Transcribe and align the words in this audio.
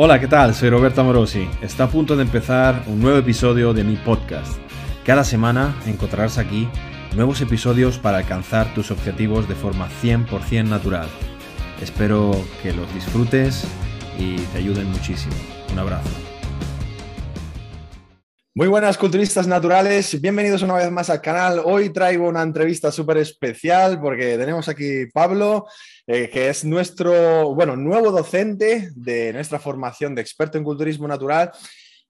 Hola, 0.00 0.20
¿qué 0.20 0.28
tal? 0.28 0.54
Soy 0.54 0.70
Roberto 0.70 1.00
Amorosi. 1.00 1.48
Está 1.60 1.82
a 1.82 1.90
punto 1.90 2.14
de 2.14 2.22
empezar 2.22 2.84
un 2.86 3.00
nuevo 3.00 3.18
episodio 3.18 3.74
de 3.74 3.82
mi 3.82 3.96
podcast. 3.96 4.56
Cada 5.04 5.24
semana 5.24 5.74
encontrarás 5.86 6.38
aquí 6.38 6.68
nuevos 7.16 7.40
episodios 7.40 7.98
para 7.98 8.18
alcanzar 8.18 8.72
tus 8.74 8.92
objetivos 8.92 9.48
de 9.48 9.56
forma 9.56 9.88
100% 10.00 10.68
natural. 10.68 11.08
Espero 11.82 12.30
que 12.62 12.72
los 12.72 12.94
disfrutes 12.94 13.64
y 14.16 14.36
te 14.36 14.58
ayuden 14.58 14.86
muchísimo. 14.86 15.34
Un 15.72 15.80
abrazo. 15.80 16.10
Muy 18.54 18.68
buenas 18.68 18.98
culturistas 18.98 19.48
naturales, 19.48 20.20
bienvenidos 20.20 20.62
una 20.62 20.74
vez 20.74 20.90
más 20.92 21.10
al 21.10 21.20
canal. 21.20 21.60
Hoy 21.64 21.90
traigo 21.90 22.28
una 22.28 22.42
entrevista 22.42 22.92
súper 22.92 23.18
especial 23.18 24.00
porque 24.00 24.38
tenemos 24.38 24.68
aquí 24.68 25.06
Pablo, 25.12 25.66
eh, 26.10 26.30
que 26.30 26.48
es 26.48 26.64
nuestro, 26.64 27.54
bueno, 27.54 27.76
nuevo 27.76 28.10
docente 28.10 28.88
de 28.94 29.30
nuestra 29.34 29.58
formación 29.58 30.14
de 30.14 30.22
experto 30.22 30.56
en 30.56 30.64
culturismo 30.64 31.06
natural 31.06 31.52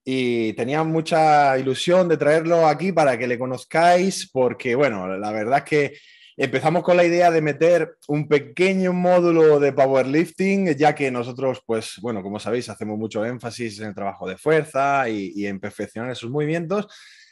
y 0.04 0.52
tenía 0.52 0.84
mucha 0.84 1.58
ilusión 1.58 2.08
de 2.08 2.16
traerlo 2.16 2.68
aquí 2.68 2.92
para 2.92 3.18
que 3.18 3.26
le 3.26 3.36
conozcáis 3.36 4.30
porque, 4.30 4.76
bueno, 4.76 5.18
la 5.18 5.32
verdad 5.32 5.58
es 5.58 5.64
que 5.64 5.98
empezamos 6.36 6.84
con 6.84 6.96
la 6.96 7.04
idea 7.04 7.32
de 7.32 7.42
meter 7.42 7.96
un 8.06 8.28
pequeño 8.28 8.92
módulo 8.92 9.58
de 9.58 9.72
powerlifting, 9.72 10.76
ya 10.76 10.94
que 10.94 11.10
nosotros, 11.10 11.60
pues, 11.66 11.96
bueno, 12.00 12.22
como 12.22 12.38
sabéis, 12.38 12.68
hacemos 12.68 12.96
mucho 12.96 13.24
énfasis 13.26 13.80
en 13.80 13.88
el 13.88 13.94
trabajo 13.96 14.28
de 14.28 14.38
fuerza 14.38 15.08
y, 15.08 15.44
en 15.44 15.58
perfeccionar 15.58 16.12
esos 16.12 16.30
movimientos. 16.30 16.86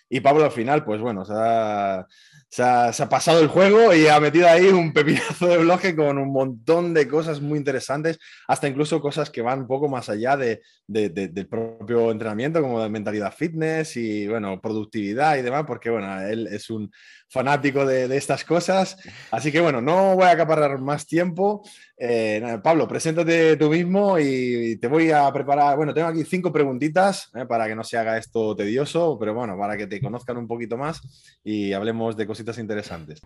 Y 0.08 0.18
Pablo 0.18 0.44
al 0.44 0.50
final, 0.50 0.84
pues 0.84 1.00
bueno, 1.00 1.24
se 1.24 1.32
ha, 1.36 2.04
se 2.48 2.62
ha, 2.62 3.08
pasado 3.08 3.40
el 3.40 3.48
juego 3.48 3.92
y 3.92 4.06
ha 4.06 4.20
metido 4.20 4.48
ahí 4.48 4.68
un 4.68 4.92
pepinazo 4.92 5.48
de 5.48 5.58
bloque 5.58 5.94
con 5.94 6.16
un 6.18 6.32
montón 6.32 6.94
de 6.94 7.08
cosas 7.08 7.40
muy 7.40 7.58
interesantes, 7.58 8.18
hasta 8.46 8.68
incluso 8.68 9.00
cosas 9.00 9.30
que 9.30 9.42
van 9.42 9.60
un 9.60 9.66
poco 9.66 9.88
más 9.88 10.08
allá 10.08 10.36
de, 10.36 10.62
del 10.86 11.48
propio 11.48 12.10
entrenamiento, 12.10 12.62
como 12.62 12.82
de 12.82 12.88
mentalidad 12.88 13.34
fitness 13.34 13.96
y, 13.96 14.26
bueno, 14.28 14.60
productividad 14.60 15.36
y 15.36 15.42
demás, 15.42 15.64
porque, 15.66 15.90
bueno, 15.90 16.20
él 16.22 16.46
es 16.46 16.70
un 16.70 16.90
fanático 17.28 17.84
de, 17.84 18.14
estas 18.16 18.44
cosas. 18.44 18.96
Así 19.30 19.50
que, 19.52 19.60
bueno, 19.60 19.80
no 19.80 20.14
voy 20.14 20.24
a 20.24 20.30
acaparar 20.30 20.78
más 20.80 21.06
tiempo. 21.06 21.62
Eh, 21.98 22.58
Pablo, 22.62 22.86
preséntate 22.86 23.56
tú 23.56 23.70
mismo 23.70 24.18
y 24.18 24.76
te 24.76 24.88
voy 24.88 25.10
a 25.10 25.32
preparar, 25.32 25.76
bueno, 25.76 25.94
tengo 25.94 26.08
aquí 26.08 26.24
cinco 26.24 26.52
preguntitas 26.52 27.30
eh, 27.34 27.46
para 27.46 27.66
que 27.66 27.74
no 27.74 27.84
se 27.84 27.96
haga 27.96 28.18
esto 28.18 28.54
tedioso, 28.54 29.16
pero 29.18 29.34
bueno, 29.34 29.56
para 29.58 29.76
que 29.76 29.86
te 29.86 30.00
conozcan 30.00 30.36
un 30.36 30.46
poquito 30.46 30.76
más 30.76 31.00
y 31.42 31.72
hablemos 31.72 32.16
de 32.16 32.26
cositas 32.26 32.58
interesantes. 32.58 33.22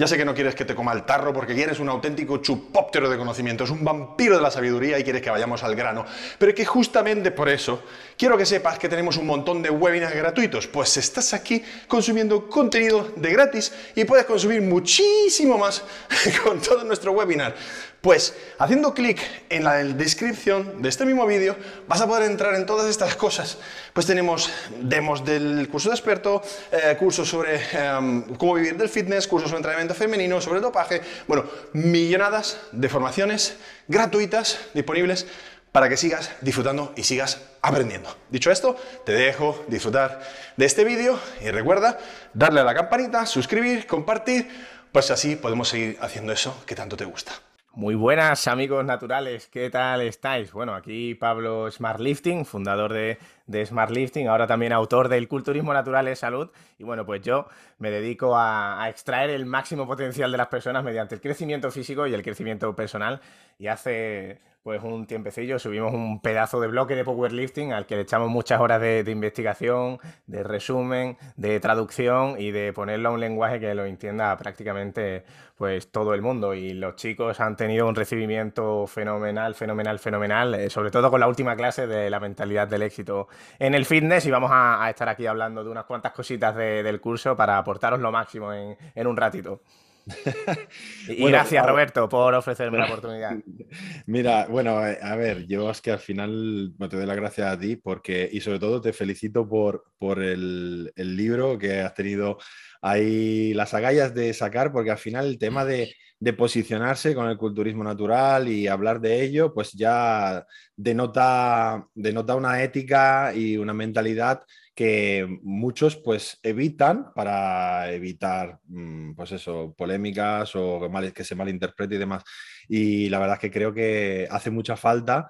Ya 0.00 0.06
sé 0.06 0.16
que 0.16 0.24
no 0.24 0.32
quieres 0.34 0.54
que 0.54 0.64
te 0.64 0.74
coma 0.74 0.94
el 0.94 1.02
tarro 1.02 1.30
porque 1.30 1.54
quieres 1.54 1.78
un 1.78 1.90
auténtico 1.90 2.38
chupóptero 2.38 3.10
de 3.10 3.18
conocimientos, 3.18 3.68
un 3.68 3.84
vampiro 3.84 4.34
de 4.34 4.40
la 4.40 4.50
sabiduría 4.50 4.98
y 4.98 5.04
quieres 5.04 5.20
que 5.20 5.28
vayamos 5.28 5.62
al 5.62 5.76
grano. 5.76 6.06
Pero 6.38 6.54
que 6.54 6.64
justamente 6.64 7.30
por 7.32 7.50
eso 7.50 7.82
quiero 8.16 8.38
que 8.38 8.46
sepas 8.46 8.78
que 8.78 8.88
tenemos 8.88 9.18
un 9.18 9.26
montón 9.26 9.60
de 9.60 9.68
webinars 9.68 10.16
gratuitos, 10.16 10.68
pues 10.68 10.96
estás 10.96 11.34
aquí 11.34 11.62
consumiendo 11.86 12.48
contenido 12.48 13.12
de 13.14 13.30
gratis 13.30 13.74
y 13.94 14.06
puedes 14.06 14.24
consumir 14.24 14.62
muchísimo 14.62 15.58
más 15.58 15.82
con 16.44 16.62
todo 16.62 16.82
nuestro 16.84 17.12
webinar. 17.12 17.54
Pues 18.00 18.34
haciendo 18.58 18.94
clic 18.94 19.20
en 19.50 19.62
la 19.62 19.74
descripción 19.74 20.80
de 20.80 20.88
este 20.88 21.04
mismo 21.04 21.26
vídeo 21.26 21.54
vas 21.86 22.00
a 22.00 22.06
poder 22.06 22.30
entrar 22.30 22.54
en 22.54 22.64
todas 22.64 22.88
estas 22.88 23.14
cosas. 23.14 23.58
Pues 23.92 24.06
tenemos 24.06 24.50
demos 24.80 25.22
del 25.22 25.68
curso 25.68 25.90
de 25.90 25.96
experto, 25.96 26.42
eh, 26.72 26.96
cursos 26.98 27.28
sobre 27.28 27.60
em, 27.72 28.22
cómo 28.36 28.54
vivir 28.54 28.78
del 28.78 28.88
fitness, 28.88 29.28
cursos 29.28 29.50
sobre 29.50 29.58
entrenamiento 29.58 29.94
femenino, 29.94 30.40
sobre 30.40 30.60
dopaje, 30.60 31.02
bueno, 31.28 31.44
millonadas 31.74 32.58
de 32.72 32.88
formaciones 32.88 33.56
gratuitas 33.86 34.58
disponibles 34.72 35.26
para 35.70 35.90
que 35.90 35.98
sigas 35.98 36.30
disfrutando 36.40 36.94
y 36.96 37.04
sigas 37.04 37.42
aprendiendo. 37.60 38.16
Dicho 38.30 38.50
esto, 38.50 38.76
te 39.04 39.12
dejo 39.12 39.62
disfrutar 39.68 40.22
de 40.56 40.64
este 40.64 40.84
vídeo 40.84 41.20
y 41.42 41.50
recuerda 41.50 41.98
darle 42.32 42.60
a 42.60 42.64
la 42.64 42.74
campanita, 42.74 43.26
suscribir, 43.26 43.86
compartir, 43.86 44.48
pues 44.90 45.10
así 45.10 45.36
podemos 45.36 45.68
seguir 45.68 45.98
haciendo 46.00 46.32
eso 46.32 46.64
que 46.64 46.74
tanto 46.74 46.96
te 46.96 47.04
gusta. 47.04 47.32
Muy 47.72 47.94
buenas 47.94 48.48
amigos 48.48 48.84
naturales, 48.84 49.46
¿qué 49.46 49.70
tal 49.70 50.00
estáis? 50.00 50.50
Bueno, 50.52 50.74
aquí 50.74 51.14
Pablo 51.14 51.70
Smartlifting, 51.70 52.44
fundador 52.44 52.92
de, 52.92 53.16
de 53.50 53.66
Smartlifting, 53.66 54.28
ahora 54.28 54.46
también 54.46 54.72
autor 54.72 55.08
del 55.08 55.26
Culturismo 55.26 55.74
Natural 55.74 56.06
es 56.08 56.20
Salud. 56.20 56.50
Y 56.78 56.84
bueno, 56.84 57.04
pues 57.04 57.20
yo 57.22 57.48
me 57.78 57.90
dedico 57.90 58.36
a, 58.36 58.82
a, 58.82 58.88
extraer 58.88 59.30
el 59.30 59.44
máximo 59.44 59.86
potencial 59.86 60.30
de 60.30 60.38
las 60.38 60.46
personas 60.46 60.84
mediante 60.84 61.16
el 61.16 61.20
crecimiento 61.20 61.70
físico 61.70 62.06
y 62.06 62.14
el 62.14 62.22
crecimiento 62.22 62.74
personal. 62.76 63.20
Y 63.58 63.66
hace 63.66 64.40
pues 64.62 64.82
un 64.82 65.06
tiempecillo 65.06 65.58
subimos 65.58 65.94
un 65.94 66.20
pedazo 66.20 66.60
de 66.60 66.68
bloque 66.68 66.94
de 66.94 67.02
powerlifting 67.02 67.72
al 67.72 67.86
que 67.86 67.96
le 67.96 68.02
echamos 68.02 68.28
muchas 68.28 68.60
horas 68.60 68.78
de, 68.80 69.02
investigación, 69.08 69.98
de 70.26 70.42
resumen, 70.42 71.16
de 71.36 71.58
traducción 71.60 72.38
y 72.38 72.50
de 72.50 72.72
ponerlo 72.74 73.08
a 73.08 73.12
un 73.12 73.20
lenguaje 73.20 73.58
que 73.58 73.74
lo 73.74 73.86
entienda 73.86 74.36
prácticamente 74.36 75.24
pues 75.56 75.90
todo 75.90 76.12
el 76.12 76.20
mundo. 76.20 76.52
Y 76.54 76.74
los 76.74 76.96
chicos 76.96 77.40
han 77.40 77.56
tenido 77.56 77.88
un 77.88 77.94
recibimiento 77.94 78.86
fenomenal, 78.86 79.54
fenomenal, 79.54 79.98
fenomenal, 79.98 80.54
eh, 80.54 80.68
sobre 80.68 80.90
todo 80.90 81.10
con 81.10 81.20
la 81.20 81.28
última 81.28 81.56
clase 81.56 81.86
de 81.86 82.10
la 82.10 82.20
mentalidad 82.20 82.68
del 82.68 82.82
éxito 82.82 83.28
en 83.58 83.74
el 83.74 83.86
fitness 83.86 84.26
y 84.26 84.30
vamos 84.30 84.50
a, 84.52 84.88
estar 84.90 85.08
aquí 85.08 85.26
hablando 85.26 85.62
de 85.64 85.70
unas 85.70 85.84
cuantas 85.84 86.12
cositas 86.12 86.54
del 86.54 87.00
curso 87.00 87.36
para 87.36 87.58
aportaros 87.58 88.00
lo 88.00 88.10
máximo 88.12 88.52
en 88.52 89.06
un 89.06 89.16
ratito. 89.16 89.62
y 91.08 91.28
gracias, 91.28 91.66
Roberto, 91.66 92.08
por 92.08 92.34
ofrecerme 92.34 92.78
la 92.78 92.86
oportunidad. 92.86 93.36
Mira, 94.06 94.46
bueno, 94.46 94.86
eh, 94.86 94.98
a 95.00 95.16
ver, 95.16 95.46
yo 95.46 95.70
es 95.70 95.80
que 95.80 95.92
al 95.92 95.98
final 95.98 96.74
te 96.78 96.96
doy 96.96 97.06
las 97.06 97.16
gracias 97.16 97.52
a 97.52 97.58
ti 97.58 97.76
porque, 97.76 98.28
y 98.30 98.40
sobre 98.40 98.58
todo 98.58 98.80
te 98.80 98.92
felicito 98.92 99.48
por, 99.48 99.84
por 99.98 100.22
el, 100.22 100.92
el 100.96 101.16
libro 101.16 101.58
que 101.58 101.80
has 101.80 101.94
tenido 101.94 102.38
ahí 102.80 103.54
las 103.54 103.74
agallas 103.74 104.14
de 104.14 104.32
sacar, 104.34 104.72
porque 104.72 104.90
al 104.90 104.98
final 104.98 105.26
el 105.26 105.38
tema 105.38 105.64
de, 105.64 105.94
de, 106.18 106.32
posicionarse 106.32 107.14
con 107.14 107.28
el 107.28 107.36
culturismo 107.36 107.84
natural 107.84 108.48
y 108.48 108.66
hablar 108.68 109.00
de 109.00 109.22
ello, 109.22 109.52
pues 109.54 109.72
ya 109.72 110.46
denota, 110.76 111.86
denota 111.94 112.34
una 112.36 112.62
ética 112.62 113.32
y 113.34 113.56
una 113.56 113.72
mentalidad 113.74 114.42
que 114.74 115.26
muchos 115.42 115.96
pues 115.96 116.38
evitan 116.42 117.12
para 117.14 117.92
evitar 117.92 118.58
mm, 118.66 119.12
pues 119.14 119.32
eso, 119.32 119.74
polémicas 119.76 120.56
o 120.56 120.80
que 121.14 121.24
se 121.24 121.34
malinterprete 121.34 121.96
y 121.96 121.98
demás. 121.98 122.22
Y 122.68 123.08
la 123.10 123.18
verdad 123.18 123.36
es 123.36 123.40
que 123.40 123.50
creo 123.50 123.74
que 123.74 124.26
hace 124.30 124.50
mucha 124.50 124.76
falta 124.76 125.28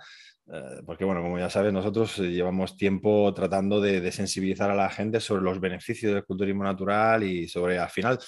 porque 0.84 1.05
bueno, 1.05 1.22
como 1.22 1.38
ya 1.38 1.50
sabes, 1.50 1.72
nosotros 1.72 2.19
llevamos 2.19 2.77
tiempo 2.77 3.33
tratando 3.34 3.81
de, 3.81 4.11
sensibilizar 4.11 4.71
a 4.71 4.75
la 4.75 4.91
gente 4.91 5.21
sobre 5.21 5.43
los 5.43 5.61
beneficios 5.61 6.12
del 6.12 6.25
culturismo 6.25 6.65
natural 6.65 7.22
y 7.22 7.47
sobre 7.49 7.78
al 7.78 7.91
final 7.91 8.19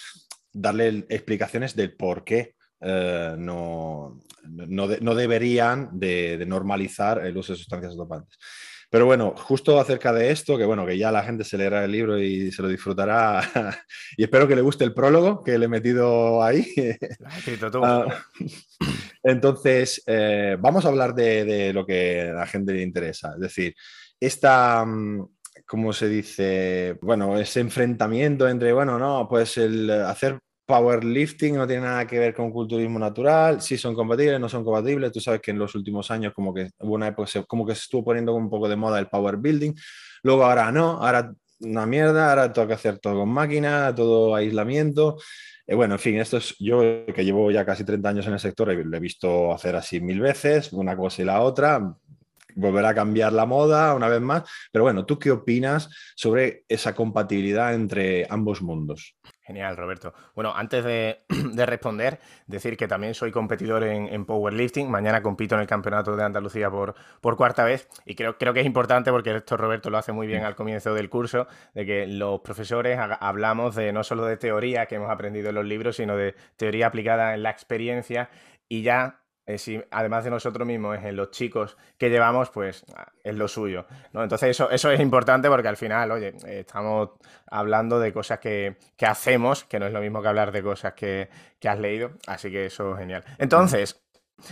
darle 0.53 1.05
explicaciones 1.09 1.75
del 1.75 1.97
por 1.97 2.25
qué 2.25 2.55
eh, 2.81 3.35
no, 3.39 4.21
no, 4.45 5.15
deberían 5.15 5.91
de, 5.93 6.45
normalizar 6.47 7.25
el 7.25 7.37
uso 7.37 7.53
de 7.53 7.59
sustancias 7.59 7.97
dopantes. 7.97 8.39
Pero 8.91 9.07
bueno, 9.07 9.35
justo 9.37 9.81
acerca 9.81 10.13
de 10.13 10.31
esto, 10.31 10.59
que 10.59 10.67
bueno, 10.67 10.85
que 10.85 10.99
ya 10.99 11.11
la 11.11 11.23
gente 11.23 11.45
se 11.45 11.57
leerá 11.57 11.85
el 11.85 11.93
libro 11.93 12.19
y 12.19 12.53
se 12.53 12.61
lo 12.61 12.69
disfrutará. 12.69 13.41
y 14.19 14.25
espero 14.25 14.47
que 14.47 14.55
le 14.55 14.61
guste 14.61 14.85
el 14.85 14.93
prólogo 14.93 15.43
que 15.43 15.57
le 15.59 15.65
he 15.65 15.69
metido 15.69 16.43
ahí. 16.43 16.67
Ah, 17.83 18.05
entonces, 19.23 20.03
eh, 20.07 20.57
vamos 20.59 20.85
a 20.85 20.89
hablar 20.89 21.15
de, 21.15 21.73
lo 21.73 21.87
que 21.87 22.23
a 22.23 22.33
la 22.33 22.47
gente 22.47 22.73
le 22.73 22.83
interesa. 22.83 23.33
Es 23.35 23.41
decir, 23.41 23.75
esta, 24.19 24.85
mm, 24.85 25.27
¿cómo 25.67 25.93
se 25.93 26.09
dice? 26.09 26.99
Bueno, 27.03 27.39
ese 27.39 27.61
enfrentamiento 27.61 28.49
entre, 28.49 28.73
bueno, 28.73 28.99
no, 28.99 29.27
pues 29.29 29.57
el 29.59 29.91
hacer 29.91 30.39
powerlifting 30.67 31.57
no 31.57 31.67
tiene 31.67 31.83
nada 31.83 32.07
que 32.07 32.19
ver 32.19 32.35
con 32.35 32.51
culturismo 32.51 32.99
natural, 32.99 33.61
si 33.61 33.77
son 33.77 33.95
compatibles, 33.95 34.41
no 34.41 34.49
son 34.49 34.65
compatibles. 34.65 35.13
Tú 35.13 35.21
sabes 35.21 35.41
que 35.41 35.51
en 35.51 35.59
los 35.59 35.75
últimos 35.75 36.11
años 36.11 36.33
como 36.35 36.55
que 36.55 36.71
hubo 36.81 36.95
una 36.95 37.09
época 37.09 37.31
como 37.47 37.67
que 37.67 37.75
se 37.75 37.83
estuvo 37.83 38.05
poniendo 38.05 38.35
un 38.35 38.49
poco 38.49 38.69
de 38.69 38.77
moda 38.77 38.99
el 38.99 39.09
power 39.09 39.37
building, 39.37 39.73
luego 40.23 40.45
ahora 40.45 40.71
no, 40.73 40.93
ahora 41.05 41.33
una 41.61 41.87
mierda, 41.87 42.31
ahora 42.31 42.53
tengo 42.53 42.69
que 42.69 42.75
hacer 42.75 42.99
todo 42.99 43.21
con 43.21 43.29
máquina, 43.29 43.95
todo 43.95 44.35
aislamiento. 44.35 45.19
Eh, 45.67 45.75
bueno, 45.75 45.95
en 45.95 46.01
fin, 46.01 46.17
esto 46.19 46.39
es 46.39 46.57
yo 46.59 46.81
que 47.07 47.25
llevo 47.25 47.51
ya 47.51 47.65
casi 47.65 47.85
30 47.85 48.09
años 48.09 48.27
en 48.27 48.33
el 48.33 48.41
sector, 48.41 48.69
lo 48.73 48.97
he 48.97 49.01
visto 49.01 49.53
hacer 49.53 49.77
así 49.77 50.01
mil 50.01 50.21
veces, 50.21 50.73
una 50.73 50.97
cosa 50.97 51.23
y 51.23 51.25
la 51.25 51.41
otra, 51.41 51.95
volverá 52.55 52.91
a 52.91 52.95
cambiar 52.95 53.33
la 53.33 53.47
moda 53.47 53.95
una 53.95 54.09
vez 54.09 54.21
más. 54.21 54.43
Pero 54.71 54.85
bueno, 54.85 55.07
¿tú 55.07 55.19
qué 55.19 55.31
opinas 55.31 55.89
sobre 56.17 56.65
esa 56.69 56.95
compatibilidad 56.95 57.75
entre 57.75 58.27
ambos 58.29 58.63
mundos? 58.63 59.17
Genial, 59.53 59.77
Roberto. 59.77 60.15
Bueno, 60.35 60.55
antes 60.57 60.83
de, 60.85 61.67
responder, 61.67 62.21
decir 62.47 62.79
que 62.79 62.89
también 62.89 63.13
soy 63.13 63.31
competidor 63.31 63.85
en, 63.85 64.25
powerlifting. 64.25 64.91
Mañana 64.91 65.21
compito 65.23 65.57
en 65.57 65.61
el 65.61 65.67
Campeonato 65.67 66.17
de 66.17 66.25
Andalucía 66.25 66.71
por, 66.71 66.95
por 67.21 67.37
cuarta 67.37 67.63
vez 67.63 67.87
y 68.07 68.15
creo, 68.15 68.39
creo 68.39 68.55
que 68.55 68.61
es 68.61 68.67
importante 68.67 69.11
porque 69.11 69.37
esto 69.37 69.59
Roberto 69.59 69.91
lo 69.91 69.99
hace 69.99 70.13
muy 70.13 70.27
bien 70.27 70.45
al 70.45 70.55
comienzo 70.55 70.95
del 70.95 71.11
curso, 71.11 71.49
de 71.75 71.85
que 71.85 72.07
los 72.07 72.41
profesores 72.41 72.99
hablamos 72.99 73.75
de 73.75 73.93
no 73.93 74.03
solo 74.05 74.25
de 74.25 74.39
teoría 74.39 74.87
que 74.87 74.95
hemos 74.95 75.11
aprendido 75.11 75.51
en 75.51 75.57
los 75.57 75.67
libros, 75.67 75.97
sino 75.97 76.17
de 76.17 76.35
teoría 76.57 76.87
aplicada 76.87 77.35
en 77.35 77.43
la 77.43 77.51
experiencia 77.51 78.31
y 78.71 78.81
ya 78.81 79.22
eh, 79.45 79.89
además 79.91 80.25
de 80.25 80.31
nosotros 80.31 80.67
mismos, 80.67 80.99
es 80.99 81.05
en 81.05 81.17
los 81.17 81.31
chicos 81.31 81.77
que 81.99 82.11
llevamos, 82.11 82.51
pues 82.51 82.85
es 83.25 83.35
lo 83.35 83.49
suyo. 83.49 83.87
¿no? 84.13 84.23
Entonces 84.23 84.51
eso, 84.51 84.71
eso 84.71 84.91
es 84.91 85.01
importante 85.01 85.49
porque 85.49 85.69
al 85.69 85.77
final, 85.77 86.13
oye, 86.13 86.35
estamos 86.45 87.11
hablando 87.51 87.99
de 87.99 88.13
cosas 88.13 88.39
que, 88.39 88.77
hacemos, 89.01 89.65
que 89.65 89.81
no 89.81 89.87
es 89.87 89.93
lo 89.93 90.01
mismo 90.01 90.23
que 90.23 90.29
hablar 90.29 90.53
de 90.53 90.63
cosas 90.63 90.95
que, 90.95 91.29
has 91.65 91.79
leído, 91.79 92.13
así 92.27 92.51
que 92.51 92.67
eso 92.67 92.93
es 92.93 92.99
genial. 92.99 93.25
Entonces, 93.39 94.01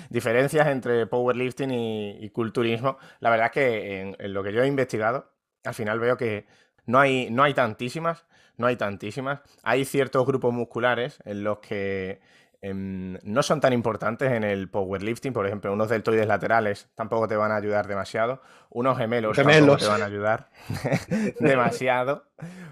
diferencias 0.08 0.66
entre 0.66 1.06
powerlifting 1.06 1.70
y, 1.70 2.30
culturismo. 2.30 2.98
La 3.20 3.30
verdad 3.30 3.46
es 3.46 3.52
que 3.52 4.00
en, 4.18 4.32
lo 4.32 4.42
que 4.42 4.52
yo 4.52 4.62
he 4.62 4.66
investigado, 4.66 5.32
al 5.64 5.74
final 5.74 6.00
veo 6.00 6.16
que 6.16 6.46
no 6.86 6.98
hay, 6.98 7.30
no 7.30 7.44
hay 7.44 7.54
tantísimas, 7.54 8.26
no 8.56 8.66
hay 8.66 8.76
tantísimas. 8.76 9.40
Hay 9.62 9.84
ciertos 9.84 10.26
grupos 10.26 10.52
musculares 10.52 11.18
en 11.24 11.44
los 11.44 11.58
que 11.58 12.20
Em, 12.62 13.16
no 13.22 13.42
son 13.42 13.60
tan 13.60 13.72
importantes 13.72 14.30
en 14.32 14.44
el 14.44 14.68
powerlifting. 14.68 15.32
Por 15.32 15.46
ejemplo, 15.46 15.72
unos 15.72 15.88
deltoides 15.88 16.26
laterales 16.26 16.90
tampoco 16.94 17.26
te 17.26 17.36
van 17.36 17.52
a 17.52 17.56
ayudar 17.56 17.86
demasiado. 17.86 18.42
Unos 18.68 18.98
gemelos, 18.98 19.36
tampoco 19.36 19.78
te 19.78 19.86
van 19.86 20.02
a 20.02 20.06
ayudar 20.06 20.50
demasiado. 21.40 22.24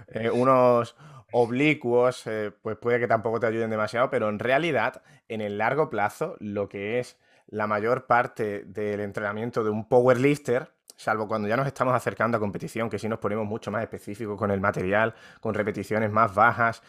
Eh, 0.08 0.31
unos 0.31 0.94
oblicuos, 1.32 2.26
eh, 2.26 2.52
pues 2.62 2.76
puede 2.76 3.00
que 3.00 3.08
tampoco 3.08 3.40
te 3.40 3.46
ayuden 3.46 3.70
demasiado, 3.70 4.11
pero 4.11 4.29
en 4.29 4.38
realidad, 4.38 5.02
en 5.29 5.40
el 5.40 5.58
largo 5.58 5.90
plazo, 5.90 6.37
lo 6.40 6.69
que 6.69 6.99
es 6.99 7.19
la 7.46 7.67
mayor 7.67 8.06
parte 8.06 8.64
del 8.67 9.00
entrenamiento 9.00 9.64
de 9.64 9.70
un 9.70 9.88
powerlifter, 9.88 10.70
salvo 10.96 11.29
cuando 11.29 11.49
ya 11.49 11.56
nos 11.56 11.67
estamos 11.67 11.94
acercando 11.94 12.37
a 12.37 12.40
competición, 12.40 12.90
que 12.90 12.99
si 12.99 13.08
nos 13.08 13.19
ponemos 13.19 13.46
mucho 13.46 13.70
más 13.70 13.82
específicos 13.82 14.38
con 14.38 14.50
el 14.50 14.61
material, 14.61 15.14
con 15.40 15.55
repeticiones 15.55 16.11
más 16.11 16.35
bajas, 16.35 16.82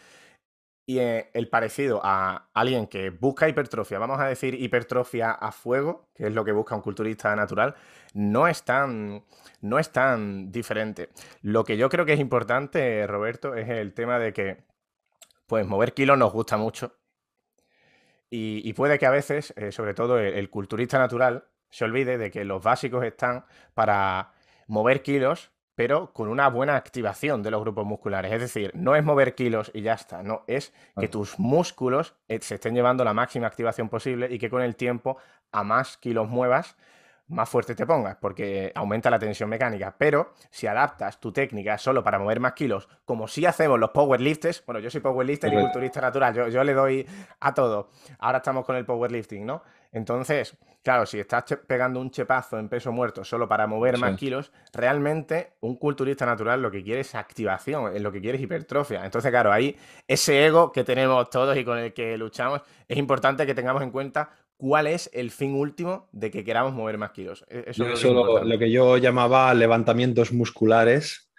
y 0.86 0.98
eh, 0.98 1.30
el 1.34 1.48
parecido 1.48 2.00
a 2.02 2.50
alguien 2.52 2.86
que 2.86 3.10
busca 3.10 3.48
hipertrofia, 3.48 3.98
vamos 3.98 4.20
a 4.20 4.26
decir 4.26 4.54
hipertrofia 4.54 5.30
a 5.30 5.52
fuego, 5.52 6.08
que 6.14 6.26
es 6.26 6.34
lo 6.34 6.44
que 6.44 6.52
busca 6.52 6.74
un 6.74 6.82
culturista 6.82 7.34
natural, 7.36 7.74
no 8.14 8.48
es 8.48 8.64
tan, 8.64 9.24
no 9.60 9.78
es 9.78 9.92
tan 9.92 10.50
diferente. 10.50 11.10
Lo 11.42 11.64
que 11.64 11.76
yo 11.76 11.88
creo 11.88 12.04
que 12.06 12.14
es 12.14 12.20
importante, 12.20 13.06
Roberto, 13.06 13.54
es 13.54 13.68
el 13.68 13.94
tema 13.94 14.18
de 14.18 14.32
que 14.32 14.64
pues 15.46 15.66
mover 15.66 15.94
kilos 15.94 16.18
nos 16.18 16.32
gusta 16.32 16.56
mucho. 16.56 16.96
Y, 18.32 18.72
puede 18.74 18.98
que 18.98 19.06
a 19.06 19.10
veces, 19.10 19.52
eh, 19.56 19.72
sobre 19.72 19.92
todo 19.92 20.18
el 20.20 20.50
culturista 20.50 20.98
natural, 20.98 21.48
se 21.68 21.84
olvide 21.84 22.16
de 22.16 22.30
que 22.30 22.44
los 22.44 22.62
básicos 22.62 23.04
están 23.04 23.44
para 23.74 24.32
mover 24.68 25.02
kilos 25.02 25.50
pero 25.80 26.12
con 26.12 26.28
una 26.28 26.50
buena 26.50 26.76
activación 26.76 27.42
de 27.42 27.50
los 27.50 27.62
grupos 27.62 27.86
musculares. 27.86 28.30
Es 28.30 28.40
decir, 28.42 28.70
no 28.74 28.96
es 28.96 29.02
mover 29.02 29.34
kilos 29.34 29.70
y 29.72 29.80
ya 29.80 29.94
está, 29.94 30.22
no, 30.22 30.42
es 30.46 30.74
que 30.98 31.08
tus 31.08 31.38
músculos 31.38 32.14
eh, 32.28 32.38
se 32.42 32.56
estén 32.56 32.74
llevando 32.74 33.02
la 33.02 33.14
máxima 33.14 33.46
activación 33.46 33.88
posible 33.88 34.28
y 34.30 34.38
que 34.38 34.50
con 34.50 34.60
el 34.60 34.76
tiempo, 34.76 35.16
a 35.52 35.64
más 35.64 35.96
kilos 35.96 36.28
muevas, 36.28 36.76
más 37.30 37.48
fuerte 37.48 37.74
te 37.74 37.86
pongas, 37.86 38.16
porque 38.16 38.72
aumenta 38.74 39.08
la 39.08 39.18
tensión 39.18 39.48
mecánica. 39.48 39.94
Pero 39.96 40.34
si 40.50 40.66
adaptas 40.66 41.20
tu 41.20 41.32
técnica 41.32 41.78
solo 41.78 42.02
para 42.02 42.18
mover 42.18 42.40
más 42.40 42.52
kilos, 42.52 42.88
como 43.04 43.28
si 43.28 43.46
hacemos 43.46 43.78
los 43.78 43.90
powerlifters, 43.90 44.64
bueno, 44.66 44.80
yo 44.80 44.90
soy 44.90 45.00
powerlifter 45.00 45.52
y 45.52 45.56
culturista 45.56 46.00
natural, 46.00 46.34
yo, 46.34 46.48
yo 46.48 46.62
le 46.64 46.74
doy 46.74 47.06
a 47.40 47.54
todo. 47.54 47.90
Ahora 48.18 48.38
estamos 48.38 48.64
con 48.64 48.76
el 48.76 48.84
powerlifting, 48.84 49.46
¿no? 49.46 49.62
Entonces, 49.92 50.56
claro, 50.82 51.06
si 51.06 51.18
estás 51.18 51.44
pegando 51.66 52.00
un 52.00 52.10
chepazo 52.10 52.58
en 52.58 52.68
peso 52.68 52.92
muerto 52.92 53.24
solo 53.24 53.48
para 53.48 53.66
mover 53.66 53.98
más 53.98 54.16
kilos, 54.16 54.52
realmente 54.72 55.54
un 55.60 55.76
culturista 55.76 56.26
natural 56.26 56.62
lo 56.62 56.70
que 56.70 56.82
quiere 56.82 57.00
es 57.00 57.14
activación, 57.14 57.94
es 57.94 58.02
lo 58.02 58.12
que 58.12 58.20
quiere 58.20 58.38
es 58.38 58.44
hipertrofia. 58.44 59.04
Entonces, 59.04 59.30
claro, 59.30 59.52
ahí 59.52 59.76
ese 60.06 60.46
ego 60.46 60.70
que 60.70 60.84
tenemos 60.84 61.28
todos 61.30 61.56
y 61.56 61.64
con 61.64 61.78
el 61.78 61.92
que 61.92 62.16
luchamos, 62.16 62.62
es 62.86 62.98
importante 62.98 63.46
que 63.46 63.54
tengamos 63.54 63.82
en 63.82 63.90
cuenta 63.90 64.30
cuál 64.60 64.86
es 64.86 65.08
el 65.14 65.30
fin 65.30 65.54
último 65.54 66.08
de 66.12 66.30
que 66.30 66.44
queramos 66.44 66.74
mover 66.74 66.98
más 66.98 67.12
kilos. 67.12 67.46
E-, 67.48 67.64
eso, 67.68 67.88
es 67.88 68.04
lo, 68.04 68.58
que 68.58 68.70
yo 68.70 68.98
llamaba 68.98 69.52
levantamientos 69.54 70.32
musculares. 70.32 71.30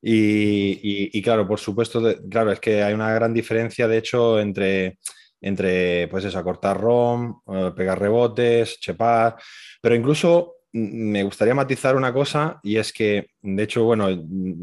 Y, 0.00 1.20
claro, 1.20 1.46
por 1.46 1.58
supuesto, 1.58 2.00
claro, 2.30 2.52
es 2.52 2.60
que 2.60 2.82
hay 2.82 2.94
una 2.94 3.12
gran 3.12 3.34
diferencia, 3.34 3.86
de 3.86 3.98
hecho, 3.98 4.40
entre 4.40 4.98
entre, 5.42 6.06
pues 6.08 6.24
eso, 6.24 6.38
acortar 6.38 6.78
ROM, 6.78 7.40
eh, 7.50 7.72
pegar 7.74 7.98
rebotes, 7.98 8.78
chepar, 8.78 9.36
pero 9.80 9.94
incluso 9.94 10.56
me 10.72 11.22
gustaría 11.24 11.54
matizar 11.54 11.96
una 11.96 12.12
cosa 12.12 12.60
y 12.62 12.76
es 12.76 12.92
que, 12.92 13.30
de 13.40 13.62
hecho, 13.62 13.84
bueno, 13.84 14.08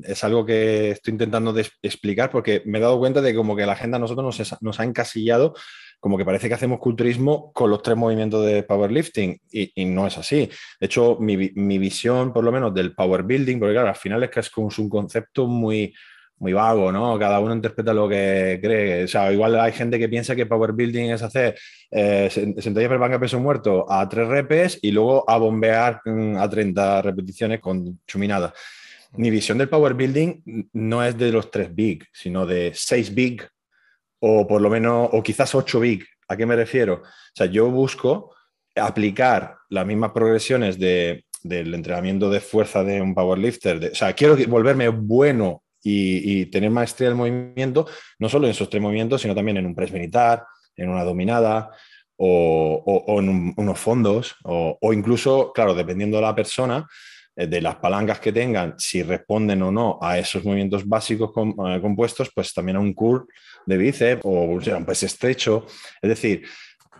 es 0.04 0.24
algo 0.24 0.45
que 0.45 0.92
estoy 0.92 1.13
intentando 1.13 1.54
explicar 1.81 2.30
porque 2.30 2.62
me 2.65 2.77
he 2.77 2.81
dado 2.81 3.00
cuenta 3.00 3.21
de 3.21 3.36
como 3.36 3.56
que 3.56 3.65
la 3.65 3.74
agenda 3.74 3.98
a 3.98 4.00
nosotros 4.00 4.57
nos, 4.62 4.80
ha 4.80 4.83
encasillado 4.83 5.54
como 5.99 6.17
que 6.17 6.25
parece 6.25 6.47
que 6.47 6.53
hacemos 6.53 6.79
culturismo 6.79 7.51
con 7.53 7.69
los 7.69 7.81
tres 7.81 7.97
movimientos 7.97 8.45
de 8.45 8.63
powerlifting 8.63 9.39
y, 9.51 9.85
no 9.85 10.07
es 10.07 10.17
así. 10.17 10.49
De 10.79 10.85
hecho, 10.85 11.17
mi, 11.19 11.35
mi, 11.55 11.77
visión, 11.77 12.31
por 12.33 12.44
lo 12.44 12.51
menos, 12.51 12.73
del 12.73 12.94
power 12.94 13.23
building, 13.23 13.59
porque 13.59 13.73
claro, 13.73 13.89
al 13.89 13.95
final 13.95 14.23
es 14.23 14.29
que 14.29 14.39
es 14.39 14.49
como 14.49 14.69
un 14.77 14.89
concepto 14.89 15.47
muy, 15.47 15.94
muy 16.39 16.53
vago, 16.53 16.91
¿no? 16.91 17.17
Cada 17.17 17.39
uno 17.39 17.53
interpreta 17.53 17.94
lo 17.94 18.07
que 18.07 18.59
cree. 18.61 19.05
O 19.05 19.07
sea, 19.07 19.31
igual 19.31 19.59
hay 19.59 19.71
gente 19.71 19.97
que 19.97 20.09
piensa 20.09 20.35
que 20.35 20.45
power 20.45 20.73
building 20.73 21.09
es 21.11 21.21
hacer 21.21 21.57
eh, 21.91 22.29
sentadillas 22.29 22.89
per 22.89 22.99
banca 22.99 23.19
peso 23.19 23.39
muerto 23.39 23.91
a 23.91 24.07
tres 24.07 24.27
repes 24.27 24.79
y 24.81 24.91
luego 24.91 25.29
a 25.29 25.38
bombear 25.38 26.01
mm, 26.05 26.38
a 26.38 26.49
30 26.49 27.01
repeticiones 27.01 27.59
con 27.59 27.99
chuminada. 28.05 28.53
Mi 29.13 29.29
visión 29.31 29.57
del 29.57 29.69
power 29.69 29.94
building 29.94 30.69
no 30.73 31.03
es 31.03 31.17
de 31.17 31.31
los 31.31 31.49
tres 31.49 31.73
big, 31.73 32.05
sino 32.11 32.45
de 32.45 32.71
seis 32.75 33.13
big 33.13 33.47
o 34.19 34.47
por 34.47 34.61
lo 34.61 34.69
menos, 34.69 35.09
o 35.11 35.21
quizás 35.21 35.53
ocho 35.55 35.79
big. 35.79 36.05
¿A 36.27 36.35
qué 36.35 36.45
me 36.45 36.55
refiero? 36.55 36.95
O 36.95 37.35
sea, 37.35 37.45
yo 37.45 37.69
busco 37.69 38.35
aplicar 38.75 39.57
las 39.69 39.85
mismas 39.85 40.11
progresiones 40.11 40.77
de, 40.77 41.25
del 41.43 41.73
entrenamiento 41.73 42.29
de 42.29 42.39
fuerza 42.39 42.83
de 42.83 43.01
un 43.01 43.15
powerlifter. 43.15 43.79
De, 43.79 43.87
o 43.89 43.95
sea, 43.95 44.13
quiero 44.13 44.37
volverme 44.47 44.89
bueno 44.89 45.63
y, 45.83 46.45
tener 46.47 46.69
maestría 46.69 47.07
del 47.07 47.17
movimiento, 47.17 47.87
no 48.19 48.27
solo 48.27 48.47
en 48.47 48.51
esos 48.51 48.69
tres 48.69 48.81
movimientos, 48.81 49.21
sino 49.21 49.33
también 49.33 49.57
en 49.57 49.65
un 49.65 49.75
press 49.75 49.91
militar, 49.91 50.45
en 50.75 50.89
una 50.89 51.03
dominada 51.03 51.71
o, 52.17 53.19
en 53.19 53.53
unos 53.55 53.79
fondos, 53.79 54.35
o, 54.43 54.77
incluso, 54.91 55.53
claro, 55.53 55.73
dependiendo 55.73 56.17
de 56.17 56.23
la 56.23 56.35
persona, 56.35 56.85
eh, 57.35 57.47
de 57.47 57.61
las 57.61 57.75
palancas 57.75 58.19
que 58.19 58.33
tengan, 58.33 58.73
si 58.77 59.01
responden 59.01 59.61
o 59.61 59.71
no 59.71 59.97
a 60.01 60.17
esos 60.17 60.43
movimientos 60.43 60.85
básicos 60.85 61.29
eh, 61.29 61.79
compuestos, 61.79 62.31
pues 62.35 62.53
también 62.53 62.77
a 62.77 62.81
un 62.81 62.93
curl 62.93 63.25
de 63.67 63.77
bíceps 63.77 64.21
o 64.23 64.31
un 64.31 64.85
press 64.85 65.03
estrecho. 65.03 65.67
Es 66.01 66.09
decir, 66.09 66.47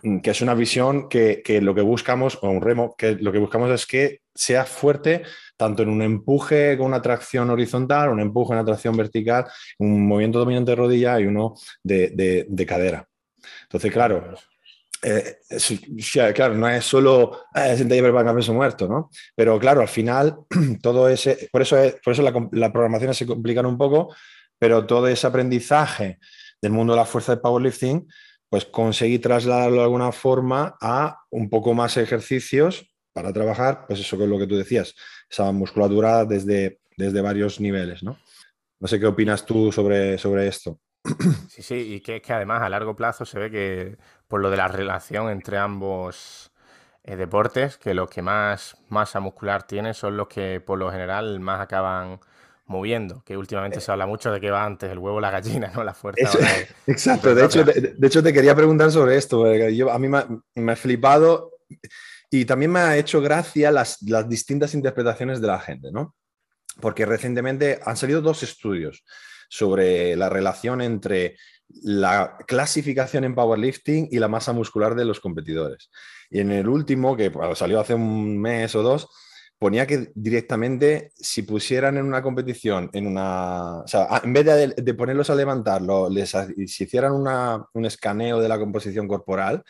mm, 0.02 0.20
que 0.20 0.30
es 0.30 0.40
una 0.40 0.54
visión 0.54 1.08
que, 1.08 1.42
que, 1.42 1.60
lo 1.60 1.74
que 1.74 1.80
buscamos, 1.80 2.38
o 2.42 2.48
un 2.48 2.62
remo, 2.62 2.94
que 2.96 3.12
lo 3.16 3.32
que 3.32 3.38
buscamos 3.38 3.70
es 3.72 3.86
que 3.86 4.20
sea 4.32 4.64
fuerte 4.64 5.22
tanto 5.56 5.82
en 5.82 5.88
un 5.88 6.00
empuje 6.00 6.78
con 6.78 6.86
una 6.86 7.02
tracción 7.02 7.50
horizontal, 7.50 8.10
un 8.10 8.20
empuje 8.20 8.52
una 8.52 8.64
tracción 8.64 8.96
vertical, 8.96 9.46
un 9.78 10.06
movimiento 10.06 10.38
dominante 10.38 10.70
de 10.70 10.76
rodilla 10.76 11.18
y 11.18 11.26
uno 11.26 11.54
de, 11.82 12.64
cadera. 12.66 13.08
Entonces, 13.62 13.92
claro, 13.92 14.34
eh, 15.02 15.38
claro, 16.34 16.54
no 16.54 16.68
es 16.68 16.84
solo 16.84 17.46
eh, 17.54 17.76
sentadilla 17.76 18.12
para 18.12 18.34
peso 18.34 18.54
muerto, 18.54 18.86
¿no? 18.86 19.10
Pero 19.34 19.58
claro, 19.58 19.80
al 19.80 19.88
final, 19.88 20.38
todo 20.82 21.08
ese, 21.08 21.48
por 21.50 21.62
eso, 21.62 21.76
por 22.04 22.12
eso 22.12 22.22
las 22.22 22.34
la 22.52 22.72
programaciones 22.72 23.16
se 23.16 23.26
complican 23.26 23.66
un 23.66 23.76
poco, 23.76 24.14
pero 24.58 24.86
todo 24.86 25.08
ese 25.08 25.26
aprendizaje 25.26 26.18
del 26.60 26.72
mundo 26.72 26.92
de 26.92 26.98
la 26.98 27.04
fuerza 27.04 27.34
de 27.34 27.40
powerlifting, 27.40 28.08
pues 28.48 28.64
conseguí 28.64 29.18
trasladarlo 29.18 29.76
de 29.76 29.82
alguna 29.82 30.12
forma 30.12 30.76
a 30.80 31.18
un 31.30 31.50
poco 31.50 31.74
más 31.74 31.96
ejercicios 31.96 32.90
para 33.12 33.32
trabajar, 33.32 33.84
pues 33.86 34.00
eso 34.00 34.16
que 34.16 34.24
es 34.24 34.30
lo 34.30 34.38
que 34.38 34.46
tú 34.46 34.56
decías, 34.56 34.94
esa 35.28 35.50
musculatura 35.52 36.24
desde, 36.24 36.80
desde 36.96 37.20
varios 37.20 37.60
niveles, 37.60 38.02
¿no? 38.02 38.18
No 38.80 38.86
sé 38.86 39.00
qué 39.00 39.06
opinas 39.06 39.44
tú 39.44 39.72
sobre, 39.72 40.18
sobre 40.18 40.46
esto. 40.46 40.80
Sí, 41.48 41.62
sí, 41.62 41.94
y 41.94 42.00
que 42.00 42.16
es 42.16 42.22
que 42.22 42.32
además 42.32 42.62
a 42.62 42.68
largo 42.68 42.94
plazo 42.94 43.24
se 43.24 43.38
ve 43.38 43.50
que 43.50 43.96
por 44.28 44.40
lo 44.40 44.50
de 44.50 44.56
la 44.56 44.68
relación 44.68 45.28
entre 45.28 45.58
ambos 45.58 46.52
eh, 47.02 47.16
deportes, 47.16 47.78
que 47.78 47.94
los 47.94 48.08
que 48.08 48.22
más 48.22 48.76
masa 48.88 49.18
muscular 49.18 49.64
tienen 49.64 49.94
son 49.94 50.16
los 50.16 50.28
que 50.28 50.60
por 50.60 50.78
lo 50.78 50.90
general 50.92 51.40
más 51.40 51.60
acaban 51.60 52.20
moviendo, 52.68 53.22
que 53.24 53.36
últimamente 53.36 53.80
se 53.80 53.90
habla 53.90 54.06
mucho 54.06 54.30
de 54.30 54.40
que 54.40 54.50
va 54.50 54.64
antes 54.64 54.90
el 54.90 54.98
huevo 54.98 55.16
o 55.16 55.20
la 55.20 55.30
gallina, 55.30 55.72
¿no? 55.74 55.82
La 55.82 55.94
fuerza. 55.94 56.38
exacto, 56.86 57.34
de 57.34 57.44
hecho, 57.44 57.64
de, 57.64 58.06
hecho 58.06 58.22
te 58.22 58.32
quería 58.32 58.54
preguntar 58.54 58.92
sobre 58.92 59.16
esto, 59.16 59.52
yo, 59.68 59.90
a 59.90 59.98
mí 59.98 60.08
me, 60.08 60.22
me 60.54 60.72
ha 60.72 60.76
flipado 60.76 61.52
y 62.30 62.44
también 62.44 62.72
me 62.72 62.80
ha 62.80 62.96
hecho 62.96 63.20
gracia 63.20 63.70
las, 63.70 63.98
distintas 64.28 64.74
interpretaciones 64.74 65.40
de 65.40 65.46
la 65.46 65.60
gente, 65.60 65.90
¿no? 65.90 66.14
Porque 66.80 67.06
recientemente 67.06 67.80
han 67.84 67.96
salido 67.96 68.20
dos 68.20 68.42
estudios 68.42 69.04
sobre 69.48 70.14
la 70.14 70.28
relación 70.28 70.82
entre 70.82 71.36
la 71.82 72.36
clasificación 72.46 73.24
en 73.24 73.34
powerlifting 73.34 74.08
y 74.10 74.18
la 74.18 74.28
masa 74.28 74.52
muscular 74.52 74.94
de 74.94 75.06
los 75.06 75.20
competidores. 75.20 75.90
Y 76.30 76.40
en 76.40 76.52
el 76.52 76.68
último, 76.68 77.16
que 77.16 77.32
salió 77.54 77.80
hace 77.80 77.94
un 77.94 78.38
mes 78.38 78.74
o 78.74 78.82
dos, 78.82 79.08
ponía 79.58 79.86
que 79.86 80.10
directamente 80.14 81.12
si 81.16 81.42
pusieran 81.42 81.96
en 81.96 82.04
una 82.04 82.22
competición, 82.22 82.90
en 82.92 83.06
una, 83.06 83.80
o 83.80 83.88
sea, 83.88 84.20
en 84.22 84.32
vez 84.32 84.46
de, 84.76 84.94
ponerlos 84.94 85.30
a 85.30 85.34
levantarlo, 85.34 86.08
les 86.08 86.30
si 86.66 86.84
hicieran 86.84 87.12
un 87.12 87.84
escaneo 87.84 88.40
de 88.40 88.48
la 88.48 88.58
composición 88.58 89.08
corporal, 89.08 89.64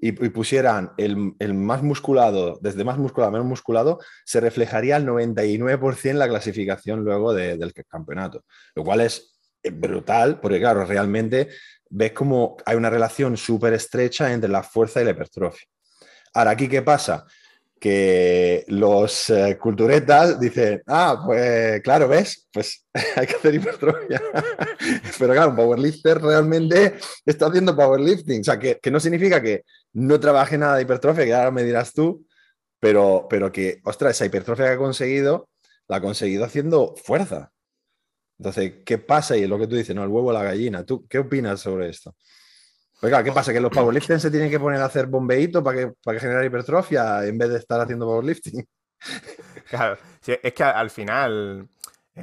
y, 0.00 0.12
pusieran 0.12 0.92
el, 0.96 1.54
más 1.54 1.82
musculado, 1.82 2.58
desde 2.62 2.84
más 2.84 2.98
musculado 2.98 3.30
a 3.30 3.32
menos 3.32 3.48
musculado, 3.48 3.98
se 4.24 4.40
reflejaría 4.40 4.96
al 4.96 5.04
99% 5.04 6.12
la 6.14 6.28
clasificación 6.28 7.04
luego 7.04 7.34
del 7.34 7.72
campeonato, 7.88 8.44
lo 8.74 8.84
cual 8.84 9.00
es 9.00 9.36
brutal, 9.72 10.38
porque 10.40 10.60
claro, 10.60 10.84
realmente 10.84 11.48
ves 11.90 12.12
como 12.12 12.56
hay 12.64 12.76
una 12.76 12.90
relación 12.90 13.36
súper 13.36 13.72
estrecha 13.72 14.32
entre 14.32 14.48
la 14.48 14.62
fuerza 14.62 15.00
y 15.00 15.04
la 15.04 15.10
hipertrofia. 15.10 15.66
Ahora, 16.34 16.52
¿aquí 16.52 16.68
qué 16.68 16.82
pasa? 16.82 17.26
Que 17.80 18.64
los 18.68 19.30
eh, 19.30 19.56
culturetas 19.60 20.40
dicen, 20.40 20.82
ah, 20.86 21.22
pues 21.24 21.80
claro, 21.82 22.08
¿ves? 22.08 22.48
Pues 22.52 22.84
hay 23.16 23.26
que 23.26 23.36
hacer 23.36 23.54
hipertrofia. 23.54 24.20
Pero 25.18 25.32
claro, 25.32 25.50
un 25.50 25.56
powerlifter 25.56 26.20
realmente 26.20 26.96
está 27.24 27.46
haciendo 27.46 27.76
powerlifting. 27.76 28.40
O 28.40 28.44
sea, 28.44 28.58
que, 28.58 28.80
no 28.90 29.00
significa 29.00 29.40
que 29.40 29.64
no 29.92 30.18
trabaje 30.18 30.58
nada 30.58 30.76
de 30.76 30.82
hipertrofia, 30.82 31.24
que 31.24 31.34
ahora 31.34 31.50
me 31.50 31.62
dirás 31.62 31.92
tú, 31.92 32.26
pero, 32.80 33.26
pero 33.30 33.52
que, 33.52 33.80
ostras, 33.84 34.16
esa 34.16 34.26
hipertrofia 34.26 34.66
que 34.66 34.72
ha 34.72 34.78
conseguido, 34.78 35.48
la 35.88 35.96
ha 35.96 36.00
conseguido 36.00 36.44
haciendo 36.44 36.94
fuerza. 36.96 37.52
Entonces, 38.38 38.74
¿qué 38.84 38.98
pasa? 38.98 39.36
Y 39.36 39.42
es 39.42 39.48
lo 39.48 39.58
que 39.58 39.66
tú 39.66 39.76
dices, 39.76 39.94
¿no? 39.94 40.04
El 40.04 40.10
huevo 40.10 40.30
a 40.30 40.34
la 40.34 40.44
gallina. 40.44 40.84
¿Tú 40.84 41.06
qué 41.08 41.18
opinas 41.18 41.60
sobre 41.60 41.88
esto? 41.88 42.14
Oiga, 43.00 43.22
¿qué 43.22 43.30
pasa? 43.32 43.52
¿Que 43.52 43.60
los 43.60 43.70
powerlifters 43.70 44.22
se 44.22 44.30
tienen 44.30 44.50
que 44.50 44.58
poner 44.58 44.80
a 44.80 44.86
hacer 44.86 45.06
bombeíto 45.06 45.62
para 45.62 45.78
que, 45.78 45.92
para 46.02 46.18
genere 46.18 46.46
hipertrofia 46.46 47.24
en 47.24 47.38
vez 47.38 47.50
de 47.50 47.58
estar 47.58 47.80
haciendo 47.80 48.06
powerlifting? 48.06 48.66
Claro, 49.68 49.98
es 50.26 50.54
que 50.54 50.64
al 50.64 50.88
final 50.88 51.68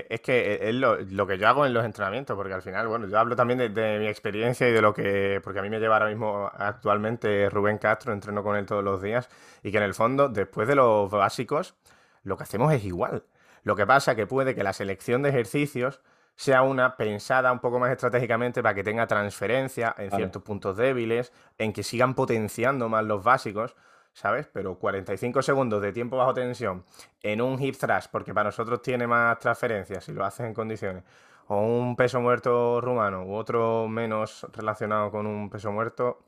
es 0.09 0.21
que 0.21 0.59
es 0.61 0.75
lo, 0.75 1.27
que 1.27 1.37
yo 1.37 1.47
hago 1.47 1.65
en 1.65 1.73
los 1.73 1.85
entrenamientos, 1.85 2.35
porque 2.35 2.53
al 2.53 2.61
final, 2.61 2.87
bueno, 2.87 3.07
yo 3.07 3.17
hablo 3.17 3.35
también 3.35 3.59
de, 3.73 3.99
mi 3.99 4.07
experiencia 4.07 4.67
y 4.67 4.71
de 4.71 4.81
lo 4.81 4.93
que, 4.93 5.39
porque 5.43 5.59
a 5.59 5.61
mí 5.61 5.69
me 5.69 5.79
lleva 5.79 5.95
ahora 5.95 6.09
mismo 6.09 6.49
actualmente 6.53 7.49
Rubén 7.49 7.77
Castro, 7.77 8.11
entreno 8.13 8.43
con 8.43 8.55
él 8.57 8.65
todos 8.65 8.83
los 8.83 9.01
días, 9.01 9.29
y 9.63 9.71
que 9.71 9.77
en 9.77 9.83
el 9.83 9.93
fondo, 9.93 10.27
después 10.27 10.67
de 10.67 10.75
los 10.75 11.09
básicos, 11.09 11.75
lo 12.23 12.35
que 12.37 12.43
hacemos 12.43 12.73
es 12.73 12.83
igual. 12.83 13.23
Lo 13.63 13.75
que 13.75 13.85
pasa 13.85 14.15
que 14.15 14.27
puede 14.27 14.55
que 14.55 14.63
la 14.63 14.73
selección 14.73 15.21
de 15.21 15.29
ejercicios 15.29 16.01
sea 16.35 16.61
una 16.63 16.97
pensada 16.97 17.51
un 17.51 17.59
poco 17.59 17.79
más 17.79 17.91
estratégicamente 17.91 18.61
para 18.61 18.75
que 18.75 18.83
tenga 18.83 19.07
transferencia 19.07 19.95
en 19.97 20.11
ciertos 20.11 20.41
puntos 20.41 20.75
débiles, 20.77 21.31
en 21.57 21.73
que 21.73 21.83
sigan 21.83 22.13
potenciando 22.13 22.89
más 22.89 23.05
los 23.05 23.23
básicos, 23.23 23.75
¿sabes? 24.13 24.47
Pero 24.51 24.77
45 24.77 25.41
segundos 25.41 25.81
de 25.81 25.93
tiempo 25.93 26.17
bajo 26.17 26.33
tensión 26.33 26.83
en 27.21 27.41
un 27.41 27.61
hip 27.61 27.75
thrust, 27.77 28.11
porque 28.11 28.33
para 28.33 28.49
nosotros 28.49 28.81
tiene 28.81 29.07
más 29.07 29.39
transferencia 29.39 30.01
si 30.01 30.11
lo 30.11 30.25
haces 30.25 30.45
en 30.45 30.53
condiciones, 30.53 31.03
o 31.47 31.61
un 31.61 31.95
peso 31.95 32.19
muerto 32.19 32.81
rumano 32.81 33.23
u 33.23 33.35
otro 33.35 33.87
menos 33.87 34.45
relacionado 34.51 35.11
con 35.11 35.27
un 35.27 35.49
peso 35.49 35.71
muerto, 35.71 36.19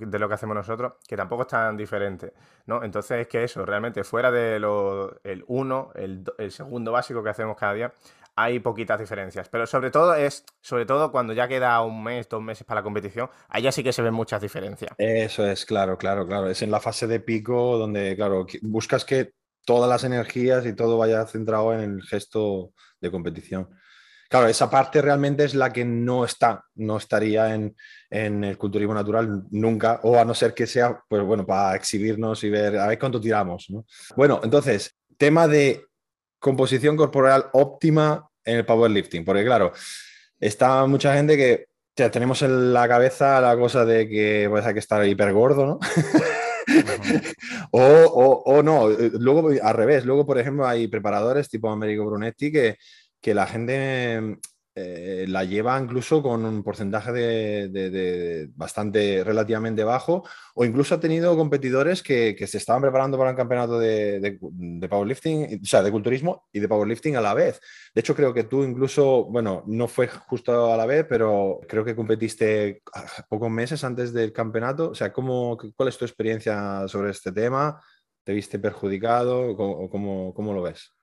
de 0.00 0.18
lo 0.18 0.28
que 0.28 0.34
hacemos 0.34 0.56
nosotros, 0.56 0.94
que 1.06 1.16
tampoco 1.16 1.42
es 1.42 1.48
tan 1.48 1.76
diferente, 1.76 2.32
¿no? 2.66 2.82
Entonces 2.82 3.20
es 3.20 3.28
que 3.28 3.44
eso, 3.44 3.64
realmente 3.64 4.02
fuera 4.02 4.30
de 4.30 4.58
lo, 4.58 5.20
el 5.22 5.44
uno, 5.46 5.90
el, 5.94 6.24
segundo 6.50 6.90
básico 6.92 7.22
que 7.22 7.30
hacemos 7.30 7.56
cada 7.56 7.74
día, 7.74 7.92
hay 8.38 8.60
poquitas 8.60 9.00
diferencias. 9.00 9.48
Pero 9.48 9.66
sobre 9.66 9.90
todo 9.90 10.14
es, 10.14 10.44
sobre 10.60 10.86
todo 10.86 11.10
cuando 11.10 11.32
ya 11.32 11.48
queda 11.48 11.80
un 11.82 12.04
mes, 12.04 12.28
dos 12.28 12.40
meses 12.40 12.64
para 12.64 12.80
la 12.80 12.84
competición, 12.84 13.28
allá 13.48 13.72
sí 13.72 13.82
que 13.82 13.92
se 13.92 14.00
ven 14.00 14.14
muchas 14.14 14.40
diferencias. 14.40 14.92
Eso 14.96 15.44
es, 15.44 15.66
claro, 15.66 15.98
claro, 15.98 16.24
claro. 16.24 16.48
Es 16.48 16.62
en 16.62 16.70
la 16.70 16.78
fase 16.78 17.08
de 17.08 17.18
pico 17.18 17.76
donde, 17.76 18.14
claro, 18.14 18.46
buscas 18.62 19.04
que 19.04 19.32
todas 19.64 19.90
las 19.90 20.04
energías 20.04 20.64
y 20.66 20.72
todo 20.72 20.98
vaya 20.98 21.26
centrado 21.26 21.74
en 21.74 21.80
el 21.80 22.02
gesto 22.02 22.72
de 23.00 23.10
competición. 23.10 23.68
Claro, 24.30 24.46
esa 24.46 24.70
parte 24.70 25.02
realmente 25.02 25.42
es 25.42 25.54
la 25.56 25.72
que 25.72 25.84
no 25.84 26.24
está, 26.24 26.62
no 26.76 26.98
estaría 26.98 27.54
en, 27.54 27.74
el 28.10 28.56
culturismo 28.56 28.94
natural 28.94 29.44
nunca, 29.50 29.98
o 30.04 30.16
a 30.16 30.24
no 30.24 30.34
ser 30.34 30.54
que 30.54 30.66
sea, 30.66 31.02
pues 31.08 31.24
bueno, 31.24 31.44
para 31.44 31.74
exhibirnos 31.74 32.44
y 32.44 32.50
ver, 32.50 32.78
a 32.78 32.86
ver 32.86 32.98
cuánto 32.98 33.20
tiramos. 33.20 33.66
Bueno, 34.14 34.40
entonces, 34.44 34.96
tema 35.16 35.48
de 35.48 35.88
composición 36.38 36.96
corporal 36.96 37.46
óptima 37.52 38.27
en 38.48 38.56
el 38.56 38.64
powerlifting, 38.64 39.24
porque 39.24 39.44
claro, 39.44 39.72
está 40.40 40.86
mucha 40.86 41.14
gente 41.14 41.36
que 41.36 41.66
tenemos 42.10 42.42
en 42.42 42.72
la 42.72 42.86
cabeza 42.86 43.40
la 43.40 43.56
cosa 43.56 43.84
de 43.84 44.08
que 44.08 44.46
pues, 44.48 44.64
hay 44.64 44.72
que 44.72 44.80
estar 44.80 45.04
hiper 45.06 45.32
gordo, 45.32 45.66
¿no? 45.66 45.80
o, 47.72 48.42
o, 48.44 48.62
no, 48.62 48.88
luego 48.88 49.50
al 49.62 49.74
revés, 49.74 50.04
luego 50.04 50.26
por 50.26 50.38
ejemplo 50.38 50.66
hay 50.66 50.86
preparadores 50.86 51.48
tipo 51.48 51.70
Américo 51.70 52.04
Brunetti 52.04 52.52
que 52.52 52.76
que 53.20 53.34
la 53.34 53.46
gente 53.46 54.38
eh, 54.80 55.26
la 55.28 55.44
lleva 55.44 55.78
incluso 55.80 56.22
con 56.22 56.44
un 56.44 56.62
porcentaje 56.62 57.12
de, 57.12 58.48
bastante 58.54 59.24
relativamente 59.24 59.82
bajo, 59.84 60.24
o 60.54 60.64
incluso 60.64 60.94
ha 60.94 61.00
tenido 61.00 61.36
competidores 61.36 62.02
que, 62.02 62.36
se 62.46 62.58
estaban 62.58 62.82
preparando 62.82 63.18
para 63.18 63.30
un 63.30 63.36
campeonato 63.36 63.78
de, 63.78 64.38
powerlifting, 64.88 65.60
o 65.62 65.66
sea, 65.66 65.82
de 65.82 65.90
culturismo 65.90 66.48
y 66.52 66.60
de 66.60 66.68
powerlifting 66.68 67.16
a 67.16 67.20
la 67.20 67.34
vez. 67.34 67.60
De 67.94 68.00
hecho, 68.00 68.14
creo 68.14 68.32
que 68.32 68.44
tú 68.44 68.62
incluso, 68.62 69.24
bueno, 69.24 69.64
no 69.66 69.88
fue 69.88 70.08
justo 70.08 70.72
a 70.72 70.76
la 70.76 70.86
vez, 70.86 71.04
pero 71.08 71.60
creo 71.68 71.84
que 71.84 71.96
competiste 71.96 72.82
pocos 73.28 73.50
meses 73.50 73.82
antes 73.84 74.12
del 74.12 74.32
campeonato. 74.32 74.90
O 74.90 74.94
sea, 74.94 75.12
¿cómo, 75.12 75.58
¿cuál 75.76 75.88
es 75.88 75.98
tu 75.98 76.04
experiencia 76.04 76.86
sobre 76.88 77.10
este 77.10 77.32
tema? 77.32 77.80
¿Te 78.24 78.32
viste 78.32 78.58
perjudicado? 78.58 79.56
¿Cómo, 79.56 79.88
cómo, 79.90 80.34
cómo 80.34 80.52
lo 80.52 80.62
ves? 80.62 80.97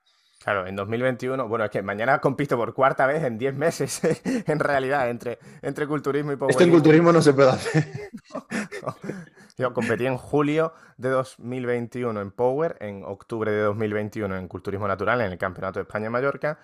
Claro, 0.46 0.68
en 0.68 0.76
2021, 0.76 1.48
bueno, 1.48 1.66
es 1.66 1.72
que 1.72 1.82
mañana 1.82 2.22
compito 2.22 2.56
por 2.56 2.76
cuarta 2.76 3.08
vez 3.08 3.24
en 3.24 3.40
10 3.40 3.56
meses, 3.56 4.00
en 4.46 4.60
realidad, 4.60 5.10
entre, 5.10 5.40
entre 5.64 5.88
culturismo 5.88 6.34
y. 6.34 6.38
Esto 6.48 6.64
en 6.64 6.70
culturismo 6.70 7.12
no 7.12 7.20
se 7.20 7.34
puede 7.34 7.50
hacer. 7.50 8.12
Yo 9.58 9.74
competí 9.74 10.06
en 10.06 10.18
julio 10.18 10.72
de 10.98 11.10
2021 11.10 12.22
en 12.22 12.30
Power, 12.30 12.78
en 12.80 13.04
octubre 13.06 13.52
de 13.52 13.62
2021 13.62 14.38
en 14.38 14.48
Culturismo 14.48 14.88
Natural, 14.88 15.20
en 15.22 15.32
el 15.32 15.40
Campeonato 15.40 15.80
de 15.80 15.84
España 15.84 16.06
en 16.06 16.12
Mallorca, 16.12 16.60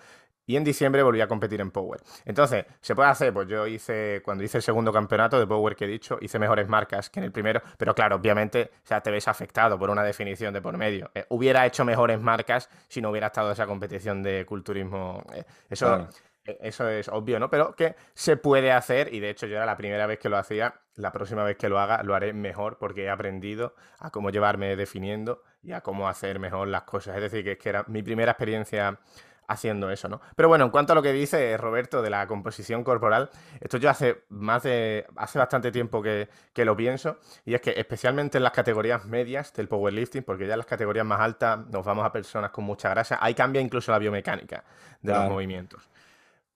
y 0.51 0.58
en 0.58 0.65
diciembre 0.65 1.01
volví 1.01 1.22
a 1.22 1.29
competir 1.29 1.62
en 1.62 1.72
Power. 1.72 2.01
Entonces, 2.25 2.65
¿se 2.81 2.93
puede 2.93 3.10
hacer? 3.10 3.31
Pues 3.31 3.48
yo 3.48 3.65
hice, 3.67 4.22
cuando 4.22 4.43
hice 4.43 4.58
el 4.58 4.63
segundo 4.63 4.91
campeonato 4.91 5.39
de 5.39 5.48
Power 5.48 5.77
que 5.77 5.86
he 5.86 5.88
dicho, 5.88 6.17
hice 6.20 6.39
mejores 6.39 6.67
marcas 6.67 7.10
que 7.10 7.22
en 7.22 7.24
el 7.24 7.31
primero, 7.31 7.62
pero 7.77 7.96
claro, 7.96 8.17
obviamente, 8.17 8.70
o 8.84 8.88
sea, 8.88 9.00
te 9.00 9.12
ves 9.12 9.29
afectado 9.29 9.79
por 9.79 9.89
una 9.89 10.03
definición 10.03 10.53
de 10.53 10.62
por 10.62 10.75
medio. 10.77 11.10
Eh, 11.15 11.25
hubiera 11.29 11.65
hecho 11.65 11.86
mejores 11.86 12.20
marcas 12.20 12.70
si 12.89 13.01
no 13.01 13.12
hubiera 13.12 13.27
estado 13.27 13.50
esa 13.53 13.65
competición 13.65 14.22
de 14.22 14.46
culturismo. 14.46 15.24
Eh, 15.34 15.46
eso, 15.70 16.05
eh, 16.43 16.58
eso 16.60 16.89
es 16.89 17.08
obvio, 17.08 17.39
¿no? 17.39 17.50
Pero 17.50 17.74
que 17.74 17.96
se 18.13 18.36
puede 18.36 18.74
hacer, 18.74 19.13
y 19.13 19.22
de 19.22 19.29
hecho 19.29 19.48
yo 19.48 19.55
era 19.55 19.65
la 19.65 19.77
primera 19.77 20.05
vez 20.05 20.20
que 20.20 20.27
lo 20.27 20.38
hacía, 20.38 20.81
la 20.96 21.13
próxima 21.13 21.46
vez 21.46 21.55
que 21.55 21.70
lo 21.70 21.79
haga 21.79 22.03
lo 22.03 22.13
haré 22.13 22.34
mejor 22.34 22.77
porque 22.77 23.05
he 23.05 23.10
aprendido 23.10 23.74
a 24.00 24.12
cómo 24.12 24.31
llevarme 24.31 24.75
definiendo 24.75 25.43
y 25.63 25.72
a 25.72 25.79
cómo 25.79 26.10
hacer 26.10 26.39
mejor 26.39 26.67
las 26.67 26.84
cosas. 26.84 27.15
Es 27.15 27.22
decir, 27.22 27.46
que 27.46 27.53
es 27.53 27.58
que 27.58 27.70
era 27.70 27.86
mi 27.88 28.03
primera 28.03 28.31
experiencia 28.34 29.00
haciendo 29.48 29.89
eso, 29.89 30.07
¿no? 30.07 30.21
Pero 30.36 30.48
bueno, 30.48 30.65
en 30.65 30.71
cuanto 30.71 30.93
a 30.93 30.95
lo 30.95 31.01
que 31.01 31.12
dice 31.12 31.57
Roberto 31.57 32.01
de 32.01 32.10
la 32.10 32.25
composición 32.27 32.83
corporal, 32.83 33.29
esto 33.60 33.77
yo 33.77 33.89
hace 33.89 34.24
más 34.29 34.63
de. 34.63 35.05
hace 35.15 35.39
bastante 35.39 35.71
tiempo 35.71 36.01
que, 36.01 36.27
lo 36.55 36.75
pienso, 36.75 37.19
y 37.45 37.53
es 37.53 37.62
que 37.62 37.71
especialmente 37.71 38.38
en 38.38 38.43
las 38.43 38.53
categorías 38.53 39.05
medias 39.05 39.53
del 39.53 39.67
powerlifting, 39.67 40.24
porque 40.24 40.48
ya 40.48 40.53
en 40.53 40.60
las 40.60 40.67
categorías 40.67 41.05
más 41.05 41.19
altas 41.19 41.67
nos 41.67 41.86
vamos 41.86 42.05
a 42.05 42.12
personas 42.12 42.51
con 42.51 42.63
mucha 42.63 42.89
grasa, 42.89 43.17
ahí 43.21 43.33
cambia 43.33 43.62
incluso 43.62 43.91
la 43.91 44.00
biomecánica 44.00 44.63
de 45.01 45.13
los 45.13 45.29
movimientos. 45.29 45.89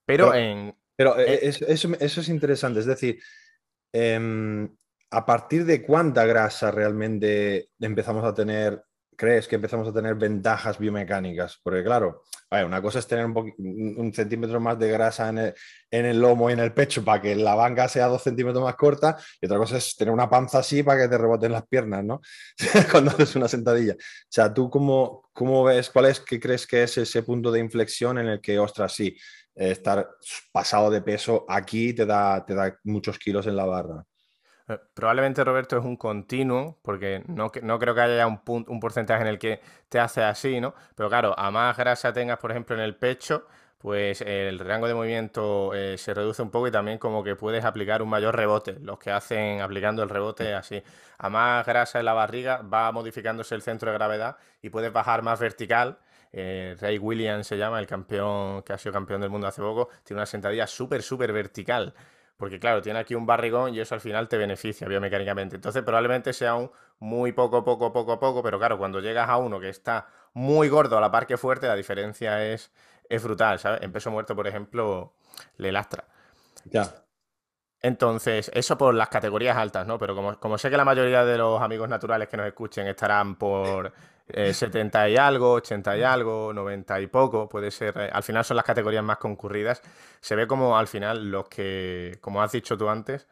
Pero, 0.04 0.34
en. 0.34 0.74
Pero 0.94 1.18
eh, 1.18 1.40
eso, 1.42 1.66
es 1.66 2.28
interesante, 2.28 2.80
es 2.80 2.86
decir. 2.86 3.20
Em, 3.92 4.68
¿A 5.08 5.24
partir 5.24 5.64
de 5.64 5.82
cuánta 5.82 6.26
grasa 6.26 6.72
realmente 6.72 7.70
empezamos 7.78 8.24
a 8.24 8.34
tener 8.34 8.82
crees 9.16 9.48
que 9.48 9.56
empezamos 9.56 9.88
a 9.88 9.92
tener 9.92 10.14
ventajas 10.14 10.78
biomecánicas? 10.78 11.58
Porque 11.62 11.82
claro, 11.82 12.22
una 12.50 12.80
cosa 12.80 13.00
es 13.00 13.06
tener 13.06 13.26
un, 13.26 14.12
centímetro 14.14 14.60
más 14.60 14.78
de 14.78 14.90
grasa 14.90 15.28
en 15.28 15.54
el, 16.06 16.20
lomo 16.20 16.48
y 16.48 16.52
en 16.52 16.60
el 16.60 16.72
pecho 16.72 17.04
para 17.04 17.20
que 17.20 17.34
la 17.34 17.54
banca 17.54 17.88
sea 17.88 18.06
dos 18.06 18.22
centímetros 18.22 18.62
más 18.62 18.76
corta 18.76 19.16
y 19.40 19.46
otra 19.46 19.58
cosa 19.58 19.76
es 19.78 19.96
tener 19.96 20.14
una 20.14 20.30
panza 20.30 20.58
así 20.58 20.82
para 20.82 21.02
que 21.02 21.08
te 21.08 21.18
reboten 21.18 21.52
las 21.52 21.66
piernas, 21.66 22.04
¿no? 22.04 22.20
Cuando 22.90 23.10
haces 23.10 23.34
una 23.36 23.48
sentadilla. 23.48 23.94
O 23.94 24.28
sea, 24.28 24.54
¿tú 24.54 24.70
cómo, 24.70 25.28
cómo 25.32 25.64
ves, 25.64 25.90
cuál 25.90 26.06
es, 26.06 26.20
qué 26.20 26.38
crees 26.38 26.66
que 26.66 26.84
es 26.84 26.96
ese 26.98 27.22
punto 27.22 27.50
de 27.50 27.60
inflexión 27.60 28.18
en 28.18 28.28
el 28.28 28.40
que, 28.40 28.58
ostras, 28.58 28.92
sí, 28.92 29.16
estar 29.54 30.08
pasado 30.52 30.90
de 30.90 31.02
peso 31.02 31.46
aquí 31.48 31.94
te 31.94 32.06
da, 32.06 32.44
te 32.44 32.54
da 32.54 32.78
muchos 32.84 33.18
kilos 33.18 33.46
en 33.46 33.56
la 33.56 33.64
barra? 33.64 34.04
Eh, 34.68 34.78
probablemente, 34.94 35.44
Roberto, 35.44 35.78
es 35.78 35.84
un 35.84 35.96
continuo, 35.96 36.78
porque 36.82 37.22
no, 37.28 37.50
no 37.62 37.78
creo 37.78 37.94
que 37.94 38.00
haya 38.00 38.26
un, 38.26 38.40
un 38.46 38.80
porcentaje 38.80 39.22
en 39.22 39.28
el 39.28 39.38
que 39.38 39.60
te 39.88 40.00
hace 40.00 40.22
así, 40.22 40.60
¿no? 40.60 40.74
Pero 40.94 41.08
claro, 41.08 41.38
a 41.38 41.50
más 41.50 41.76
grasa 41.76 42.12
tengas, 42.12 42.38
por 42.38 42.50
ejemplo, 42.50 42.74
en 42.76 42.82
el 42.82 42.96
pecho, 42.96 43.46
pues 43.78 44.20
el 44.22 44.58
rango 44.58 44.88
de 44.88 44.94
movimiento 44.94 45.72
eh, 45.74 45.96
se 45.98 46.14
reduce 46.14 46.42
un 46.42 46.50
poco 46.50 46.66
y 46.66 46.70
también 46.72 46.98
como 46.98 47.22
que 47.22 47.36
puedes 47.36 47.64
aplicar 47.64 48.02
un 48.02 48.08
mayor 48.08 48.34
rebote. 48.34 48.78
Los 48.80 48.98
que 48.98 49.10
hacen 49.10 49.60
aplicando 49.60 50.02
el 50.02 50.08
rebote 50.08 50.54
así. 50.54 50.82
A 51.18 51.28
más 51.28 51.64
grasa 51.66 51.98
en 52.00 52.06
la 52.06 52.12
barriga 52.14 52.62
va 52.62 52.90
modificándose 52.90 53.54
el 53.54 53.62
centro 53.62 53.90
de 53.90 53.98
gravedad 53.98 54.36
y 54.62 54.70
puedes 54.70 54.92
bajar 54.92 55.22
más 55.22 55.38
vertical. 55.38 55.98
Eh, 56.32 56.76
Ray 56.80 56.98
Williams 56.98 57.46
se 57.46 57.56
llama, 57.56 57.78
el 57.78 57.86
campeón 57.86 58.62
que 58.62 58.72
ha 58.72 58.78
sido 58.78 58.92
campeón 58.92 59.20
del 59.20 59.30
mundo 59.30 59.46
hace 59.46 59.62
poco, 59.62 59.88
tiene 60.04 60.18
una 60.20 60.26
sentadilla 60.26 60.66
súper, 60.66 61.02
súper 61.02 61.32
vertical 61.32 61.94
porque 62.36 62.58
claro, 62.58 62.82
tiene 62.82 62.98
aquí 62.98 63.14
un 63.14 63.26
barrigón 63.26 63.74
y 63.74 63.80
eso 63.80 63.94
al 63.94 64.00
final 64.00 64.28
te 64.28 64.36
beneficia 64.36 64.86
biomecánicamente. 64.86 65.56
Entonces 65.56 65.82
probablemente 65.82 66.32
sea 66.32 66.54
un 66.54 66.70
muy 66.98 67.32
poco, 67.32 67.64
poco, 67.64 67.92
poco, 67.92 68.18
poco, 68.18 68.42
pero 68.42 68.58
claro, 68.58 68.78
cuando 68.78 69.00
llegas 69.00 69.28
a 69.28 69.36
uno 69.38 69.60
que 69.60 69.68
está 69.68 70.06
muy 70.34 70.68
gordo 70.68 70.98
a 70.98 71.00
la 71.00 71.10
par 71.10 71.26
que 71.26 71.36
fuerte, 71.36 71.66
la 71.66 71.76
diferencia 71.76 72.44
es, 72.44 72.70
es 73.08 73.22
brutal. 73.22 73.58
En 73.80 73.92
peso 73.92 74.10
muerto, 74.10 74.36
por 74.36 74.46
ejemplo, 74.46 75.14
le 75.56 75.72
lastra. 75.72 76.04
Ya. 76.64 77.05
Entonces, 77.86 78.50
eso 78.52 78.76
por 78.76 78.94
las 78.96 79.08
categorías 79.08 79.56
altas, 79.56 79.86
¿no? 79.86 79.96
Pero 79.96 80.16
como, 80.16 80.40
como 80.40 80.58
sé 80.58 80.70
que 80.70 80.76
la 80.76 80.84
mayoría 80.84 81.24
de 81.24 81.38
los 81.38 81.62
amigos 81.62 81.88
naturales 81.88 82.28
que 82.28 82.36
nos 82.36 82.48
escuchen 82.48 82.84
estarán 82.88 83.36
por 83.36 83.92
70 84.26 85.06
eh, 85.06 85.10
y 85.12 85.16
algo, 85.16 85.52
80 85.52 85.96
y 85.96 86.02
algo, 86.02 86.52
90 86.52 87.00
y 87.00 87.06
poco, 87.06 87.48
puede 87.48 87.70
ser, 87.70 87.96
eh, 87.96 88.10
al 88.12 88.24
final 88.24 88.44
son 88.44 88.56
las 88.56 88.66
categorías 88.66 89.04
más 89.04 89.18
concurridas, 89.18 89.82
se 90.20 90.34
ve 90.34 90.48
como 90.48 90.76
al 90.76 90.88
final 90.88 91.30
los 91.30 91.48
que, 91.48 92.18
como 92.20 92.42
has 92.42 92.50
dicho 92.50 92.76
tú 92.76 92.88
antes, 92.88 93.28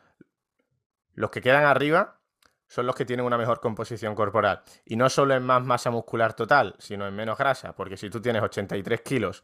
los 1.14 1.30
que 1.30 1.40
quedan 1.40 1.64
arriba 1.64 2.20
son 2.68 2.86
los 2.86 2.94
que 2.94 3.04
tienen 3.04 3.26
una 3.26 3.36
mejor 3.36 3.58
composición 3.58 4.14
corporal. 4.14 4.62
Y 4.84 4.94
no 4.94 5.10
solo 5.10 5.34
en 5.34 5.42
más 5.42 5.64
masa 5.64 5.90
muscular 5.90 6.34
total, 6.34 6.76
sino 6.78 7.08
en 7.08 7.14
menos 7.16 7.38
grasa, 7.38 7.74
porque 7.74 7.96
si 7.96 8.08
tú 8.08 8.20
tienes 8.20 8.40
83 8.40 9.00
kilos 9.00 9.42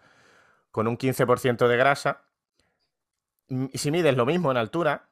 con 0.70 0.86
un 0.86 0.96
15% 0.96 1.66
de 1.66 1.76
grasa, 1.76 2.22
si 3.74 3.90
mides 3.90 4.16
lo 4.16 4.26
mismo 4.26 4.50
en 4.50 4.56
altura, 4.56 5.08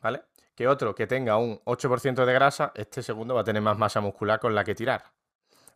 ¿vale? 0.00 0.22
Que 0.54 0.68
otro 0.68 0.94
que 0.94 1.06
tenga 1.06 1.36
un 1.36 1.58
8% 1.64 2.24
de 2.24 2.32
grasa, 2.32 2.72
este 2.74 3.02
segundo 3.02 3.34
va 3.34 3.40
a 3.42 3.44
tener 3.44 3.62
más 3.62 3.78
masa 3.78 4.00
muscular 4.00 4.38
con 4.40 4.54
la 4.54 4.64
que 4.64 4.74
tirar. 4.74 5.04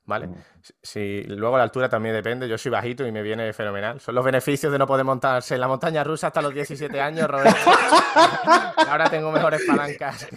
¿Vale? 0.07 0.27
Mm. 0.27 0.35
Si, 0.83 1.23
luego 1.23 1.57
la 1.57 1.63
altura 1.63 1.89
también 1.89 2.15
depende. 2.15 2.47
Yo 2.47 2.59
soy 2.59 2.71
bajito 2.71 3.07
y 3.07 3.13
me 3.13 3.23
viene 3.23 3.51
fenomenal. 3.55 4.01
Son 4.01 4.15
los 4.15 4.23
beneficios 4.23 4.71
de 4.71 4.79
no 4.79 4.87
poder 4.87 5.05
montarse 5.05 5.55
en 5.55 5.61
la 5.61 5.69
montaña 5.69 6.05
rusa 6.05 6.27
hasta 6.27 6.43
los 6.43 6.53
17 6.53 7.01
años, 7.01 7.27
Roberto. 7.27 7.57
ahora 8.91 9.09
tengo 9.09 9.33
mejores 9.33 9.63
palancas. 9.67 10.29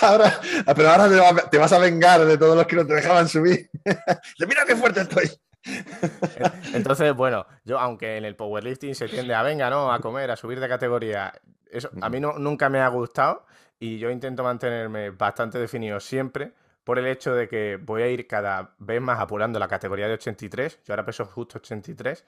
ahora, 0.00 0.40
pero 0.76 0.90
ahora 0.90 1.48
te, 1.50 1.58
vas 1.58 1.72
a 1.72 1.78
vengar 1.78 2.24
de 2.24 2.38
todos 2.38 2.56
los 2.56 2.66
que 2.66 2.76
no 2.76 2.86
te 2.86 2.94
dejaban 2.94 3.28
subir. 3.28 3.68
Mira 4.46 4.64
qué 4.64 4.76
fuerte 4.76 5.00
estoy. 5.00 5.28
Entonces, 6.74 7.14
bueno, 7.14 7.46
yo 7.64 7.78
aunque 7.78 8.16
en 8.16 8.24
el 8.24 8.36
powerlifting 8.36 8.94
se 8.94 9.08
tiende 9.08 9.34
a 9.34 9.42
venga, 9.42 9.68
¿no? 9.70 9.92
A 9.92 10.00
comer, 10.00 10.30
a 10.30 10.36
subir 10.36 10.60
de 10.60 10.68
categoría, 10.68 11.32
eso 11.70 11.90
a 12.00 12.08
mí 12.08 12.20
no, 12.20 12.38
nunca 12.38 12.68
me 12.68 12.80
ha 12.80 12.88
gustado 12.88 13.46
y 13.78 13.98
yo 13.98 14.10
intento 14.10 14.42
mantenerme 14.42 15.10
bastante 15.10 15.58
definido 15.58 16.00
siempre 16.00 16.52
por 16.84 16.98
el 16.98 17.06
hecho 17.06 17.34
de 17.34 17.48
que 17.48 17.78
voy 17.80 18.02
a 18.02 18.08
ir 18.08 18.26
cada 18.26 18.74
vez 18.78 19.00
más 19.00 19.20
apurando 19.20 19.58
la 19.58 19.68
categoría 19.68 20.08
de 20.08 20.14
83, 20.14 20.80
yo 20.84 20.92
ahora 20.92 21.04
peso 21.04 21.24
justo 21.26 21.58
83, 21.58 22.24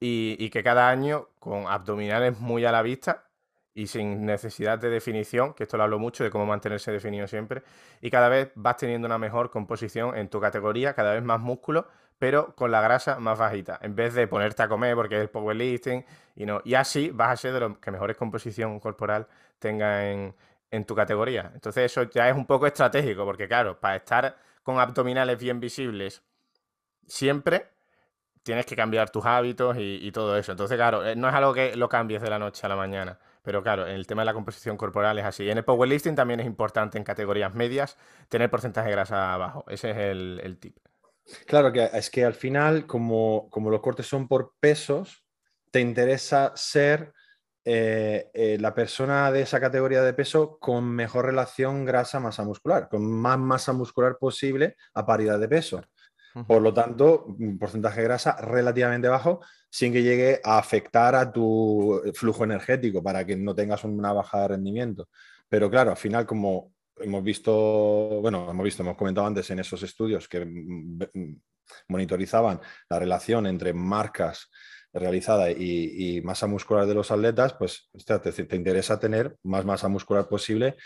y, 0.00 0.36
y 0.38 0.50
que 0.50 0.62
cada 0.62 0.88
año 0.88 1.28
con 1.38 1.66
abdominales 1.66 2.38
muy 2.40 2.64
a 2.64 2.72
la 2.72 2.82
vista 2.82 3.24
y 3.74 3.86
sin 3.86 4.26
necesidad 4.26 4.78
de 4.78 4.90
definición, 4.90 5.54
que 5.54 5.62
esto 5.64 5.76
lo 5.76 5.84
hablo 5.84 5.98
mucho 5.98 6.24
de 6.24 6.30
cómo 6.30 6.46
mantenerse 6.46 6.90
definido 6.92 7.26
siempre, 7.26 7.62
y 8.00 8.10
cada 8.10 8.28
vez 8.28 8.50
vas 8.54 8.76
teniendo 8.76 9.06
una 9.06 9.18
mejor 9.18 9.50
composición 9.50 10.16
en 10.16 10.28
tu 10.28 10.40
categoría, 10.40 10.94
cada 10.94 11.14
vez 11.14 11.22
más 11.22 11.40
músculo 11.40 11.86
pero 12.22 12.54
con 12.54 12.70
la 12.70 12.80
grasa 12.80 13.18
más 13.18 13.36
bajita, 13.36 13.80
en 13.82 13.96
vez 13.96 14.14
de 14.14 14.28
ponerte 14.28 14.62
a 14.62 14.68
comer 14.68 14.94
porque 14.94 15.20
es 15.20 15.28
powerlifting 15.28 16.04
y 16.36 16.46
no. 16.46 16.60
Y 16.64 16.74
así 16.74 17.10
vas 17.10 17.32
a 17.32 17.36
ser 17.36 17.52
de 17.52 17.58
los 17.58 17.78
que 17.78 17.90
mejores 17.90 18.16
composición 18.16 18.78
corporal 18.78 19.26
tenga 19.58 20.08
en, 20.08 20.32
tu 20.86 20.94
categoría. 20.94 21.50
Entonces 21.52 21.90
eso 21.90 22.04
ya 22.04 22.28
es 22.28 22.36
un 22.36 22.46
poco 22.46 22.68
estratégico, 22.68 23.24
porque 23.24 23.48
claro, 23.48 23.80
para 23.80 23.96
estar 23.96 24.36
con 24.62 24.78
abdominales 24.78 25.36
bien 25.36 25.58
visibles 25.58 26.22
siempre, 27.08 27.66
tienes 28.44 28.66
que 28.66 28.76
cambiar 28.76 29.10
tus 29.10 29.26
hábitos 29.26 29.76
y, 29.80 30.12
todo 30.12 30.38
eso. 30.38 30.52
Entonces, 30.52 30.76
claro, 30.76 31.04
eh, 31.04 31.16
no 31.16 31.28
es 31.28 31.34
algo 31.34 31.52
que 31.52 31.74
lo 31.74 31.88
cambies 31.88 32.22
de 32.22 32.30
la 32.30 32.38
noche 32.38 32.64
a 32.64 32.68
la 32.68 32.76
mañana. 32.76 33.18
Pero 33.42 33.64
claro, 33.64 33.84
en 33.84 33.96
el 33.96 34.06
tema 34.06 34.22
de 34.22 34.26
la 34.26 34.34
composición 34.34 34.76
corporal 34.76 35.18
es 35.18 35.24
así. 35.24 35.50
En 35.50 35.58
el 35.58 35.64
powerlifting 35.64 36.14
también 36.14 36.38
es 36.38 36.46
importante 36.46 36.98
en 36.98 37.02
categorías 37.04 37.52
medias 37.52 37.98
tener 38.28 38.48
porcentaje 38.48 38.90
de 38.90 38.92
grasa 38.92 39.36
bajo. 39.38 39.64
Ese 39.66 39.90
es 39.90 39.96
el, 39.96 40.40
el 40.44 40.58
tip. 40.58 40.76
Claro, 41.46 41.72
que 41.72 41.88
es 41.92 42.10
que 42.10 42.24
al 42.24 42.34
final, 42.34 42.86
como, 42.86 43.48
los 43.54 43.80
cortes 43.80 44.06
son 44.06 44.28
por 44.28 44.54
pesos, 44.60 45.24
te 45.70 45.80
interesa 45.80 46.52
ser 46.54 47.12
eh, 47.64 48.30
eh, 48.34 48.58
la 48.60 48.74
persona 48.74 49.30
de 49.30 49.42
esa 49.42 49.60
categoría 49.60 50.02
de 50.02 50.14
peso 50.14 50.58
con 50.58 50.84
mejor 50.84 51.26
relación 51.26 51.84
grasa-masa 51.84 52.44
muscular, 52.44 52.88
con 52.88 53.08
más 53.10 53.38
masa 53.38 53.72
muscular 53.72 54.18
posible 54.18 54.76
a 54.94 55.06
paridad 55.06 55.38
de 55.38 55.48
peso. 55.48 55.82
Por 56.46 56.62
lo 56.62 56.72
tanto, 56.72 57.26
un 57.26 57.58
porcentaje 57.58 58.00
de 58.00 58.06
grasa 58.06 58.36
relativamente 58.40 59.06
bajo 59.06 59.40
sin 59.68 59.92
que 59.92 60.02
llegue 60.02 60.40
a 60.42 60.56
afectar 60.56 61.14
a 61.14 61.30
tu 61.30 62.00
flujo 62.14 62.44
energético 62.44 63.02
para 63.02 63.26
que 63.26 63.36
no 63.36 63.54
tengas 63.54 63.84
una 63.84 64.14
baja 64.14 64.40
de 64.40 64.48
rendimiento. 64.48 65.08
Pero 65.46 65.70
claro, 65.70 65.90
al 65.90 65.98
final, 65.98 66.24
como 66.24 66.72
hemos 66.98 67.22
visto, 67.22 67.52
bueno, 68.20 68.50
hemos 68.50 68.64
visto, 68.64 68.82
hemos 68.82 68.96
comentado 68.96 69.26
antes 69.26 69.50
en 69.50 69.58
esos 69.58 69.82
estudios 69.82 70.28
que 70.28 70.46
monitorizaban 71.88 72.60
la 72.88 72.98
relación 72.98 73.46
entre 73.46 73.72
marcas 73.72 74.50
realizada 74.92 75.50
y, 75.50 76.20
masa 76.22 76.46
muscular 76.46 76.86
de 76.86 76.94
los 76.94 77.10
atletas, 77.10 77.54
pues 77.54 77.90
te, 78.04 78.56
interesa 78.56 79.00
tener 79.00 79.36
más 79.42 79.64
masa 79.64 79.88
muscular 79.88 80.28
posible 80.28 80.76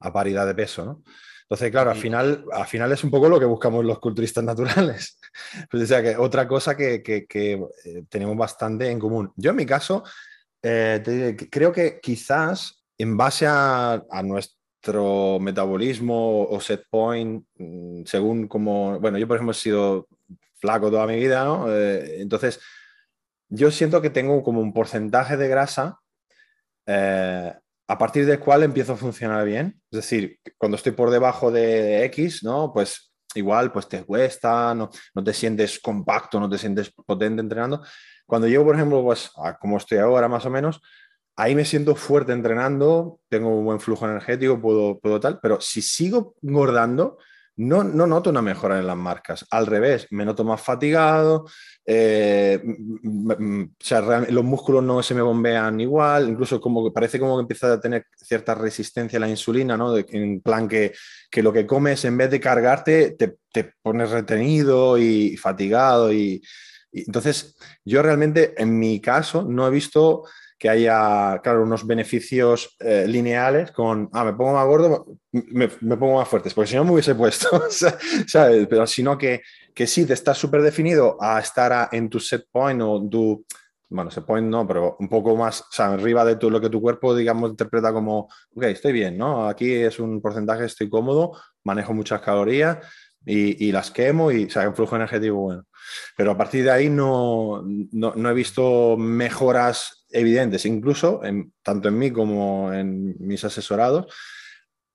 a 0.00 0.12
paridad 0.12 0.46
de 0.46 0.54
peso, 0.54 0.84
¿no? 0.84 1.02
Entonces, 1.48 1.70
claro, 1.70 1.90
al 1.90 1.96
final, 1.96 2.44
al 2.52 2.66
final 2.66 2.90
es 2.90 3.04
un 3.04 3.10
poco 3.10 3.28
lo 3.28 3.38
que 3.38 3.44
buscamos 3.44 3.84
los 3.84 4.00
culturistas 4.00 4.42
naturales. 4.42 5.20
Pues, 5.70 5.82
o 5.84 5.86
sea, 5.86 6.02
que 6.02 6.16
otra 6.16 6.48
cosa 6.48 6.76
que, 6.76 7.02
eh, 7.06 7.58
tenemos 8.08 8.36
bastante 8.36 8.90
en 8.90 8.98
común. 8.98 9.32
Yo 9.36 9.50
en 9.50 9.56
mi 9.56 9.64
caso, 9.64 10.02
eh, 10.60 11.36
creo 11.48 11.70
que 11.70 12.00
quizás 12.00 12.84
en 12.98 13.16
base 13.16 13.46
a, 13.46 14.02
a, 14.10 14.22
nuestro 14.24 14.58
metabolismo 15.40 16.44
o 16.44 16.60
set 16.60 16.84
point, 16.90 17.44
mm, 17.56 18.04
según 18.04 18.48
como, 18.48 19.00
bueno, 19.00 19.18
yo 19.18 19.26
por 19.26 19.36
ejemplo 19.36 19.52
he 19.52 19.54
sido 19.54 20.08
flaco 20.58 20.90
toda 20.90 21.06
mi 21.06 21.16
vida, 21.16 21.44
¿no? 21.44 21.72
Eh, 21.72 22.20
entonces, 22.20 22.60
yo 23.48 23.70
siento 23.70 24.00
que 24.00 24.10
tengo 24.10 24.42
como 24.42 24.60
un 24.60 24.72
porcentaje 24.72 25.36
de 25.36 25.48
grasa 25.48 25.98
eh, 26.86 27.52
a 27.88 27.98
partir 27.98 28.26
del 28.26 28.40
cual 28.40 28.62
empiezo 28.62 28.94
a 28.94 28.96
funcionar 28.96 29.44
bien. 29.44 29.80
Es 29.90 29.98
decir, 29.98 30.38
cuando 30.58 30.76
estoy 30.76 30.92
por 30.92 31.10
debajo 31.10 31.50
de 31.50 32.04
X, 32.06 32.42
¿no? 32.42 32.72
Pues 32.72 33.12
igual, 33.34 33.72
pues 33.72 33.88
te 33.88 34.04
cuesta, 34.04 34.74
no, 34.74 34.90
no 35.14 35.24
te 35.24 35.32
sientes 35.32 35.78
compacto, 35.78 36.40
no 36.40 36.48
te 36.48 36.58
sientes 36.58 36.90
potente 36.90 37.40
entrenando. 37.40 37.82
Cuando 38.24 38.48
llego, 38.48 38.64
por 38.64 38.74
ejemplo, 38.74 39.02
pues 39.02 39.30
como 39.60 39.76
estoy 39.76 39.98
ahora 39.98 40.28
más 40.28 40.44
o 40.46 40.50
menos, 40.50 40.80
ahí 41.36 41.54
me 41.54 41.64
siento 41.64 41.94
fuerte 41.94 42.32
entrenando, 42.32 43.20
tengo 43.28 43.50
un 43.58 43.64
buen 43.64 43.80
flujo 43.80 44.06
energético, 44.06 44.60
puedo, 44.60 44.98
puedo 44.98 45.20
tal, 45.20 45.38
pero 45.40 45.60
si 45.60 45.82
sigo 45.82 46.34
engordando, 46.42 47.18
no, 47.58 47.84
no 47.84 48.06
noto 48.06 48.30
una 48.30 48.42
mejora 48.42 48.78
en 48.78 48.86
las 48.86 48.96
marcas. 48.96 49.46
Al 49.50 49.66
revés, 49.66 50.06
me 50.10 50.24
noto 50.26 50.44
más 50.44 50.60
fatigado, 50.60 51.46
eh, 51.86 52.60
los 53.02 54.44
músculos 54.44 54.82
no 54.82 55.02
se 55.02 55.14
me 55.14 55.22
bombean 55.22 55.80
igual, 55.80 56.28
incluso 56.28 56.60
como 56.60 56.84
que 56.84 56.92
parece 56.92 57.18
como 57.18 57.36
que 57.36 57.42
empieza 57.42 57.72
a 57.72 57.80
tener 57.80 58.06
cierta 58.16 58.54
resistencia 58.54 59.18
a 59.18 59.20
la 59.20 59.28
insulina, 59.28 59.76
¿no? 59.76 59.96
en 59.96 60.40
plan 60.40 60.68
que, 60.68 60.92
lo 61.36 61.52
que 61.52 61.66
comes 61.66 62.04
en 62.04 62.16
vez 62.16 62.30
de 62.30 62.40
cargarte 62.40 63.12
te, 63.12 63.36
te 63.52 63.72
pones 63.82 64.10
retenido 64.10 64.98
y 64.98 65.36
fatigado. 65.36 66.12
y 66.12 66.42
entonces, 66.92 67.56
yo 67.84 68.02
realmente 68.02 68.54
en 68.56 68.78
mi 68.78 69.00
caso 69.00 69.44
no 69.44 69.66
he 69.66 69.70
visto 69.70 70.24
que 70.58 70.68
haya, 70.68 71.40
claro, 71.42 71.62
unos 71.62 71.86
beneficios 71.86 72.76
eh, 72.80 73.04
lineales 73.06 73.72
con, 73.72 74.08
ah, 74.12 74.24
me 74.24 74.32
pongo 74.32 74.54
más 74.54 74.66
gordo, 74.66 75.06
me, 75.32 75.68
pongo 75.68 76.16
más 76.16 76.28
fuerte, 76.28 76.50
porque 76.54 76.70
si 76.70 76.76
no 76.76 76.84
me 76.84 76.92
hubiese 76.92 77.14
puesto, 77.14 77.62
¿sabes? 78.26 78.66
Pero 78.66 78.86
sino 78.86 79.18
que, 79.18 79.42
que 79.74 79.86
sí, 79.86 80.06
te 80.06 80.14
estás 80.14 80.38
súper 80.38 80.62
definido 80.62 81.18
a 81.20 81.38
estar 81.40 81.88
en 81.92 82.08
tu 82.08 82.18
set 82.20 82.46
point 82.50 82.80
o 82.82 83.06
tu, 83.08 83.44
bueno, 83.90 84.10
set 84.10 84.24
point 84.24 84.48
no, 84.48 84.66
pero 84.66 84.96
un 84.98 85.08
poco 85.08 85.36
más, 85.36 85.64
arriba 85.78 86.24
de 86.24 86.36
tu, 86.36 86.50
lo 86.50 86.60
que 86.60 86.70
tu 86.70 86.80
cuerpo, 86.80 87.14
digamos, 87.14 87.50
interpreta 87.50 87.92
como, 87.92 88.28
ok, 88.54 88.64
estoy 88.64 88.92
bien, 88.92 89.18
¿no? 89.18 89.48
Aquí 89.48 89.72
es 89.72 89.98
un 89.98 90.22
porcentaje, 90.22 90.64
estoy 90.64 90.88
cómodo, 90.88 91.32
manejo 91.64 91.92
muchas 91.92 92.22
calorías 92.22 92.78
y, 93.26 93.72
las 93.72 93.90
quemo 93.90 94.30
y, 94.30 94.44
o 94.44 94.68
un 94.68 94.74
flujo 94.74 94.96
energético 94.96 95.34
bueno. 95.34 95.64
Pero 96.16 96.32
a 96.32 96.36
partir 96.36 96.64
de 96.64 96.70
ahí 96.70 96.88
no, 96.88 97.62
no, 97.92 98.14
no 98.14 98.30
he 98.30 98.34
visto 98.34 98.96
mejoras 98.96 100.05
evidentes, 100.16 100.64
incluso 100.64 101.20
tanto 101.62 101.88
en 101.88 101.98
mí 101.98 102.10
como 102.10 102.72
en 102.72 103.14
mis 103.18 103.44
asesorados, 103.44 104.06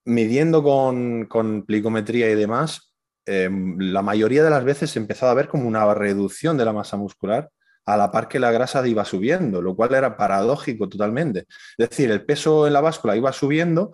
midiendo 0.06 0.64
con, 0.64 1.26
con 1.26 1.64
plicometría 1.66 2.30
y 2.30 2.36
demás, 2.36 2.94
em, 3.26 3.78
la 3.80 4.02
mayoría 4.02 4.44
de 4.44 4.50
las 4.50 4.64
veces 4.64 4.96
he 4.96 5.00
empezado 5.00 5.32
a 5.32 5.36
ver 5.36 5.48
como 5.48 5.68
una 5.68 5.94
reducción 5.94 6.58
de 6.58 6.66
la 6.66 6.74
masa 6.74 6.98
muscular 6.98 7.50
a 7.86 7.98
la 7.98 8.12
par 8.12 8.28
que 8.28 8.40
la 8.40 8.52
grasa 8.52 8.88
iba 8.88 9.06
subiendo, 9.06 9.62
lo 9.62 9.76
cual 9.76 9.94
era 9.94 10.18
paradójico 10.18 10.88
totalmente. 10.90 11.46
Es 11.78 11.90
decir, 11.90 12.12
el 12.12 12.26
peso 12.26 12.68
en 12.68 12.74
la 12.74 12.82
báscula 12.82 13.16
iba 13.16 13.32
subiendo 13.32 13.92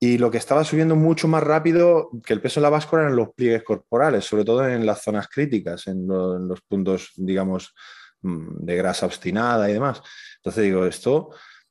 y 0.00 0.18
lo 0.18 0.30
que 0.30 0.38
estaba 0.38 0.64
subiendo 0.64 0.96
mucho 0.96 1.28
más 1.28 1.42
rápido 1.42 2.10
que 2.24 2.32
el 2.32 2.40
peso 2.40 2.60
en 2.60 2.64
la 2.64 2.70
báscula 2.70 3.02
eran 3.02 3.16
los 3.16 3.34
pliegues 3.34 3.64
corporales, 3.64 4.24
sobre 4.24 4.44
todo 4.44 4.66
en 4.66 4.86
las 4.86 5.02
zonas 5.02 5.28
críticas, 5.28 5.86
en, 5.88 6.02
en 6.04 6.48
los 6.48 6.60
puntos, 6.62 7.12
digamos, 7.16 7.74
mm, 8.22 8.64
de 8.64 8.76
grasa 8.76 9.06
obstinada 9.06 9.68
y 9.68 9.72
demás. 9.72 10.00
Entonces 10.48 10.64
digo, 10.64 10.86
esto 10.86 11.30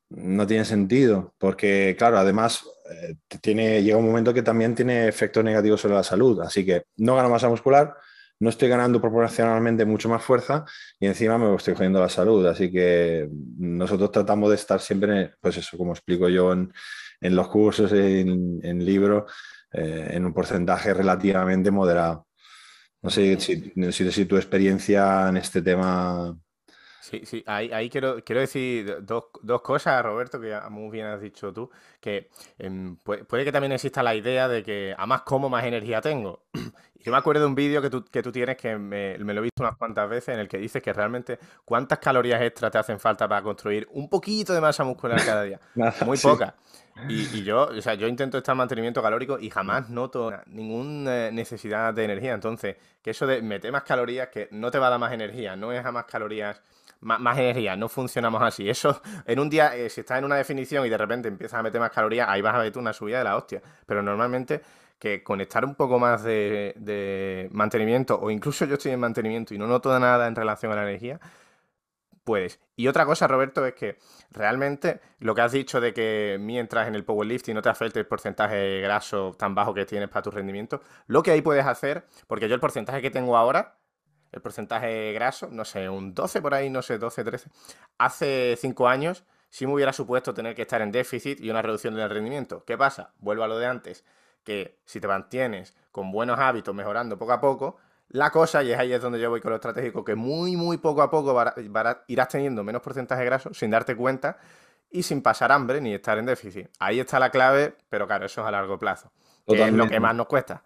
no 0.10 0.46
tiene 0.46 0.64
sentido, 0.64 1.34
porque 1.40 1.96
claro, 1.98 2.20
además 2.20 2.64
eh, 2.92 3.16
tiene, 3.42 3.82
llega 3.82 3.98
un 3.98 4.06
momento 4.06 4.36
que 4.36 4.44
también 4.44 4.76
tiene 4.76 5.08
efectos 5.08 5.44
negativos 5.44 5.82
sobre 5.82 5.96
la 5.96 6.04
salud, 6.04 6.40
así 6.42 6.64
que 6.64 6.84
no 6.98 7.16
gano 7.16 7.28
masa 7.28 7.50
muscular, 7.50 7.96
no 8.40 8.52
estoy 8.52 8.70
ganando 8.70 9.02
proporcionalmente 9.02 9.84
mucho 9.84 10.10
más 10.10 10.24
fuerza 10.24 10.64
y 11.00 11.08
encima 11.08 11.40
me 11.40 11.56
estoy 11.56 11.74
jodiendo 11.74 12.00
la 12.00 12.08
salud, 12.08 12.46
así 12.46 12.72
que 12.72 13.28
nosotros 13.58 14.12
tratamos 14.12 14.50
de 14.52 14.56
estar 14.58 14.80
siempre, 14.80 15.34
pues 15.42 15.58
eso, 15.58 15.76
como 15.76 15.94
explico 15.94 16.30
yo 16.30 16.54
en, 16.54 16.72
los 17.20 17.48
cursos, 17.48 17.92
en, 17.94 18.60
en 18.62 18.86
libros, 18.86 19.32
eh, 19.74 20.10
en 20.12 20.24
un 20.24 20.36
porcentaje 20.36 20.94
relativamente 20.94 21.72
moderado. 21.72 22.28
No 23.02 23.10
sé 23.10 23.40
si, 23.40 23.74
si, 23.92 24.12
si 24.12 24.26
tu 24.26 24.38
experiencia 24.38 25.30
en 25.30 25.38
este 25.38 25.64
tema 25.64 26.38
Sí, 27.10 27.22
sí, 27.26 27.42
ahí, 27.48 27.90
quiero, 27.90 28.22
quiero 28.22 28.42
decir 28.42 28.98
dos, 29.02 29.62
cosas, 29.62 30.04
Roberto, 30.04 30.42
que 30.42 30.60
muy 30.70 30.92
bien 30.92 31.06
has 31.06 31.22
dicho 31.22 31.54
tú, 31.54 31.72
que 32.02 32.30
em, 32.60 32.98
puede, 32.98 33.46
que 33.46 33.52
también 33.54 33.72
exista 33.72 34.04
la 34.04 34.14
idea 34.14 34.50
de 34.50 34.62
que 34.62 34.94
a 34.98 35.06
más 35.06 35.22
como, 35.22 35.48
más 35.48 35.64
energía 35.64 36.02
tengo. 36.02 36.44
Yo 37.06 37.12
me 37.14 37.18
acuerdo 37.18 37.44
de 37.44 37.48
un 37.48 37.56
vídeo 37.56 37.82
que 37.82 37.90
tú, 37.90 38.04
que 38.04 38.22
tú 38.22 38.34
tienes 38.34 38.58
que 38.58 38.78
me, 38.78 39.18
lo 39.18 39.32
he 39.32 39.42
visto 39.42 39.64
unas 39.64 39.78
cuantas 39.78 40.10
veces 40.10 40.34
en 40.34 40.42
el 40.42 40.50
que 40.50 40.58
dices 40.58 40.84
que 40.84 40.92
realmente 40.92 41.40
cuántas 41.64 42.00
calorías 42.00 42.42
extra 42.42 42.70
te 42.70 42.78
hacen 42.78 43.00
falta 43.00 43.26
para 43.26 43.42
construir 43.42 43.88
un 43.92 44.10
poquito 44.10 44.54
de 44.54 44.60
masa 44.60 44.84
muscular 44.84 45.24
cada 45.26 45.44
día. 45.44 45.62
muy 46.06 46.18
pocas. 46.18 46.56
Y, 47.08 47.44
yo, 47.44 47.68
o 47.68 47.82
sea, 47.82 47.94
yo 47.94 48.08
intento 48.08 48.40
estar 48.40 48.52
en 48.52 48.58
mantenimiento 48.58 49.02
calórico 49.02 49.40
y 49.40 49.50
jamás 49.50 49.90
noto 49.90 50.34
ninguna 50.48 51.32
necesidad 51.32 51.94
de 51.94 52.04
energía. 52.04 52.34
Entonces, 52.34 52.76
que 53.02 53.12
eso 53.12 53.26
de 53.26 53.42
meter 53.42 53.72
más 53.72 53.84
calorías, 53.84 54.28
que 54.28 54.50
no 54.52 54.72
te 54.72 54.78
va 54.78 54.88
a 54.88 54.90
dar 54.90 55.00
más 55.00 55.14
energía, 55.14 55.56
no 55.56 55.72
es 55.72 55.86
a 55.86 55.92
más 55.94 56.04
calorías 56.04 56.60
más, 57.02 57.38
energía. 57.38 57.76
No 57.76 57.90
funcionamos 57.90 58.42
así. 58.42 58.70
Eso, 58.70 59.02
en 59.26 59.40
un 59.40 59.50
día, 59.50 59.76
eh, 59.76 59.90
si 59.90 60.02
estás 60.02 60.20
en 60.20 60.26
una 60.26 60.36
definición 60.36 60.86
y 60.86 60.90
de 60.90 60.98
repente 60.98 61.28
empiezas 61.28 61.60
a 61.60 61.64
meter 61.64 61.80
más 61.80 61.92
calorías, 61.92 62.28
ahí 62.30 62.42
vas 62.42 62.56
a 62.56 62.60
ver 62.60 62.78
una 62.78 62.94
subida 62.94 63.20
de 63.20 63.24
la 63.24 63.36
hostia. 63.38 63.62
Pero 63.86 64.02
normalmente 64.02 64.62
que 65.00 65.24
conectar 65.24 65.64
un 65.64 65.76
poco 65.76 66.00
más 66.00 66.24
de, 66.24 67.50
mantenimiento, 67.52 68.20
o 68.20 68.32
incluso 68.32 68.66
yo 68.66 68.76
estoy 68.76 68.92
en 68.92 69.00
mantenimiento 69.00 69.54
y 69.54 69.58
no 69.58 69.68
noto 69.68 69.98
nada 70.00 70.28
en 70.28 70.36
relación 70.36 70.72
a 70.72 70.76
la 70.76 70.84
energía, 70.84 71.20
puedes. 72.24 72.60
Y 72.76 72.88
otra 72.88 73.06
cosa, 73.06 73.28
Roberto, 73.28 73.66
es 73.66 73.74
que 73.74 73.98
realmente 74.32 75.00
lo 75.20 75.34
que 75.36 75.42
has 75.42 75.52
dicho 75.52 75.80
de 75.80 75.94
que 75.94 76.38
mientras 76.40 76.88
en 76.88 76.96
el 76.96 77.06
powerlifting 77.06 77.56
no 77.56 77.62
te 77.62 77.70
afecte 77.70 78.00
el 78.00 78.08
porcentaje 78.08 78.82
graso 78.82 79.34
tan 79.38 79.56
bajo 79.56 79.74
que 79.74 79.86
tienes 79.86 80.10
para 80.10 80.24
tu 80.24 80.32
rendimiento, 80.32 80.82
lo 81.08 81.24
que 81.24 81.32
ahí 81.32 81.42
puedes 81.42 81.66
hacer, 81.66 82.06
porque 82.28 82.50
yo 82.50 82.56
el 82.56 82.62
porcentaje 82.62 83.02
que 83.02 83.12
tengo 83.12 83.38
ahora 83.38 83.78
el 84.38 84.42
porcentaje 84.42 85.12
graso, 85.14 85.50
no 85.52 85.66
sé, 85.66 85.90
un 85.90 86.14
12 86.14 86.42
por 86.42 86.54
ahí, 86.54 86.70
no 86.70 86.82
sé, 86.82 86.98
12, 86.98 87.24
13. 87.24 87.50
Hace 87.98 88.56
5 88.58 88.88
años 88.88 89.26
sí 89.50 89.66
me 89.66 89.74
hubiera 89.74 89.94
supuesto 89.94 90.34
tener 90.34 90.56
que 90.56 90.64
estar 90.64 90.82
en 90.82 90.92
déficit 90.92 91.40
y 91.42 91.50
una 91.50 91.62
reducción 91.62 91.96
del 91.96 92.10
rendimiento. 92.10 92.64
¿Qué 92.66 92.78
pasa? 92.78 93.14
Vuelvo 93.20 93.44
a 93.44 93.48
lo 93.48 93.58
de 93.58 93.66
antes, 93.66 94.06
que 94.44 94.80
si 94.86 95.00
te 95.00 95.08
mantienes 95.08 95.76
con 95.92 96.12
buenos 96.12 96.40
hábitos 96.40 96.74
mejorando 96.74 97.18
poco 97.18 97.34
a 97.34 97.42
poco, 97.42 97.78
la 98.10 98.32
cosa, 98.32 98.64
y 98.64 98.72
es 98.72 98.80
ahí 98.80 98.94
es 98.94 99.02
donde 99.02 99.20
yo 99.20 99.30
voy 99.30 99.42
con 99.42 99.50
lo 99.50 99.56
estratégico, 99.58 100.06
que 100.06 100.16
muy, 100.16 100.56
muy 100.56 100.78
poco 100.78 101.02
a 101.02 101.10
poco 101.10 101.38
irás 102.08 102.28
teniendo 102.30 102.64
menos 102.64 102.82
porcentaje 102.82 103.26
graso 103.26 103.54
sin 103.54 103.70
darte 103.70 103.96
cuenta 103.96 104.38
y 104.90 105.04
sin 105.04 105.22
pasar 105.22 105.52
hambre 105.52 105.82
ni 105.82 105.94
estar 105.94 106.18
en 106.18 106.26
déficit. 106.26 106.70
Ahí 106.80 107.00
está 107.00 107.20
la 107.20 107.30
clave, 107.30 107.76
pero 107.90 108.08
claro, 108.08 108.26
eso 108.26 108.42
es 108.42 108.48
a 108.48 108.52
largo 108.52 108.80
plazo. 108.80 109.12
Que 109.46 109.62
es 109.64 109.74
lo 109.74 109.88
que 109.88 110.00
más 110.00 110.16
nos 110.16 110.28
cuesta. 110.28 110.64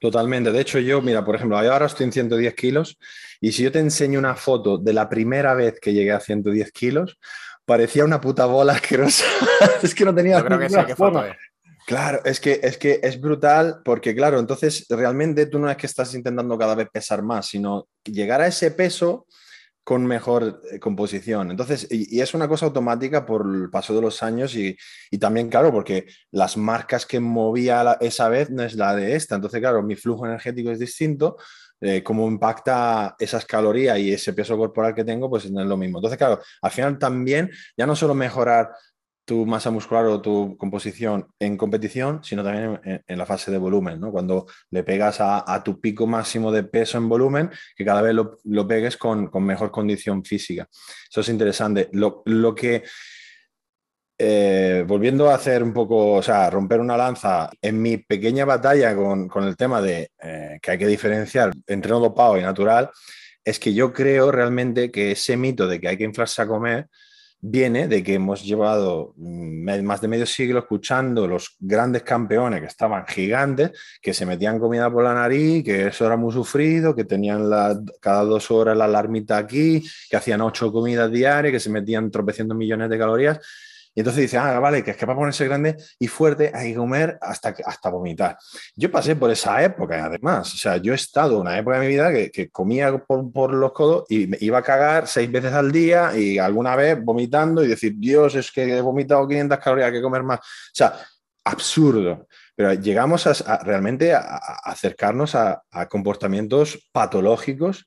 Totalmente. 0.00 0.50
De 0.50 0.60
hecho, 0.60 0.78
yo, 0.78 1.02
mira, 1.02 1.24
por 1.24 1.36
ejemplo, 1.36 1.58
ahora 1.58 1.86
estoy 1.86 2.06
en 2.06 2.12
110 2.12 2.54
kilos 2.54 2.98
y 3.40 3.52
si 3.52 3.62
yo 3.62 3.70
te 3.70 3.80
enseño 3.80 4.18
una 4.18 4.34
foto 4.34 4.78
de 4.78 4.94
la 4.94 5.08
primera 5.08 5.54
vez 5.54 5.78
que 5.78 5.92
llegué 5.92 6.12
a 6.12 6.20
110 6.20 6.72
kilos, 6.72 7.18
parecía 7.66 8.04
una 8.04 8.20
puta 8.20 8.46
bola 8.46 8.72
asquerosa. 8.74 9.26
es 9.82 9.94
que 9.94 10.04
no 10.04 10.14
tenía 10.14 10.42
creo 10.42 10.58
que 10.58 10.96
forma. 10.96 11.36
Claro, 11.86 12.20
es 12.24 12.40
que, 12.40 12.60
es 12.62 12.78
que 12.78 13.00
es 13.02 13.20
brutal 13.20 13.80
porque, 13.84 14.14
claro, 14.14 14.38
entonces 14.38 14.86
realmente 14.88 15.46
tú 15.46 15.58
no 15.58 15.68
es 15.70 15.76
que 15.76 15.86
estás 15.86 16.14
intentando 16.14 16.56
cada 16.56 16.74
vez 16.74 16.88
pesar 16.90 17.22
más, 17.22 17.46
sino 17.46 17.88
llegar 18.04 18.40
a 18.40 18.46
ese 18.46 18.70
peso 18.70 19.26
con 19.84 20.06
mejor 20.06 20.62
eh, 20.70 20.78
composición. 20.78 21.50
Entonces, 21.50 21.86
y, 21.90 22.20
es 22.20 22.34
una 22.34 22.48
cosa 22.48 22.66
automática 22.66 23.24
por 23.26 23.46
el 23.46 23.70
paso 23.70 23.94
de 23.94 24.02
los 24.02 24.22
años 24.22 24.54
y, 24.54 24.76
también, 25.18 25.48
claro, 25.48 25.72
porque 25.72 26.06
las 26.30 26.56
marcas 26.56 27.06
que 27.06 27.20
movía 27.20 27.96
esa 28.00 28.28
vez 28.28 28.50
no 28.50 28.62
es 28.62 28.74
la 28.74 28.94
de 28.94 29.16
esta. 29.16 29.36
Entonces, 29.36 29.60
claro, 29.60 29.82
mi 29.82 29.96
flujo 29.96 30.26
energético 30.26 30.70
es 30.70 30.78
distinto. 30.78 31.36
Eh, 31.82 32.02
cómo 32.02 32.28
impacta 32.28 33.16
esas 33.18 33.46
calorías 33.46 33.98
y 33.98 34.12
ese 34.12 34.34
peso 34.34 34.54
corporal 34.58 34.94
que 34.94 35.02
tengo, 35.02 35.30
pues 35.30 35.50
no 35.50 35.62
es 35.62 35.66
lo 35.66 35.78
mismo. 35.78 35.98
Entonces, 35.98 36.18
claro, 36.18 36.38
al 36.60 36.70
final 36.70 36.98
también 36.98 37.50
ya 37.74 37.86
no 37.86 37.96
solo 37.96 38.14
mejorar 38.14 38.70
tu 39.30 39.46
masa 39.46 39.70
muscular 39.70 40.06
o 40.06 40.20
tu 40.20 40.56
composición 40.56 41.28
en 41.38 41.56
competición, 41.56 42.18
sino 42.24 42.42
también 42.42 42.80
en, 43.06 43.16
la 43.16 43.24
fase 43.24 43.52
de 43.52 43.58
volumen, 43.58 44.00
¿no? 44.00 44.10
Cuando 44.10 44.46
le 44.72 44.82
pegas 44.82 45.18
a, 45.20 45.62
tu 45.64 45.80
pico 45.80 46.04
máximo 46.04 46.50
de 46.50 46.64
peso 46.64 46.98
en 46.98 47.08
volumen, 47.08 47.48
que 47.76 47.84
cada 47.84 48.02
vez 48.02 48.12
lo, 48.12 48.66
pegues 48.66 48.96
con, 48.96 49.30
mejor 49.34 49.70
condición 49.70 50.24
física. 50.24 50.68
Eso 51.08 51.20
es 51.20 51.28
interesante. 51.28 51.88
Lo, 51.92 52.24
que, 52.56 52.82
eh, 54.18 54.84
volviendo 54.84 55.30
a 55.30 55.36
hacer 55.36 55.62
un 55.62 55.72
poco, 55.72 56.14
o 56.14 56.22
sea, 56.24 56.50
romper 56.50 56.80
una 56.80 56.96
lanza, 56.96 57.50
en 57.62 57.80
mi 57.80 57.98
pequeña 57.98 58.44
batalla 58.44 58.96
con, 58.96 59.44
el 59.44 59.56
tema 59.56 59.80
de 59.80 60.10
eh, 60.20 60.58
que 60.60 60.72
hay 60.72 60.78
que 60.78 60.88
diferenciar 60.88 61.52
entre 61.68 61.92
no 61.92 62.00
dopado 62.00 62.36
y 62.36 62.42
natural, 62.42 62.90
es 63.44 63.60
que 63.60 63.72
yo 63.72 63.92
creo 63.92 64.32
realmente 64.32 64.90
que 64.90 65.12
ese 65.12 65.36
mito 65.36 65.68
de 65.68 65.80
que 65.80 65.86
hay 65.86 65.96
que 65.96 66.02
inflarse 66.02 66.42
a 66.42 66.48
comer, 66.48 66.88
viene 67.40 67.88
de 67.88 68.02
que 68.02 68.14
hemos 68.14 68.44
llevado 68.44 69.14
mm, 69.16 69.82
más 69.82 70.00
de 70.00 70.08
medio 70.08 70.26
siglo 70.26 70.60
escuchando 70.60 71.26
los 71.26 71.56
grandes 71.58 72.02
campeones 72.02 72.60
que 72.60 72.66
estaban 72.66 73.06
gigantes, 73.06 73.72
que 74.02 74.12
se 74.12 74.26
metían 74.26 74.58
comida 74.58 74.90
por 74.90 75.04
la 75.04 75.14
nariz, 75.14 75.64
que 75.64 75.88
eso 75.88 76.06
era 76.06 76.16
muy 76.16 76.32
sufrido, 76.32 76.94
que 76.94 77.04
tenían 77.04 77.50
cada 78.00 78.24
dos 78.24 78.50
horas 78.50 78.76
la 78.76 78.84
alarmita 78.84 79.38
aquí, 79.38 79.82
que 80.08 80.16
hacían 80.16 80.40
ocho 80.40 80.72
comidas 80.72 81.10
diarias, 81.10 81.52
que 81.52 81.60
se 81.60 81.70
metían 81.70 82.10
tropecientos 82.10 82.56
millones 82.56 82.90
de 82.90 82.98
calorías 82.98 83.40
y 83.94 84.00
entonces 84.00 84.22
dice, 84.22 84.38
ah, 84.38 84.58
vale, 84.60 84.84
que 84.84 84.92
es 84.92 84.96
que 84.96 85.06
para 85.06 85.18
ponerse 85.18 85.44
grande 85.46 85.76
y 85.98 86.06
fuerte 86.06 86.52
hay 86.54 86.70
que 86.70 86.76
comer 86.76 87.18
hasta, 87.20 87.54
hasta 87.64 87.90
vomitar. 87.90 88.38
Yo 88.76 88.90
pasé 88.90 89.16
por 89.16 89.30
esa 89.30 89.62
época, 89.64 90.04
además. 90.04 90.54
O 90.54 90.56
sea, 90.56 90.76
yo 90.76 90.92
he 90.92 90.96
estado 90.96 91.40
una 91.40 91.58
época 91.58 91.80
de 91.80 91.86
mi 91.86 91.92
vida 91.92 92.12
que, 92.12 92.50
comía 92.50 92.96
por, 92.98 93.32
por, 93.32 93.52
los 93.52 93.72
codos 93.72 94.04
y 94.08 94.28
me 94.28 94.38
iba 94.40 94.58
a 94.58 94.62
cagar 94.62 95.08
seis 95.08 95.30
veces 95.30 95.52
al 95.52 95.72
día 95.72 96.16
y 96.16 96.38
alguna 96.38 96.76
vez 96.76 97.02
vomitando 97.02 97.64
y 97.64 97.68
decir, 97.68 97.94
Dios, 97.96 98.36
es 98.36 98.52
que 98.52 98.76
he 98.76 98.80
vomitado 98.80 99.26
500 99.26 99.58
calorías, 99.58 99.88
hay 99.88 99.94
que 99.94 100.02
comer 100.02 100.22
más. 100.22 100.38
O 100.38 100.42
sea, 100.72 100.94
absurdo. 101.44 102.28
Pero 102.54 102.74
llegamos 102.74 103.26
a, 103.26 103.58
realmente 103.58 104.14
a, 104.14 104.20
acercarnos 104.64 105.34
a, 105.34 105.62
comportamientos 105.88 106.88
patológicos. 106.92 107.86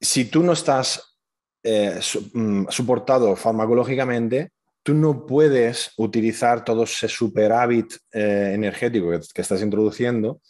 Si 0.00 0.26
tú 0.26 0.42
no 0.42 0.52
estás 0.52 1.16
eh, 1.62 2.00
mm, 2.34 2.66
soportado 2.68 3.34
farmacológicamente, 3.36 4.52
tú 4.90 4.96
no 4.96 5.24
puedes 5.24 5.92
utilizar 5.98 6.64
todo 6.64 6.82
ese 6.82 7.06
superávit 7.06 7.94
eh, 8.12 8.50
energético 8.54 9.10
que, 9.32 9.40
estás 9.40 9.62
introduciendo 9.62 10.40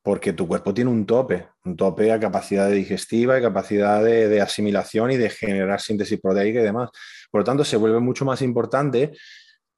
porque 0.00 0.32
tu 0.32 0.46
cuerpo 0.46 0.72
tiene 0.72 0.88
un 0.88 1.04
tope, 1.04 1.48
un 1.64 1.76
tope 1.76 2.12
a 2.12 2.20
capacidad 2.20 2.70
digestiva 2.70 3.36
y 3.36 3.42
capacidad 3.42 4.04
de, 4.04 4.40
asimilación 4.40 5.10
y 5.10 5.16
de 5.16 5.30
generar 5.30 5.80
síntesis 5.80 6.20
proteica 6.20 6.60
y 6.60 6.62
demás. 6.62 6.90
Por 7.28 7.40
lo 7.40 7.44
tanto, 7.44 7.64
se 7.64 7.76
vuelve 7.76 7.98
mucho 7.98 8.24
más 8.24 8.40
importante 8.40 9.10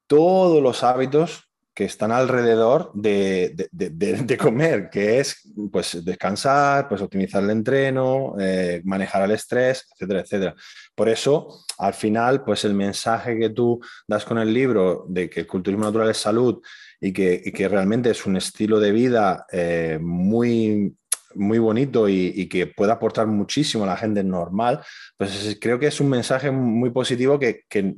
todos 0.05 0.61
los 0.61 0.83
hábitos 0.83 1.50
que 1.73 1.85
están 1.85 2.11
alrededor 2.11 2.91
de, 2.93 4.37
comer, 4.39 4.89
que 4.89 5.19
es 5.19 5.49
pues, 5.71 6.03
descansar, 6.03 6.89
pues, 6.89 7.01
optimizar 7.01 7.43
el 7.43 7.49
entreno, 7.49 8.35
eh, 8.39 8.81
manejar 8.83 9.23
el 9.23 9.31
estrés, 9.31 9.87
etcétera, 9.93 10.19
etcétera. 10.19 10.55
Por 10.93 11.07
eso, 11.07 11.63
al 11.77 11.93
final, 11.93 12.43
pues 12.43 12.65
el 12.65 12.73
mensaje 12.73 13.39
que 13.39 13.49
tú 13.49 13.79
das 14.05 14.25
con 14.25 14.37
el 14.37 14.53
libro 14.53 15.05
de 15.07 15.29
que 15.29 15.41
el 15.41 15.47
culturismo 15.47 15.85
natural 15.85 16.09
es 16.09 16.17
salud 16.17 16.61
y 16.99 17.13
que, 17.13 17.67
realmente 17.69 18.09
es 18.09 18.25
un 18.25 18.35
estilo 18.35 18.79
de 18.79 18.91
vida 18.91 19.45
eh, 19.51 19.97
muy, 20.01 20.93
muy 21.35 21.57
bonito 21.57 22.09
y, 22.09 22.49
que 22.49 22.67
puede 22.67 22.91
aportar 22.91 23.27
muchísimo 23.27 23.85
a 23.85 23.87
la 23.87 23.97
gente 23.97 24.25
normal, 24.25 24.81
pues 25.17 25.57
creo 25.61 25.79
que 25.79 25.87
es 25.87 26.01
un 26.01 26.09
mensaje 26.09 26.51
muy 26.51 26.89
positivo 26.89 27.39
que, 27.39 27.61
que, 27.69 27.95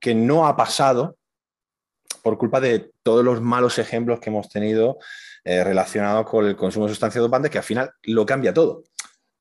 que 0.00 0.14
no 0.16 0.48
ha 0.48 0.56
pasado 0.56 1.16
por 2.20 2.38
culpa 2.38 2.60
de 2.60 2.92
todos 3.02 3.24
los 3.24 3.40
malos 3.40 3.78
ejemplos 3.78 4.20
que 4.20 4.30
hemos 4.30 4.48
tenido 4.48 4.98
eh, 5.44 5.64
relacionados 5.64 6.26
con 6.26 6.46
el 6.46 6.56
consumo 6.56 6.86
de 6.86 6.92
sustancias 6.92 7.22
dopantes, 7.22 7.50
que 7.50 7.58
al 7.58 7.64
final 7.64 7.90
lo 8.02 8.26
cambia 8.26 8.52
todo. 8.52 8.84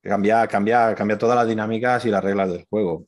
Cambia, 0.01 0.47
cambia, 0.47 0.95
cambia 0.95 1.17
todas 1.17 1.35
las 1.35 1.47
dinámicas 1.47 2.05
y 2.05 2.09
las 2.09 2.23
reglas 2.23 2.49
del 2.49 2.65
juego. 2.69 3.05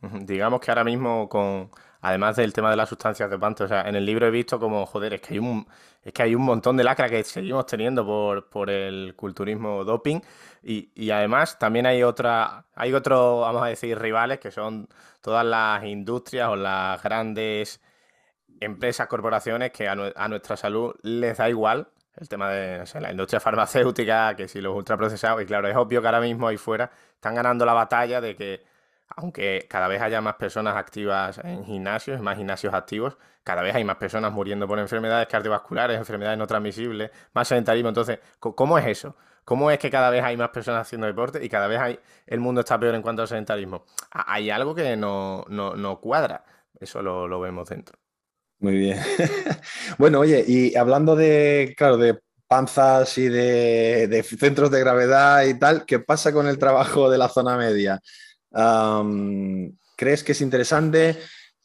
Digamos 0.00 0.60
que 0.60 0.70
ahora 0.70 0.84
mismo 0.84 1.28
con 1.28 1.70
además 2.02 2.36
del 2.36 2.52
tema 2.52 2.70
de 2.70 2.76
las 2.76 2.88
sustancias 2.88 3.30
de 3.30 3.38
panto. 3.38 3.64
O 3.64 3.68
sea, 3.68 3.82
en 3.82 3.94
el 3.94 4.04
libro 4.04 4.26
he 4.26 4.30
visto 4.30 4.58
como, 4.58 4.84
joder, 4.86 5.14
es 5.14 5.20
que 5.22 5.34
hay 5.34 5.38
un, 5.38 5.66
es 6.02 6.12
que 6.12 6.22
hay 6.22 6.34
un 6.34 6.42
montón 6.42 6.76
de 6.76 6.84
lacra 6.84 7.08
que 7.08 7.22
seguimos 7.24 7.64
teniendo 7.66 8.04
por, 8.04 8.50
por 8.50 8.70
el 8.70 9.14
culturismo 9.16 9.84
doping. 9.84 10.20
Y, 10.62 10.90
y, 10.94 11.10
además 11.10 11.58
también 11.58 11.86
hay 11.86 12.02
otra, 12.02 12.66
hay 12.74 12.92
otros, 12.92 13.40
vamos 13.42 13.62
a 13.62 13.66
decir, 13.66 13.98
rivales 13.98 14.38
que 14.40 14.50
son 14.50 14.88
todas 15.20 15.46
las 15.46 15.84
industrias 15.84 16.48
o 16.48 16.56
las 16.56 17.02
grandes 17.02 17.80
empresas, 18.60 19.06
corporaciones 19.08 19.72
que 19.72 19.88
a, 19.88 19.92
a 19.92 20.28
nuestra 20.28 20.56
salud 20.56 20.94
les 21.02 21.38
da 21.38 21.48
igual 21.48 21.88
el 22.16 22.28
tema 22.28 22.50
de 22.50 22.84
la 23.00 23.10
industria 23.10 23.40
farmacéutica, 23.40 24.34
que 24.36 24.46
si 24.48 24.60
los 24.60 24.76
ultraprocesados, 24.76 25.42
y 25.42 25.46
claro, 25.46 25.68
es 25.68 25.76
obvio 25.76 26.00
que 26.00 26.08
ahora 26.08 26.20
mismo 26.20 26.46
ahí 26.48 26.56
fuera 26.58 26.90
están 27.14 27.34
ganando 27.34 27.64
la 27.64 27.72
batalla 27.72 28.20
de 28.20 28.36
que, 28.36 28.71
aunque 29.16 29.66
cada 29.68 29.88
vez 29.88 30.00
haya 30.02 30.20
más 30.20 30.34
personas 30.36 30.76
activas 30.76 31.38
en 31.44 31.64
gimnasios, 31.64 32.20
más 32.20 32.36
gimnasios 32.36 32.74
activos, 32.74 33.16
cada 33.44 33.62
vez 33.62 33.74
hay 33.74 33.84
más 33.84 33.96
personas 33.96 34.32
muriendo 34.32 34.68
por 34.68 34.78
enfermedades 34.78 35.28
cardiovasculares, 35.28 35.98
enfermedades 35.98 36.38
no 36.38 36.46
transmisibles, 36.46 37.10
más 37.34 37.48
sedentarismo. 37.48 37.88
Entonces, 37.88 38.18
¿cómo 38.38 38.78
es 38.78 38.86
eso? 38.86 39.16
¿Cómo 39.44 39.70
es 39.70 39.78
que 39.78 39.90
cada 39.90 40.10
vez 40.10 40.22
hay 40.22 40.36
más 40.36 40.50
personas 40.50 40.86
haciendo 40.86 41.06
deporte 41.06 41.44
y 41.44 41.48
cada 41.48 41.66
vez 41.66 41.80
hay, 41.80 41.98
el 42.26 42.40
mundo 42.40 42.60
está 42.60 42.78
peor 42.78 42.94
en 42.94 43.02
cuanto 43.02 43.22
al 43.22 43.28
sedentarismo? 43.28 43.84
Hay 44.10 44.50
algo 44.50 44.74
que 44.74 44.96
no, 44.96 45.98
cuadra. 46.00 46.44
Eso 46.78 47.02
lo, 47.02 47.26
lo 47.26 47.40
vemos 47.40 47.68
dentro. 47.68 47.98
Muy 48.60 48.76
bien. 48.76 49.00
bueno, 49.98 50.20
oye, 50.20 50.44
y 50.46 50.76
hablando 50.76 51.16
de, 51.16 51.74
claro, 51.76 51.96
de 51.96 52.20
panzas 52.52 53.16
y 53.16 53.30
de, 53.30 54.22
centros 54.38 54.70
de 54.70 54.80
gravedad 54.80 55.42
y 55.44 55.58
tal, 55.58 55.86
¿qué 55.86 56.00
pasa 56.00 56.34
con 56.34 56.46
el 56.46 56.58
trabajo 56.58 57.08
de 57.08 57.16
la 57.16 57.30
zona 57.30 57.56
media? 57.56 57.98
¿Crees 59.96 60.24
que 60.24 60.32
es 60.32 60.40
interesante? 60.40 61.18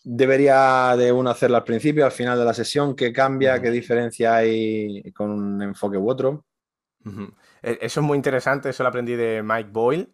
¿Debería 0.04 0.96
de 0.96 1.12
uno 1.12 1.30
hacerlo 1.30 1.58
al 1.58 1.64
principio, 1.64 2.06
al 2.06 2.12
final 2.12 2.40
de 2.40 2.46
la 2.46 2.54
sesión? 2.54 2.96
¿Qué 2.96 3.12
cambia? 3.12 3.62
¿Qué 3.62 3.72
diferencia 3.72 4.36
hay 4.36 5.12
con 5.12 5.32
un 5.32 5.62
enfoque 5.62 5.98
u 5.98 6.10
otro? 6.10 6.46
E, 7.62 7.80
eso 7.82 8.00
es 8.00 8.06
muy 8.06 8.16
interesante, 8.16 8.70
eso 8.70 8.84
lo 8.84 8.90
aprendí 8.90 9.16
de 9.16 9.42
Mike 9.44 9.70
Boyle, 9.72 10.14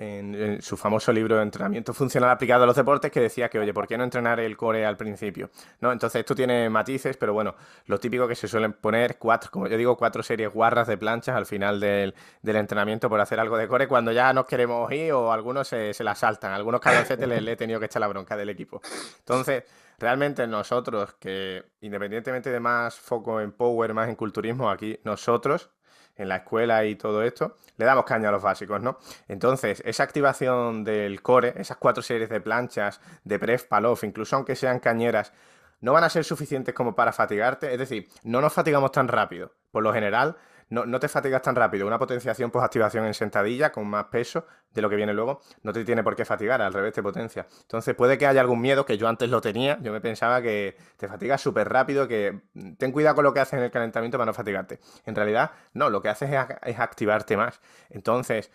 en, 0.00 0.62
su 0.62 0.78
famoso 0.78 1.12
libro 1.12 1.36
de 1.36 1.42
entrenamiento 1.42 1.92
funcional 1.92 2.30
aplicado 2.30 2.64
a 2.64 2.66
los 2.66 2.74
deportes 2.74 3.12
que 3.12 3.20
decía 3.20 3.50
que, 3.50 3.58
oye, 3.58 3.74
¿por 3.74 3.86
qué 3.86 3.98
no 3.98 4.04
entrenar 4.04 4.40
el 4.40 4.56
core 4.56 4.86
al 4.86 4.96
principio? 4.96 5.50
¿No? 5.80 5.92
Entonces 5.92 6.20
esto 6.20 6.34
tiene 6.34 6.70
matices, 6.70 7.18
pero 7.18 7.34
bueno, 7.34 7.54
lo 7.86 8.00
típico 8.00 8.26
que 8.26 8.34
se 8.34 8.48
suelen 8.48 8.72
poner 8.72 9.18
cuatro, 9.18 9.50
como 9.50 9.66
yo 9.66 9.76
digo, 9.76 9.96
cuatro 9.98 10.22
series 10.22 10.50
guarras 10.50 10.88
de 10.88 10.96
planchas 10.96 11.36
al 11.36 11.44
final 11.44 11.78
del, 11.80 12.14
entrenamiento 12.42 13.10
por 13.10 13.20
hacer 13.20 13.38
algo 13.40 13.58
de 13.58 13.68
core 13.68 13.86
cuando 13.86 14.10
ya 14.10 14.32
nos 14.32 14.46
queremos 14.46 14.90
ir 14.90 15.12
o 15.12 15.32
algunos 15.32 15.68
se, 15.68 15.92
la 16.02 16.14
saltan, 16.14 16.52
algunos 16.52 16.80
cabecetes 16.80 17.28
les, 17.28 17.42
le 17.42 17.52
he 17.52 17.56
tenido 17.56 17.78
que 17.78 17.86
echar 17.86 18.00
la 18.00 18.08
bronca 18.08 18.36
del 18.36 18.48
equipo. 18.48 18.80
Entonces, 19.18 19.64
realmente 19.98 20.46
nosotros, 20.46 21.14
que 21.20 21.62
independientemente 21.82 22.50
de 22.50 22.60
más 22.60 22.94
foco 22.98 23.40
en 23.40 23.52
power, 23.52 23.92
más 23.92 24.08
en 24.08 24.16
culturismo, 24.16 24.70
aquí 24.70 24.98
nosotros 25.04 25.70
en 26.20 26.28
la 26.28 26.36
escuela 26.36 26.84
y 26.84 26.96
todo 26.96 27.22
esto, 27.22 27.56
le 27.76 27.84
damos 27.84 28.04
caña 28.04 28.28
a 28.28 28.32
los 28.32 28.42
básicos, 28.42 28.80
¿no? 28.82 28.98
Entonces, 29.26 29.82
esa 29.84 30.02
activación 30.02 30.84
del 30.84 31.22
core, 31.22 31.54
esas 31.56 31.78
cuatro 31.78 32.02
series 32.02 32.28
de 32.28 32.40
planchas, 32.40 33.00
de 33.24 33.38
pref, 33.38 33.64
palof, 33.64 34.04
incluso 34.04 34.36
aunque 34.36 34.54
sean 34.54 34.80
cañeras, 34.80 35.32
no 35.80 35.92
van 35.94 36.04
a 36.04 36.10
ser 36.10 36.24
suficientes 36.24 36.74
como 36.74 36.94
para 36.94 37.12
fatigarte. 37.12 37.72
Es 37.72 37.78
decir, 37.78 38.08
no 38.22 38.40
nos 38.40 38.52
fatigamos 38.52 38.92
tan 38.92 39.08
rápido. 39.08 39.52
Por 39.70 39.82
lo 39.82 39.92
general, 39.92 40.36
no, 40.70 41.00
te 41.00 41.08
fatigas 41.08 41.42
tan 41.42 41.56
rápido. 41.56 41.84
Una 41.86 41.98
potenciación 41.98 42.50
post-activación 42.52 43.04
en 43.04 43.12
sentadilla 43.12 43.72
con 43.72 43.88
más 43.88 44.04
peso 44.04 44.46
de 44.70 44.80
lo 44.80 44.88
que 44.88 44.94
viene 44.94 45.12
luego 45.12 45.40
no 45.62 45.72
te 45.72 45.84
tiene 45.84 46.04
por 46.04 46.14
qué 46.14 46.24
fatigar, 46.24 46.62
al 46.62 46.72
revés 46.72 46.94
te 46.94 47.02
potencia. 47.02 47.46
Entonces 47.62 47.94
puede 47.96 48.16
que 48.16 48.26
haya 48.26 48.40
algún 48.40 48.60
miedo 48.60 48.86
que 48.86 48.96
yo 48.96 49.08
antes 49.08 49.30
lo 49.30 49.40
tenía. 49.40 49.78
Yo 49.82 49.92
me 49.92 50.00
pensaba 50.00 50.40
que 50.40 50.76
te 50.96 51.08
fatigas 51.08 51.40
súper 51.40 51.68
rápido, 51.68 52.06
que 52.06 52.42
ten 52.78 52.92
cuidado 52.92 53.16
con 53.16 53.24
lo 53.24 53.34
que 53.34 53.40
haces 53.40 53.54
en 53.54 53.64
el 53.64 53.70
calentamiento 53.72 54.16
para 54.16 54.26
no 54.26 54.34
fatigarte. 54.34 54.78
En 55.06 55.16
realidad, 55.16 55.50
no, 55.72 55.90
lo 55.90 56.00
que 56.00 56.08
haces 56.08 56.30
es, 56.62 56.78
activarte 56.78 57.36
más. 57.36 57.60
Entonces, 57.88 58.52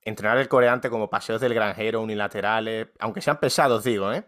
entrenar 0.00 0.38
el 0.38 0.48
coreante 0.48 0.90
como 0.90 1.10
paseos 1.10 1.40
del 1.40 1.54
granjero, 1.54 2.02
unilaterales, 2.02 2.88
aunque 2.98 3.20
sean 3.20 3.38
pesados, 3.38 3.84
digo, 3.84 4.12
¿eh? 4.12 4.24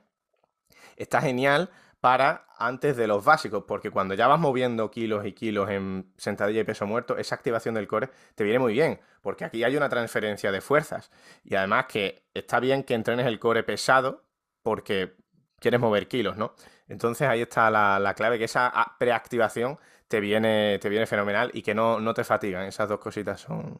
Está 0.96 1.20
genial 1.20 1.70
para 2.04 2.44
antes 2.58 2.98
de 2.98 3.06
los 3.06 3.24
básicos, 3.24 3.64
porque 3.66 3.90
cuando 3.90 4.12
ya 4.12 4.26
vas 4.26 4.38
moviendo 4.38 4.90
kilos 4.90 5.24
y 5.24 5.32
kilos 5.32 5.70
en 5.70 6.12
sentadilla 6.18 6.60
y 6.60 6.64
peso 6.64 6.86
muerto, 6.86 7.16
esa 7.16 7.34
activación 7.34 7.74
del 7.74 7.88
core 7.88 8.10
te 8.34 8.44
viene 8.44 8.58
muy 8.58 8.74
bien, 8.74 9.00
porque 9.22 9.46
aquí 9.46 9.64
hay 9.64 9.74
una 9.74 9.88
transferencia 9.88 10.52
de 10.52 10.60
fuerzas. 10.60 11.10
Y 11.44 11.54
además 11.54 11.86
que 11.86 12.26
está 12.34 12.60
bien 12.60 12.82
que 12.82 12.92
entrenes 12.92 13.24
el 13.24 13.38
core 13.38 13.62
pesado, 13.62 14.22
porque 14.62 15.14
quieres 15.58 15.80
mover 15.80 16.06
kilos, 16.06 16.36
¿no? 16.36 16.54
Entonces 16.88 17.26
ahí 17.26 17.40
está 17.40 17.70
la, 17.70 18.12
clave, 18.14 18.36
que 18.36 18.44
esa 18.44 18.70
preactivación 18.98 19.78
te 20.06 20.20
viene, 20.20 20.78
te 20.80 20.90
viene 20.90 21.06
fenomenal 21.06 21.52
y 21.54 21.62
que 21.62 21.74
no, 21.74 22.00
no 22.00 22.12
te 22.12 22.22
fatigan. 22.22 22.66
Esas 22.66 22.86
dos 22.86 23.00
cositas 23.00 23.40
son, 23.40 23.78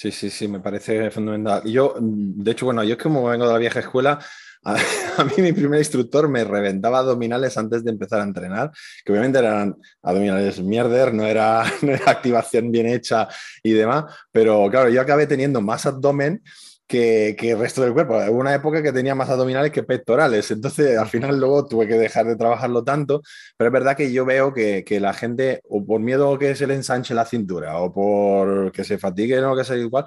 Sí, 0.00 0.10
sí, 0.10 0.30
sí, 0.30 0.48
me 0.48 0.60
parece 0.60 1.10
fundamental. 1.10 1.62
Yo, 1.70 1.94
de 2.00 2.50
hecho, 2.50 2.64
bueno, 2.64 2.82
yo 2.82 2.94
es 2.94 3.02
como 3.02 3.22
vengo 3.28 3.46
de 3.46 3.52
la 3.52 3.58
vieja 3.58 3.80
escuela, 3.80 4.18
a, 5.16 5.24
mí 5.24 5.32
mi 5.38 5.52
primer 5.52 5.78
instructor 5.78 6.28
me 6.28 6.44
reventaba 6.44 6.98
abdominales 6.98 7.56
antes 7.56 7.82
de 7.82 7.90
empezar 7.90 8.20
a 8.20 8.24
entrenar, 8.24 8.70
que 9.04 9.12
obviamente 9.12 9.38
eran 9.38 9.76
abdominales 10.02 10.60
mierder, 10.60 11.14
no 11.14 11.24
era, 11.24 11.64
no 11.82 11.92
era 11.92 12.10
activación 12.10 12.70
bien 12.70 12.86
hecha 12.86 13.28
y 13.62 13.72
demás, 13.72 14.04
pero 14.30 14.68
claro, 14.70 14.90
yo 14.90 15.00
acabé 15.00 15.26
teniendo 15.26 15.60
más 15.60 15.86
abdomen 15.86 16.42
que, 16.90 17.36
el 17.38 17.58
resto 17.58 17.82
del 17.82 17.92
cuerpo. 17.92 18.16
Hubo 18.16 18.40
una 18.40 18.52
época 18.52 18.82
que 18.82 18.92
tenía 18.92 19.14
más 19.14 19.30
abdominales 19.30 19.70
que 19.70 19.84
pectorales, 19.84 20.50
entonces 20.50 20.98
al 20.98 21.06
final 21.06 21.38
luego 21.38 21.64
tuve 21.64 21.86
que 21.86 21.94
dejar 21.94 22.26
de 22.26 22.34
trabajarlo 22.34 22.82
tanto, 22.82 23.22
pero 23.56 23.68
es 23.68 23.72
verdad 23.72 23.96
que 23.96 24.12
yo 24.12 24.24
veo 24.24 24.52
que, 24.52 24.84
la 25.00 25.12
gente, 25.12 25.62
o 25.68 25.86
por 25.86 26.00
miedo 26.00 26.36
que 26.36 26.56
se 26.56 26.66
le 26.66 26.74
ensanche 26.74 27.14
la 27.14 27.24
cintura, 27.24 27.78
o 27.78 27.92
por 27.92 28.72
que 28.72 28.82
se 28.82 28.98
fatigue, 28.98 29.40
o 29.40 29.56
que 29.56 29.62
sea 29.62 29.76
igual, 29.76 30.04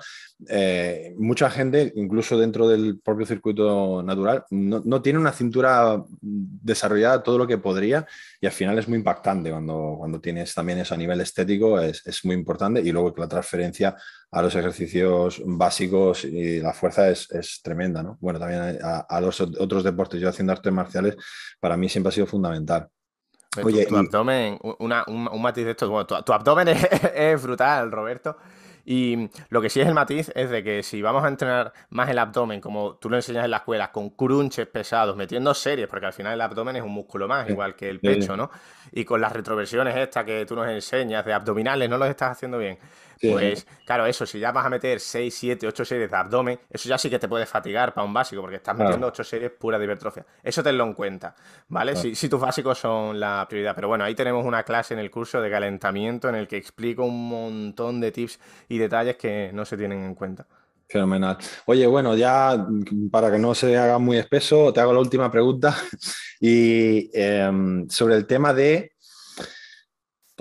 eh, 0.50 1.14
mucha 1.18 1.50
gente, 1.50 1.94
incluso 1.96 2.38
dentro 2.38 2.68
del 2.68 3.00
propio 3.00 3.26
circuito 3.26 4.04
natural, 4.04 4.44
no, 4.52 5.02
tiene 5.02 5.20
una 5.20 5.32
cintura 5.32 6.04
desarrollada 6.20 7.24
todo 7.24 7.38
lo 7.38 7.48
que 7.48 7.58
podría 7.58 8.06
y 8.42 8.46
al 8.46 8.52
final 8.52 8.78
es 8.78 8.90
muy 8.90 8.98
impactante 8.98 9.52
cuando, 9.52 9.96
cuando 9.98 10.20
tienes 10.20 10.54
también 10.54 10.80
eso 10.80 10.94
a 10.94 10.98
nivel 10.98 11.22
estético, 11.22 11.80
es, 11.80 12.06
es 12.06 12.26
muy 12.26 12.36
importante 12.36 12.82
y 12.82 12.92
luego 12.92 13.14
que 13.14 13.22
la 13.22 13.28
transferencia 13.30 13.96
a 14.34 14.42
los 14.42 14.56
ejercicios 14.56 15.42
básicos 15.46 16.26
y 16.26 16.60
la 16.60 16.73
fuerza 16.74 17.10
es, 17.10 17.62
tremenda, 17.64 18.04
¿no? 18.04 18.18
Bueno, 18.20 18.40
también 18.40 18.80
a, 18.82 19.22
los 19.22 19.40
otros 19.42 19.84
deportes, 19.84 20.20
yo 20.20 20.30
haciendo 20.30 20.54
artes 20.54 20.74
marciales, 20.74 21.16
para 21.60 21.78
mí 21.78 21.90
siempre 21.90 22.10
ha 22.10 22.12
sido 22.12 22.28
fundamental. 22.28 22.90
Oye, 23.64 23.86
tu, 23.86 23.96
abdomen, 23.96 24.58
un, 24.80 25.42
matiz 25.42 25.66
de 25.66 25.72
esto, 25.72 26.06
tu, 26.06 26.34
abdomen 26.34 26.68
es, 27.16 27.42
brutal, 27.42 27.92
Roberto. 27.92 28.38
Y 28.86 29.30
lo 29.48 29.62
que 29.62 29.70
sí 29.70 29.80
es 29.80 29.88
el 29.88 29.94
matiz 29.94 30.30
es 30.36 30.50
de 30.50 30.62
que 30.62 30.84
si 30.84 31.02
vamos 31.02 31.24
a 31.24 31.30
entrenar 31.30 31.72
más 31.92 32.10
el 32.10 32.20
abdomen, 32.20 32.60
como 32.60 32.98
tú 32.98 33.10
lo 33.10 33.16
enseñas 33.16 33.46
en 33.46 33.52
la 33.52 33.58
escuela, 33.58 33.92
con 33.92 34.10
crunches 34.10 34.68
pesados, 34.68 35.16
metiendo 35.16 35.54
series, 35.54 35.88
porque 35.88 36.08
al 36.08 36.14
final 36.14 36.34
el 36.34 36.42
abdomen 36.42 36.76
es 36.76 36.84
un 36.84 36.92
músculo 36.92 37.28
más, 37.28 37.50
igual 37.50 37.76
que 37.76 37.88
el 37.88 38.02
pecho, 38.02 38.36
¿no? 38.36 38.50
Y 38.92 39.06
con 39.06 39.22
las 39.22 39.32
retroversiones 39.32 39.96
estas 39.96 40.26
que 40.26 40.46
tú 40.46 40.56
nos 40.56 40.68
enseñas 40.68 41.24
de 41.24 41.32
abdominales, 41.32 41.90
no 41.90 41.98
los 41.98 42.10
estás 42.10 42.32
haciendo 42.32 42.58
bien 42.58 42.78
pues 43.32 43.66
claro, 43.86 44.06
eso, 44.06 44.26
si 44.26 44.40
ya 44.40 44.52
vas 44.52 44.66
a 44.66 44.70
meter 44.70 45.00
6, 45.00 45.34
7, 45.34 45.68
8 45.68 45.86
series 45.86 46.12
de 46.12 46.18
abdomen, 46.18 46.60
eso 46.70 46.90
ya 46.90 46.98
sí 46.98 47.10
que 47.10 47.20
te 47.20 47.28
puede 47.28 47.46
fatigar 47.46 47.94
para 47.94 48.06
un 48.06 48.14
básico, 48.14 48.42
porque 48.42 48.58
estás 48.58 48.78
metiendo 48.78 49.08
8 49.08 49.24
series 49.24 49.52
pura 49.52 49.78
de 49.78 49.86
hipertrofia. 49.86 50.26
Eso 50.42 50.64
tenlo 50.64 50.84
en 50.84 50.94
cuenta, 50.94 51.36
¿vale? 51.68 51.96
Si, 51.96 52.30
tus 52.30 52.40
básicos 52.40 52.78
son 52.78 53.20
la 53.20 53.46
prioridad. 53.48 53.76
Pero 53.76 53.88
bueno, 53.88 54.04
ahí 54.04 54.16
tenemos 54.16 54.46
una 54.46 54.64
clase 54.64 54.94
en 54.94 55.00
el 55.00 55.12
curso 55.12 55.42
de 55.42 55.50
calentamiento 55.50 56.30
en 56.30 56.36
el 56.36 56.48
que 56.48 56.58
explico 56.58 57.06
un 57.06 57.30
montón 57.30 58.02
de 58.02 58.12
tips 58.12 58.40
y 58.70 58.78
detalles 58.78 59.18
que 59.18 59.52
no 59.54 59.66
se 59.66 59.78
tienen 59.78 60.04
en 60.04 60.16
cuenta. 60.16 60.46
Fenomenal. 60.88 61.38
Oye, 61.66 61.88
bueno, 61.88 62.16
ya 62.16 62.68
para 63.12 63.32
que 63.32 63.40
no 63.40 63.56
se 63.56 63.76
haga 63.78 63.98
muy 63.98 64.18
espeso, 64.18 64.72
te 64.72 64.80
hago 64.80 64.94
la 64.94 65.00
última 65.00 65.32
pregunta. 65.32 65.76
y 66.40 67.10
em, 67.14 67.90
sobre 67.90 68.16
el 68.16 68.28
tema 68.28 68.54
de 68.54 68.93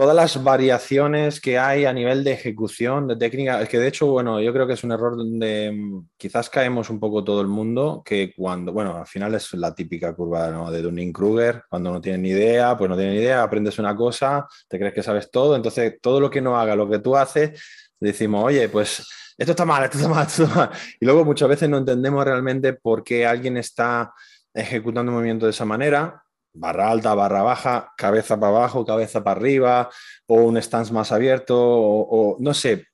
todas 0.02 0.16
las 0.16 0.42
variaciones 0.42 1.40
que 1.40 1.60
hay 1.60 1.84
a 1.84 1.92
nivel 1.92 2.24
de 2.24 2.32
ejecución, 2.32 3.06
de 3.06 3.14
técnica, 3.14 3.62
es 3.62 3.68
que 3.68 3.78
de 3.78 3.86
hecho, 3.86 4.06
bueno, 4.06 4.40
yo 4.40 4.52
creo 4.52 4.66
que 4.66 4.72
es 4.72 4.82
un 4.82 4.90
error 4.90 5.16
donde 5.16 5.70
mm, 5.70 6.08
quizás 6.16 6.50
caemos 6.50 6.90
un 6.90 6.98
poco 6.98 7.22
todo 7.22 7.40
el 7.40 7.46
mundo, 7.46 8.02
que 8.04 8.32
cuando, 8.36 8.72
bueno, 8.72 8.96
al 8.96 9.06
final 9.06 9.32
es 9.36 9.54
la 9.54 9.72
típica 9.72 10.12
curva 10.12 10.50
¿no? 10.50 10.72
de 10.72 10.82
Dunning-Kruger, 10.82 11.66
cuando 11.70 11.92
no 11.92 12.00
tienes 12.00 12.20
ni 12.20 12.30
idea, 12.30 12.76
pues 12.76 12.90
no 12.90 12.96
tienes 12.96 13.14
ni 13.14 13.20
idea, 13.20 13.44
aprendes 13.44 13.78
una 13.78 13.94
cosa, 13.94 14.48
te 14.68 14.76
crees 14.76 14.92
que 14.92 15.04
sabes 15.04 15.30
todo, 15.30 15.54
entonces 15.54 16.00
todo 16.02 16.18
lo 16.18 16.28
que 16.28 16.40
no 16.40 16.58
haga 16.58 16.74
lo 16.74 16.90
que 16.90 16.98
tú 16.98 17.16
haces, 17.16 17.62
decimos, 18.00 18.42
oye, 18.42 18.68
pues 18.68 19.06
esto 19.38 19.52
está 19.52 19.64
mal, 19.64 19.84
esto 19.84 19.98
está 19.98 20.08
mal, 20.08 20.26
esto 20.26 20.42
está 20.42 20.56
mal. 20.56 20.70
Y 20.98 21.04
luego 21.04 21.24
muchas 21.24 21.48
veces 21.48 21.68
no 21.68 21.78
entendemos 21.78 22.24
realmente 22.24 22.72
por 22.72 23.04
qué 23.04 23.24
alguien 23.24 23.56
está 23.56 24.12
ejecutando 24.52 25.12
un 25.12 25.18
movimiento 25.18 25.46
de 25.46 25.52
esa 25.52 25.64
manera 25.64 26.24
barra 26.54 26.90
alta, 26.90 27.14
barra 27.14 27.42
baja, 27.42 27.92
cabeza 27.96 28.38
para 28.38 28.56
abajo, 28.56 28.84
cabeza 28.84 29.24
para 29.24 29.40
arriba, 29.40 29.90
o 30.26 30.42
un 30.42 30.56
stance 30.58 30.92
más 30.92 31.12
abierto, 31.12 31.56
o, 31.58 32.36
no 32.40 32.54
sé, 32.54 32.86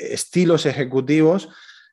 estilos 0.00 0.66
ejecutivos 0.66 1.48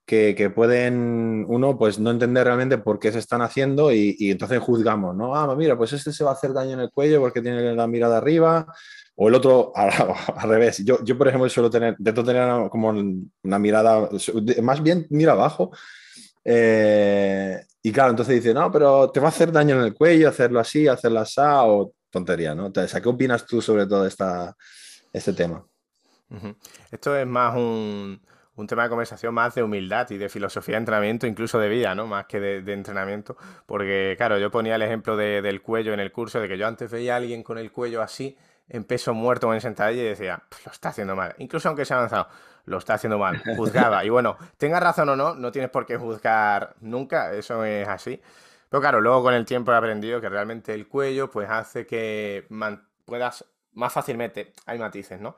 que, 0.06 0.52
pueden 0.54 1.46
uno 1.48 1.78
pues 1.78 1.98
no 2.00 2.12
entender 2.12 2.46
realmente 2.46 2.78
por 2.78 3.00
qué 3.00 3.12
se 3.12 3.20
están 3.20 3.42
haciendo 3.42 3.92
y, 3.92 4.16
entonces 4.20 4.60
juzgamos, 4.60 5.16
¿no? 5.16 5.36
Ah, 5.36 5.56
mira, 5.56 5.78
pues 5.78 5.94
este 5.94 6.12
se 6.12 6.24
va 6.24 6.32
a 6.32 6.34
hacer 6.34 6.54
daño 6.54 6.74
en 6.74 6.82
el 6.82 6.92
cuello 6.92 7.22
porque 7.22 7.42
tiene 7.42 7.74
la 7.74 7.88
mirada 7.88 8.18
arriba 8.18 8.68
o 9.16 9.30
el 9.30 9.36
otro 9.36 9.72
al, 9.76 9.92
revés. 10.50 10.84
Yo, 10.86 11.04
yo, 11.04 11.18
por 11.18 11.28
ejemplo, 11.28 11.50
suelo 11.50 11.70
tener, 11.70 11.96
intento 11.98 12.24
tener 12.24 12.70
como 12.70 12.90
una 12.90 13.60
mirada, 13.60 14.10
más 14.62 14.84
bien 14.84 15.08
mira 15.10 15.34
abajo. 15.34 15.72
Eh, 16.46 17.64
y 17.86 17.92
claro, 17.92 18.12
entonces 18.12 18.36
dice, 18.36 18.54
no, 18.54 18.72
pero 18.72 19.12
te 19.12 19.20
va 19.20 19.28
a 19.28 19.30
hacer 19.30 19.52
daño 19.52 19.76
en 19.76 19.82
el 19.84 19.94
cuello 19.94 20.30
hacerlo 20.30 20.62
así, 20.62 20.88
hacerlo 20.88 21.20
así, 21.20 21.42
o 21.44 21.94
tontería, 22.10 22.56
¿no? 22.56 22.68
Entonces, 22.68 23.02
¿qué 23.02 23.10
opinas 23.10 23.46
tú 23.46 23.62
sobre 23.62 23.86
todo 23.86 24.08
esta, 24.08 24.56
este 25.12 25.34
tema? 25.34 25.66
Esto 26.90 27.16
es 27.16 27.28
más 27.28 27.56
un, 27.56 28.20
un 28.56 28.68
tema 28.68 28.84
de 28.84 28.90
conversación 28.90 29.34
más 29.34 29.56
de 29.56 29.64
humildad 29.64 30.10
y 30.12 30.18
de 30.18 30.30
filosofía 30.30 30.76
de 30.76 30.80
entrenamiento, 30.80 31.26
incluso 31.28 31.60
de 31.60 31.70
vida, 31.70 31.96
¿no? 31.96 32.06
Más 32.08 32.26
que 32.26 32.40
de, 32.40 32.74
entrenamiento. 32.74 33.36
Porque, 33.66 34.14
claro, 34.18 34.38
yo 34.38 34.52
ponía 34.52 34.76
el 34.76 34.82
ejemplo 34.82 35.18
del 35.18 35.62
cuello 35.62 35.94
en 35.94 36.00
el 36.00 36.12
curso, 36.12 36.40
de 36.40 36.48
que 36.48 36.58
yo 36.58 36.68
antes 36.68 36.92
veía 36.92 37.16
a 37.16 37.18
alguien 37.18 37.44
con 37.44 37.58
el 37.58 37.72
cuello 37.72 38.02
así, 38.02 38.38
en 38.70 38.86
peso 38.86 39.14
muerto 39.14 39.50
o 39.50 39.54
en 39.54 39.62
sentadilla, 39.62 40.04
y 40.04 40.06
decía, 40.06 40.44
lo 40.66 40.72
está 40.72 40.90
haciendo 40.90 41.16
mal. 41.16 41.36
Incluso 41.40 41.68
aunque 41.68 41.84
se 41.84 41.94
ha 41.94 41.98
avanzado, 41.98 42.28
lo 42.66 42.78
está 42.78 42.96
haciendo 42.96 43.18
mal. 43.18 43.42
Juzgaba. 43.58 44.06
y 44.06 44.10
bueno, 44.10 44.38
tenga 44.58 44.80
razón 44.80 45.10
o 45.10 45.16
no, 45.16 45.36
no 45.36 45.52
tienes 45.52 45.70
por 45.70 45.86
qué 45.86 45.98
juzgar 45.98 46.76
nunca, 46.82 47.34
eso 47.34 47.64
es 47.66 47.88
así. 47.88 48.22
Pero 48.70 48.82
claro, 48.82 49.02
luego 49.02 49.24
con 49.24 49.34
el 49.34 49.46
tiempo 49.46 49.72
he 49.72 49.76
aprendido 49.76 50.20
que 50.20 50.30
realmente 50.30 50.74
el 50.74 50.88
cuello, 50.88 51.30
pues 51.30 51.50
hace 51.50 51.86
que 51.86 52.48
puedas 53.06 53.46
más 53.74 53.94
fácilmente, 53.94 54.54
hay 54.66 54.80
matices, 54.80 55.20
¿no? 55.20 55.36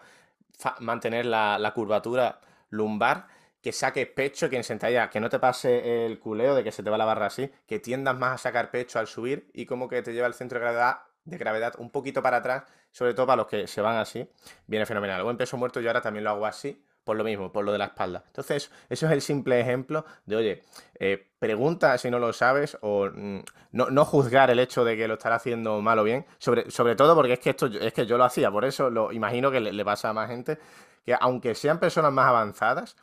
mantener 0.79 1.25
la, 1.25 1.59
la 1.59 1.73
curvatura 1.73 2.39
lumbar, 2.69 3.27
que 3.61 3.71
saques 3.71 4.07
pecho, 4.07 4.49
que 4.49 4.57
en 4.57 4.63
sentadilla, 4.63 5.09
que 5.09 5.19
no 5.19 5.29
te 5.29 5.39
pase 5.39 6.05
el 6.05 6.19
culeo 6.19 6.55
de 6.55 6.63
que 6.63 6.71
se 6.71 6.83
te 6.83 6.89
va 6.89 6.97
la 6.97 7.05
barra 7.05 7.25
así, 7.25 7.51
que 7.65 7.79
tiendas 7.79 8.17
más 8.17 8.35
a 8.35 8.38
sacar 8.38 8.69
pecho 8.69 8.99
al 8.99 9.07
subir 9.07 9.49
y 9.53 9.65
como 9.65 9.89
que 9.89 10.01
te 10.01 10.13
lleva 10.13 10.27
el 10.27 10.33
centro 10.33 10.59
de 10.59 10.65
gravedad, 10.65 10.99
de 11.23 11.38
gravedad 11.38 11.73
un 11.79 11.89
poquito 11.89 12.21
para 12.21 12.38
atrás, 12.38 12.63
sobre 12.91 13.13
todo 13.13 13.25
para 13.25 13.38
los 13.38 13.47
que 13.47 13.67
se 13.67 13.81
van 13.81 13.97
así, 13.97 14.29
viene 14.67 14.85
fenomenal. 14.85 15.21
O 15.21 15.31
en 15.31 15.38
peso 15.38 15.57
muerto 15.57 15.81
yo 15.81 15.89
ahora 15.89 16.01
también 16.01 16.23
lo 16.23 16.29
hago 16.29 16.45
así, 16.45 16.85
por 17.05 17.15
lo 17.15 17.23
mismo, 17.23 17.53
por 17.53 17.63
lo 17.63 17.71
de 17.71 17.77
la 17.77 17.85
espalda. 17.85 18.23
Entonces, 18.27 18.69
eso 18.89 19.05
es 19.05 19.11
el 19.13 19.21
simple 19.21 19.61
ejemplo 19.61 20.05
de, 20.25 20.35
oye, 20.35 20.63
eh, 20.99 21.29
pregunta 21.39 21.97
si 21.97 22.09
no 22.11 22.19
lo 22.19 22.33
sabes 22.33 22.77
o 22.81 23.09
mm, 23.13 23.39
no, 23.71 24.05
juzgar 24.05 24.49
el 24.51 24.59
hecho 24.59 24.83
de 24.83 24.97
que 24.97 25.07
lo 25.07 25.13
estará 25.13 25.35
haciendo 25.35 25.81
mal 25.81 25.99
o 25.99 26.03
bien, 26.03 26.25
sobre, 26.39 26.69
sobre 26.69 26.95
todo 26.95 27.15
porque 27.15 27.33
es 27.33 27.39
que 27.39 27.51
esto 27.51 27.67
es 27.67 27.93
que 27.93 28.05
yo 28.05 28.17
lo 28.17 28.25
hacía, 28.25 28.51
por 28.51 28.65
eso 28.65 28.89
lo 28.89 29.13
imagino 29.13 29.51
que 29.51 29.61
le 29.61 29.85
pasa 29.85 30.09
a 30.09 30.13
más 30.13 30.29
gente, 30.29 30.57
que 31.05 31.15
aunque 31.19 31.55
sean 31.55 31.79
personas 31.79 32.11
más 32.11 32.27
avanzadas, 32.27 32.97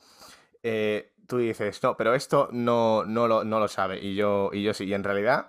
eh, 0.62 1.12
tú 1.26 1.38
dices, 1.38 1.82
no, 1.82 1.96
pero 1.96 2.14
esto 2.14 2.48
no, 2.52 3.04
no, 3.04 3.26
lo, 3.28 3.44
no 3.44 3.60
lo 3.60 3.68
sabe. 3.68 3.98
Y 4.00 4.14
yo, 4.14 4.50
y 4.52 4.62
yo 4.62 4.74
sí. 4.74 4.84
Y 4.84 4.94
en 4.94 5.04
realidad, 5.04 5.48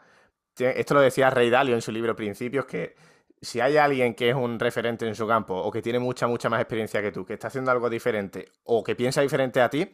esto 0.58 0.94
lo 0.94 1.02
decía 1.02 1.30
Rey 1.30 1.50
Dalio 1.50 1.76
en 1.76 1.82
su 1.82 1.92
libro 1.92 2.16
Principios, 2.16 2.66
que 2.66 2.96
si 3.44 3.60
hay 3.60 3.78
alguien 3.78 4.16
que 4.16 4.30
es 4.30 4.36
un 4.36 4.60
referente 4.60 5.08
en 5.08 5.16
su 5.16 5.28
campo 5.28 5.56
o 5.56 5.72
que 5.72 5.82
tiene 5.82 6.00
mucha, 6.00 6.28
mucha 6.28 6.50
más 6.50 6.62
experiencia 6.62 7.02
que 7.02 7.12
tú, 7.12 7.26
que 7.26 7.34
está 7.34 7.48
haciendo 7.48 7.72
algo 7.72 7.90
diferente 7.90 8.52
o 8.64 8.84
que 8.84 8.96
piensa 8.96 9.22
diferente 9.22 9.62
a 9.62 9.70
ti, 9.70 9.92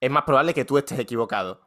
es 0.00 0.10
más 0.10 0.24
probable 0.24 0.54
que 0.54 0.64
tú 0.64 0.78
estés 0.78 0.98
equivocado. 0.98 1.60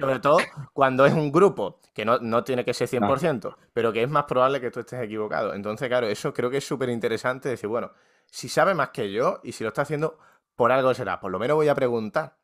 Sobre, 0.00 0.18
todo 0.20 0.38
cuando 0.72 1.04
es 1.04 1.12
un 1.12 1.30
grupo, 1.30 1.80
que 1.94 2.04
no, 2.04 2.18
no 2.18 2.42
tiene 2.44 2.64
que 2.64 2.72
ser 2.72 2.88
100%, 2.88 3.54
pero 3.72 3.92
que 3.92 4.02
es 4.02 4.08
más 4.08 4.24
probable 4.24 4.60
que 4.60 4.70
tú 4.70 4.80
estés 4.80 5.02
equivocado. 5.02 5.54
Entonces, 5.54 5.88
claro, 5.88 6.06
eso 6.06 6.32
creo 6.32 6.50
que 6.50 6.56
es 6.56 6.66
súper 6.66 6.88
interesante 6.88 7.50
decir, 7.50 7.68
bueno, 7.68 7.92
si 8.26 8.48
sabe 8.48 8.74
más 8.74 8.88
que 8.88 9.12
yo 9.12 9.40
y 9.42 9.52
si 9.52 9.64
lo 9.64 9.68
está 9.68 9.82
haciendo, 9.82 10.18
por 10.56 10.72
algo 10.72 10.94
será. 10.94 11.20
Por 11.20 11.30
lo 11.30 11.38
menos 11.38 11.56
voy 11.56 11.68
a 11.68 11.74
preguntar 11.74 12.36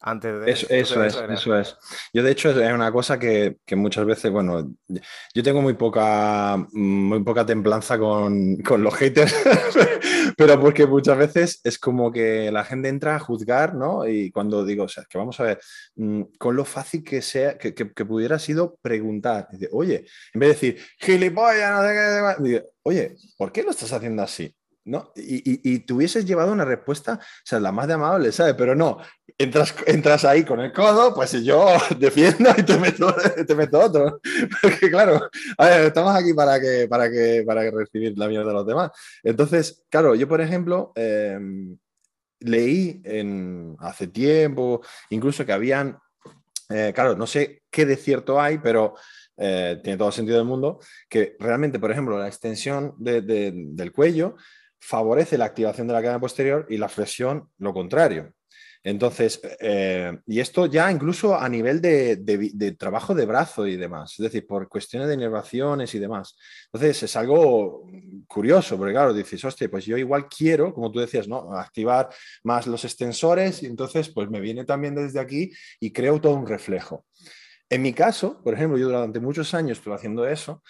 antes 0.00 0.40
de... 0.40 0.50
Eso, 0.50 0.66
eso 0.70 1.04
es, 1.04 1.16
eso 1.16 1.58
es. 1.58 1.76
Yo 2.12 2.22
de 2.22 2.30
hecho 2.30 2.50
es 2.50 2.72
una 2.72 2.92
cosa 2.92 3.18
que, 3.18 3.58
muchas 3.72 4.06
veces, 4.06 4.30
bueno, 4.30 4.72
yo 5.34 5.42
tengo 5.42 5.62
muy 5.62 5.74
poca, 5.74 6.56
muy 6.72 7.22
poca 7.22 7.44
templanza 7.46 7.98
con, 7.98 8.58
los 8.78 8.94
haters, 8.94 9.34
pero 10.36 10.60
porque 10.60 10.86
muchas 10.86 11.18
veces 11.18 11.60
es 11.64 11.78
como 11.78 12.12
que 12.12 12.50
la 12.52 12.64
gente 12.64 12.88
entra 12.88 13.16
a 13.16 13.20
juzgar, 13.20 13.74
¿no? 13.74 14.06
Y 14.06 14.30
cuando 14.30 14.64
digo, 14.64 14.84
o 14.84 14.88
sea, 14.88 15.04
que 15.08 15.18
vamos 15.18 15.38
a 15.40 15.44
ver, 15.44 15.60
mm, 15.96 16.22
con 16.38 16.56
lo 16.56 16.64
fácil 16.64 17.02
que 17.02 17.22
sea, 17.22 17.58
que, 17.58 17.74
que, 17.74 17.86
pudiera 18.06 18.38
sido 18.38 18.78
preguntar, 18.80 19.48
oye, 19.72 20.06
en 20.32 20.40
vez 20.40 20.48
de 20.48 20.54
decir, 20.54 20.86
gilipollas, 20.98 21.72
no 21.72 21.88
sé 21.88 22.62
qué, 22.62 22.64
oye, 22.82 23.16
¿por 23.36 23.52
qué 23.52 23.62
lo 23.62 23.70
estás 23.70 23.92
haciendo 23.92 24.22
así? 24.22 24.54
¿no? 24.86 25.12
Y, 25.16 25.68
y, 25.68 25.80
te 25.80 25.92
hubieses 25.92 26.24
llevado 26.24 26.52
una 26.52 26.64
respuesta, 26.64 27.14
o 27.14 27.42
sea, 27.44 27.58
la 27.58 27.72
más 27.72 27.88
de 27.88 27.94
amable, 27.94 28.30
¿sabes? 28.30 28.54
Pero 28.56 28.76
no, 28.76 28.98
entras, 29.38 29.74
entras 29.86 30.24
ahí 30.24 30.44
con 30.44 30.60
el 30.60 30.72
codo, 30.72 31.14
pues 31.14 31.32
yo 31.44 31.66
defiendo 31.98 32.50
y 32.56 32.62
te 32.62 32.78
meto, 32.78 33.14
te 33.46 33.54
meto 33.54 33.80
otro. 33.80 34.20
Porque 34.62 34.90
claro, 34.90 35.28
estamos 35.58 36.14
aquí 36.14 36.34
para 36.34 36.60
que, 36.60 36.86
para 36.88 37.10
que, 37.10 37.44
para 37.46 37.70
recibir 37.70 38.16
la 38.16 38.28
mierda 38.28 38.48
de 38.48 38.54
los 38.54 38.66
demás. 38.66 38.90
Entonces, 39.22 39.84
claro, 39.88 40.14
yo 40.14 40.28
por 40.28 40.40
ejemplo, 40.40 40.92
em, 40.94 41.76
leí 42.40 43.00
en, 43.04 43.76
hace 43.80 44.08
tiempo, 44.08 44.82
incluso 45.10 45.44
que 45.44 45.52
habían, 45.52 45.98
eh, 46.70 46.92
claro, 46.94 47.16
no 47.16 47.26
sé 47.26 47.62
qué 47.70 47.86
de 47.86 47.96
cierto 47.96 48.40
hay, 48.40 48.58
pero... 48.58 48.94
Eh, 49.38 49.80
tiene 49.84 49.98
todo 49.98 50.10
sentido 50.10 50.38
del 50.38 50.46
mundo, 50.46 50.80
que 51.10 51.36
realmente, 51.38 51.78
por 51.78 51.90
ejemplo, 51.90 52.18
la 52.18 52.26
extensión 52.26 52.94
del 52.96 53.92
cuello 53.92 54.36
favorece 54.80 55.36
la 55.36 55.44
activación 55.44 55.86
de 55.86 55.92
la 55.92 56.00
cadena 56.00 56.18
posterior 56.18 56.66
y 56.70 56.78
la 56.78 56.88
flexión 56.88 57.50
lo 57.58 57.74
contrario. 57.74 58.32
Entonces, 58.86 59.40
eh, 59.58 60.16
y 60.28 60.38
esto 60.38 60.66
ya 60.66 60.92
incluso 60.92 61.34
a 61.34 61.48
nivel 61.48 61.80
de, 61.80 62.76
trabajo 62.78 63.16
de 63.16 63.26
brazo 63.26 63.66
y 63.66 63.74
demás, 63.76 64.12
es 64.16 64.22
decir, 64.22 64.46
por 64.46 64.68
cuestiones 64.68 65.08
de 65.08 65.14
inervaciones 65.14 65.92
y 65.96 65.98
demás. 65.98 66.36
Entonces, 66.66 67.02
es 67.02 67.16
algo 67.16 67.84
curioso, 68.28 68.78
porque 68.78 68.92
claro, 68.92 69.12
dices, 69.12 69.44
hostia, 69.44 69.68
pues 69.68 69.86
yo 69.86 69.96
igual 69.96 70.28
quiero, 70.28 70.72
como 70.72 70.92
tú 70.92 71.00
decías, 71.00 71.26
¿no? 71.26 71.52
Activar 71.58 72.10
más 72.44 72.68
los 72.68 72.84
extensores 72.84 73.64
y 73.64 73.66
entonces, 73.66 74.08
pues 74.10 74.30
me 74.30 74.38
viene 74.38 74.64
también 74.64 74.94
desde 74.94 75.18
aquí 75.18 75.50
y 75.80 75.90
creo 75.90 76.20
todo 76.20 76.34
un 76.34 76.46
reflejo. 76.46 77.06
En 77.68 77.82
mi 77.82 77.92
caso, 77.92 78.40
por 78.44 78.54
ejemplo, 78.54 78.78
yo 78.78 78.86
durante 78.86 79.18
muchos 79.18 79.52
años 79.52 79.78
estuve 79.78 79.96
haciendo 79.96 80.28
eso 80.28 80.62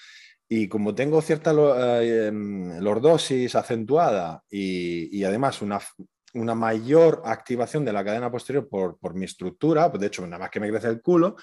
y 0.48 0.68
como 0.68 0.94
tengo 0.94 1.20
cierta 1.20 1.52
eh, 1.52 2.28
em, 2.28 2.78
lordosis 2.80 3.54
acentuada 3.54 4.42
y, 4.48 5.22
además 5.22 5.60
una, 5.60 5.80
una, 6.34 6.54
mayor 6.54 7.22
activación 7.24 7.84
de 7.84 7.92
la 7.92 8.04
cadena 8.04 8.30
posterior 8.30 8.68
por, 8.68 8.98
por, 8.98 9.14
mi 9.14 9.24
estructura, 9.24 9.90
pues 9.90 10.00
de 10.00 10.06
hecho, 10.08 10.26
nada 10.26 10.38
más 10.38 10.50
que 10.50 10.60
me 10.60 10.70
crece 10.70 10.88
el 10.88 11.00
culo, 11.00 11.36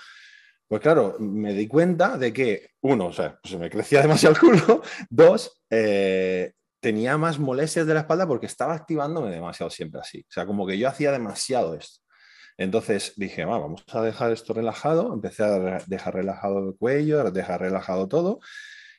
pues 0.67 0.81
claro, 0.81 1.17
me 1.19 1.53
di 1.53 1.67
cuenta 1.67 2.17
de 2.17 2.33
que, 2.33 2.69
uno, 2.81 3.07
o 3.07 3.13
sea, 3.13 3.39
pues 3.41 3.55
me 3.59 3.69
crecía 3.69 4.01
demasiado 4.03 4.35
el 4.35 4.41
culo, 4.41 4.81
dos, 5.09 5.61
eh, 5.69 6.53
tenía 6.79 7.17
más 7.17 7.39
molestias 7.39 7.87
de 7.87 7.93
la 7.93 8.01
espalda 8.01 8.27
porque 8.27 8.45
estaba 8.45 8.73
activándome 8.73 9.31
demasiado 9.31 9.69
siempre 9.69 10.01
así. 10.01 10.19
O 10.21 10.31
sea, 10.31 10.45
como 10.45 10.67
que 10.67 10.77
yo 10.77 10.89
hacía 10.89 11.11
demasiado 11.11 11.75
esto. 11.75 12.01
Entonces 12.57 13.13
dije, 13.15 13.45
vamos 13.45 13.83
a 13.91 14.01
dejar 14.01 14.31
esto 14.31 14.53
relajado, 14.53 15.13
empecé 15.13 15.43
a 15.43 15.79
dejar 15.87 16.13
relajado 16.15 16.59
el 16.67 16.75
cuello, 16.75 17.21
a 17.21 17.31
dejar 17.31 17.61
relajado 17.61 18.07
todo 18.07 18.39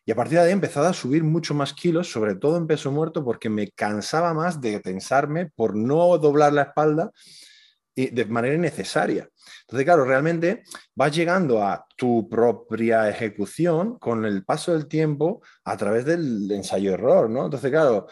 y 0.05 0.12
a 0.12 0.17
partir 0.17 0.38
de 0.38 0.45
ahí 0.45 0.51
he 0.51 0.53
empezado 0.53 0.87
a 0.87 0.93
subir 0.93 1.25
mucho 1.25 1.55
más 1.55 1.73
kilos, 1.73 2.11
sobre 2.11 2.35
todo 2.35 2.57
en 2.57 2.67
peso 2.67 2.90
muerto, 2.90 3.25
porque 3.25 3.49
me 3.49 3.71
cansaba 3.71 4.35
más 4.35 4.61
de 4.61 4.81
tensarme 4.81 5.51
por 5.55 5.75
no 5.75 6.19
doblar 6.19 6.53
la 6.53 6.62
espalda 6.62 7.11
de 7.97 8.25
manera 8.27 8.55
innecesaria. 8.55 9.29
Entonces, 9.62 9.85
claro, 9.85 10.05
realmente 10.05 10.64
vas 10.95 11.14
llegando 11.14 11.62
a 11.62 11.87
tu 11.97 12.29
propia 12.29 13.09
ejecución 13.09 13.99
con 13.99 14.25
el 14.25 14.45
paso 14.45 14.73
del 14.73 14.88
tiempo 14.88 15.43
a 15.64 15.77
través 15.77 16.05
del 16.05 16.51
ensayo-error, 16.51 17.31
¿no? 17.31 17.45
Entonces, 17.45 17.71
claro, 17.71 18.07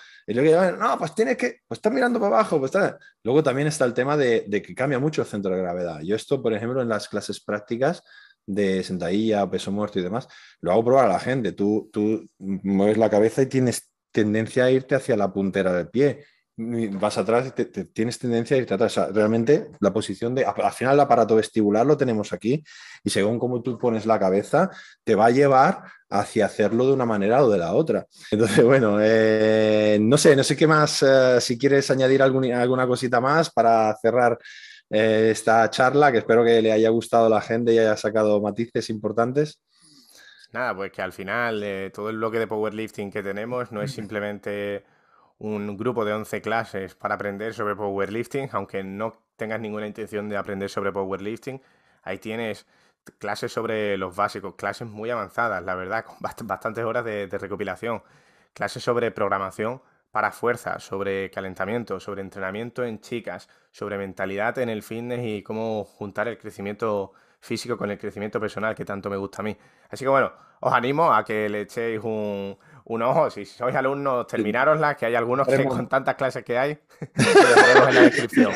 no, 0.79 0.99
pues 0.99 1.15
tienes 1.15 1.37
que, 1.37 1.61
pues 1.67 1.79
estás 1.79 1.93
mirando 1.93 2.21
para 2.21 2.37
abajo, 2.37 2.59
pues 2.59 2.75
está... 2.75 2.97
Luego 3.25 3.43
también 3.43 3.69
está 3.69 3.85
el 3.85 3.95
tema 3.95 4.17
de, 4.17 4.45
de 4.47 4.63
que 4.63 4.75
cambia 4.75 4.99
mucho 4.99 5.23
el 5.23 5.29
centro 5.29 5.55
de 5.55 5.63
gravedad. 5.63 6.01
Yo 6.03 6.17
esto, 6.17 6.41
por 6.41 6.53
ejemplo, 6.53 6.81
en 6.81 6.89
las 6.89 7.09
clases 7.09 7.41
prácticas, 7.41 8.03
de 8.47 8.83
sentadilla, 8.83 9.51
peso 9.51 9.71
muerto 9.73 9.99
y 9.99 10.03
demás, 10.03 10.29
lo 10.61 10.73
hago 10.73 10.85
probar 10.85 11.07
a 11.07 11.13
la 11.13 11.21
gente. 11.21 11.53
Tú, 11.53 11.91
tú 11.93 12.27
mueves 12.39 12.99
la 12.99 13.11
cabeza 13.11 13.43
y 13.43 13.47
tienes 13.47 13.91
tendencia 14.11 14.65
a 14.65 14.71
irte 14.71 14.95
hacia 14.95 15.17
la 15.17 15.33
puntera 15.33 15.73
del 15.73 15.89
pie. 15.89 16.25
Vas 16.55 17.17
atrás 17.17 17.55
y 17.57 17.65
tienes 17.87 18.19
tendencia 18.19 18.57
a 18.57 18.61
irte 18.61 18.75
atrás. 18.75 18.97
realmente 19.13 19.71
la 19.81 19.93
posición 19.93 20.35
de... 20.35 20.45
Al 20.45 20.73
final 20.73 20.95
el 20.95 21.01
aparato 21.01 21.37
vestibular 21.37 21.87
lo 21.87 21.97
tenemos 21.97 22.33
aquí 22.33 22.63
y 23.03 23.11
según 23.11 23.39
cómo 23.39 23.63
tú 23.63 23.79
pones 23.79 24.05
la 24.05 24.19
cabeza, 24.19 24.71
te 25.03 25.15
va 25.15 25.27
a 25.27 25.31
llevar 25.31 25.85
hacia 26.11 26.45
hacerlo 26.45 26.87
de 26.87 26.93
una 26.93 27.07
manera 27.07 27.43
o 27.43 27.51
de 27.51 27.59
la 27.59 27.73
otra. 27.73 28.07
Entonces, 28.31 28.63
bueno, 28.65 28.99
eh, 29.01 29.99
no 30.01 30.19
sé, 30.19 30.37
no 30.37 30.45
sé 30.45 30.55
qué 30.55 30.67
más, 30.67 31.03
eh, 31.03 31.41
si 31.41 31.57
quieres 31.57 31.91
añadir 31.91 32.23
alguna 32.23 32.87
cosita 32.87 33.19
más 33.19 33.51
para 33.51 33.97
cerrar 34.01 34.39
eh, 34.93 35.31
esta 35.31 35.69
charla, 35.71 36.13
que 36.13 36.19
espero 36.19 36.45
que 36.45 36.61
le 36.61 36.73
haya 36.73 36.91
gustado 36.91 37.27
a 37.27 37.31
la 37.31 37.41
gente 37.41 37.73
y 37.73 37.79
haya 37.79 37.97
sacado 37.97 38.41
matices 38.41 38.91
importantes. 38.91 39.61
Nada, 40.53 40.77
pues 40.77 40.93
que 40.93 41.01
al 41.01 41.13
final 41.13 41.63
eh, 41.63 41.91
todo 41.95 42.11
el 42.11 42.19
bloque 42.19 42.39
de 42.39 42.47
powerlifting 42.47 43.11
que 43.11 43.23
tenemos 43.23 43.73
no 43.73 43.83
es 43.83 43.93
simplemente 43.93 44.85
un 45.39 45.77
grupo 45.77 46.05
de 46.05 46.13
11 46.13 46.43
clases 46.43 46.95
para 46.95 47.15
aprender 47.15 47.55
sobre 47.55 47.75
powerlifting, 47.75 48.51
aunque 48.53 48.85
no 48.85 49.15
tengas 49.37 49.61
ninguna 49.61 49.87
intención 49.87 50.29
de 50.29 50.37
aprender 50.37 50.69
sobre 50.71 50.93
powerlifting. 50.93 51.61
Ahí 52.03 52.19
tienes 52.19 52.67
clases 53.19 53.53
sobre 53.53 53.97
los 53.97 54.15
básicos, 54.15 54.55
clases 54.55 54.87
muy 54.89 55.11
avanzadas, 55.11 55.65
la 55.65 55.75
verdad, 55.75 56.05
con 56.37 56.47
bastantes 56.47 56.85
horas 56.85 57.05
de, 57.05 57.27
recopilación, 57.27 58.03
clases 58.53 58.83
sobre 58.83 59.11
programación 59.11 59.81
para 60.13 60.31
fuerza, 60.31 60.79
sobre 60.79 61.31
calentamiento, 61.31 61.99
sobre 61.99 62.21
entrenamiento 62.21 62.85
en 62.85 63.01
chicas, 63.01 63.49
sobre 63.71 63.99
mentalidad 63.99 64.59
en 64.59 64.69
el 64.69 64.83
fitness 64.83 65.25
y 65.25 65.43
cómo 65.43 65.85
juntar 65.85 66.29
el 66.29 66.39
crecimiento 66.39 67.13
físico 67.41 67.77
con 67.77 67.91
el 67.91 67.99
crecimiento 67.99 68.39
personal 68.39 68.75
que 68.75 68.85
tanto 68.85 69.11
me 69.11 69.17
gusta 69.17 69.41
a 69.41 69.45
mí. 69.45 69.57
Así 69.91 70.05
que 70.05 70.11
bueno, 70.11 70.31
os 70.61 70.73
animo 70.73 71.13
a 71.13 71.25
que 71.25 71.49
le 71.49 71.63
echéis 71.63 72.01
un, 72.05 72.57
un 72.85 73.03
ojo. 73.03 73.31
Si 73.31 73.45
sois 73.45 73.75
alumnos, 73.75 74.27
terminarosla, 74.27 74.97
que 74.97 75.07
hay 75.07 75.15
algunos 75.15 75.49
que 75.49 75.65
con 75.65 75.89
tantas 75.89 76.15
clases 76.15 76.45
que 76.45 76.59
hay, 76.59 76.79
en 77.89 77.95
la 77.95 78.01
descripción. 78.03 78.53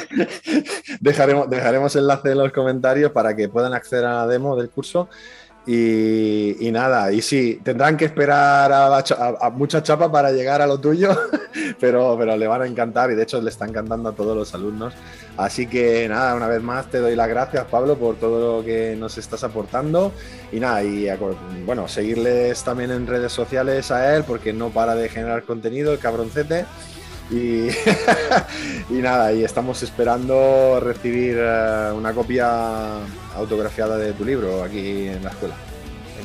Dejaremos, 1.01 1.49
dejaremos 1.49 1.97
enlace 1.97 2.33
en 2.33 2.39
los 2.39 2.53
comentarios 2.53 3.13
para 3.13 3.35
que 3.35 3.49
puedan 3.49 3.75
acceder 3.75 4.05
a 4.05 4.15
la 4.15 4.27
demo 4.27 4.57
del 4.57 4.71
curso 4.71 5.09
y, 5.69 6.71
nada, 6.71 7.11
y 7.13 7.21
sí, 7.23 7.61
tendrán 7.65 7.97
que 7.97 8.05
esperar 8.05 8.71
a, 8.73 9.51
mucha 9.51 9.83
chapa 9.83 10.11
para 10.13 10.31
llegar 10.31 10.63
a 10.63 10.67
lo 10.67 10.79
tuyo, 10.79 11.11
pero, 11.81 12.17
pero 12.17 12.37
le 12.37 12.47
van 12.47 12.63
a 12.63 12.67
encantar 12.67 13.11
y 13.11 13.17
de 13.17 13.25
hecho 13.25 13.41
le 13.41 13.51
está 13.51 13.65
encantando 13.65 14.11
a 14.11 14.13
todos 14.13 14.37
los 14.37 14.55
alumnos. 14.55 14.95
Así 15.37 15.67
que 15.67 16.09
nada, 16.09 16.37
una 16.37 16.47
vez 16.47 16.63
más 16.63 16.89
te 16.89 16.99
doy 16.99 17.15
las 17.15 17.29
gracias 17.29 17.65
Pablo 17.65 17.99
por 17.99 18.17
todo 18.17 18.59
lo 18.59 18.65
que 18.65 18.95
nos 18.97 19.19
estás 19.19 19.43
aportando 19.43 20.13
y 20.53 20.61
nada, 20.61 20.85
y 20.85 21.09
bueno, 21.67 21.89
seguirles 21.89 22.63
también 22.63 22.93
en 22.93 23.07
redes 23.07 23.33
sociales 23.33 23.91
a 23.91 24.15
él 24.15 24.25
porque 24.25 24.53
no 24.53 24.71
para 24.71 24.95
de 24.95 25.09
generar 25.09 25.43
contenido, 25.43 25.93
el 25.93 25.99
cabroncete. 25.99 26.65
Y, 27.31 27.69
y, 28.91 29.03
nada, 29.03 29.33
y 29.33 29.45
estamos 29.45 29.83
esperando 29.83 30.79
recibir 30.81 31.37
eh, 31.39 31.93
una 31.95 32.13
copia 32.13 32.99
autografiada 33.35 33.97
de 33.97 34.13
tu 34.13 34.25
libro 34.25 34.63
aquí 34.63 35.09
en 35.09 35.25
la 35.25 35.31
escuela. 35.31 35.55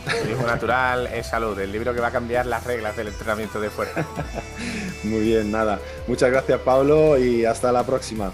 El 0.07 0.21
turismo 0.21 0.47
natural 0.47 1.07
es 1.07 1.27
salud, 1.27 1.59
el 1.59 1.71
libro 1.71 1.93
que 1.93 2.01
va 2.01 2.07
a 2.07 2.11
cambiar 2.11 2.45
las 2.45 2.63
reglas 2.65 2.95
del 2.97 3.07
entrenamiento 3.07 3.59
de 3.59 3.69
fuerza. 3.69 4.05
Muy 5.03 5.21
bien, 5.21 5.51
nada. 5.51 5.79
Muchas 6.07 6.31
gracias 6.31 6.59
Pablo 6.61 7.17
y 7.17 7.45
hasta 7.45 7.71
la 7.71 7.83
próxima. 7.83 8.31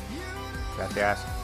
Gracias. 0.78 1.37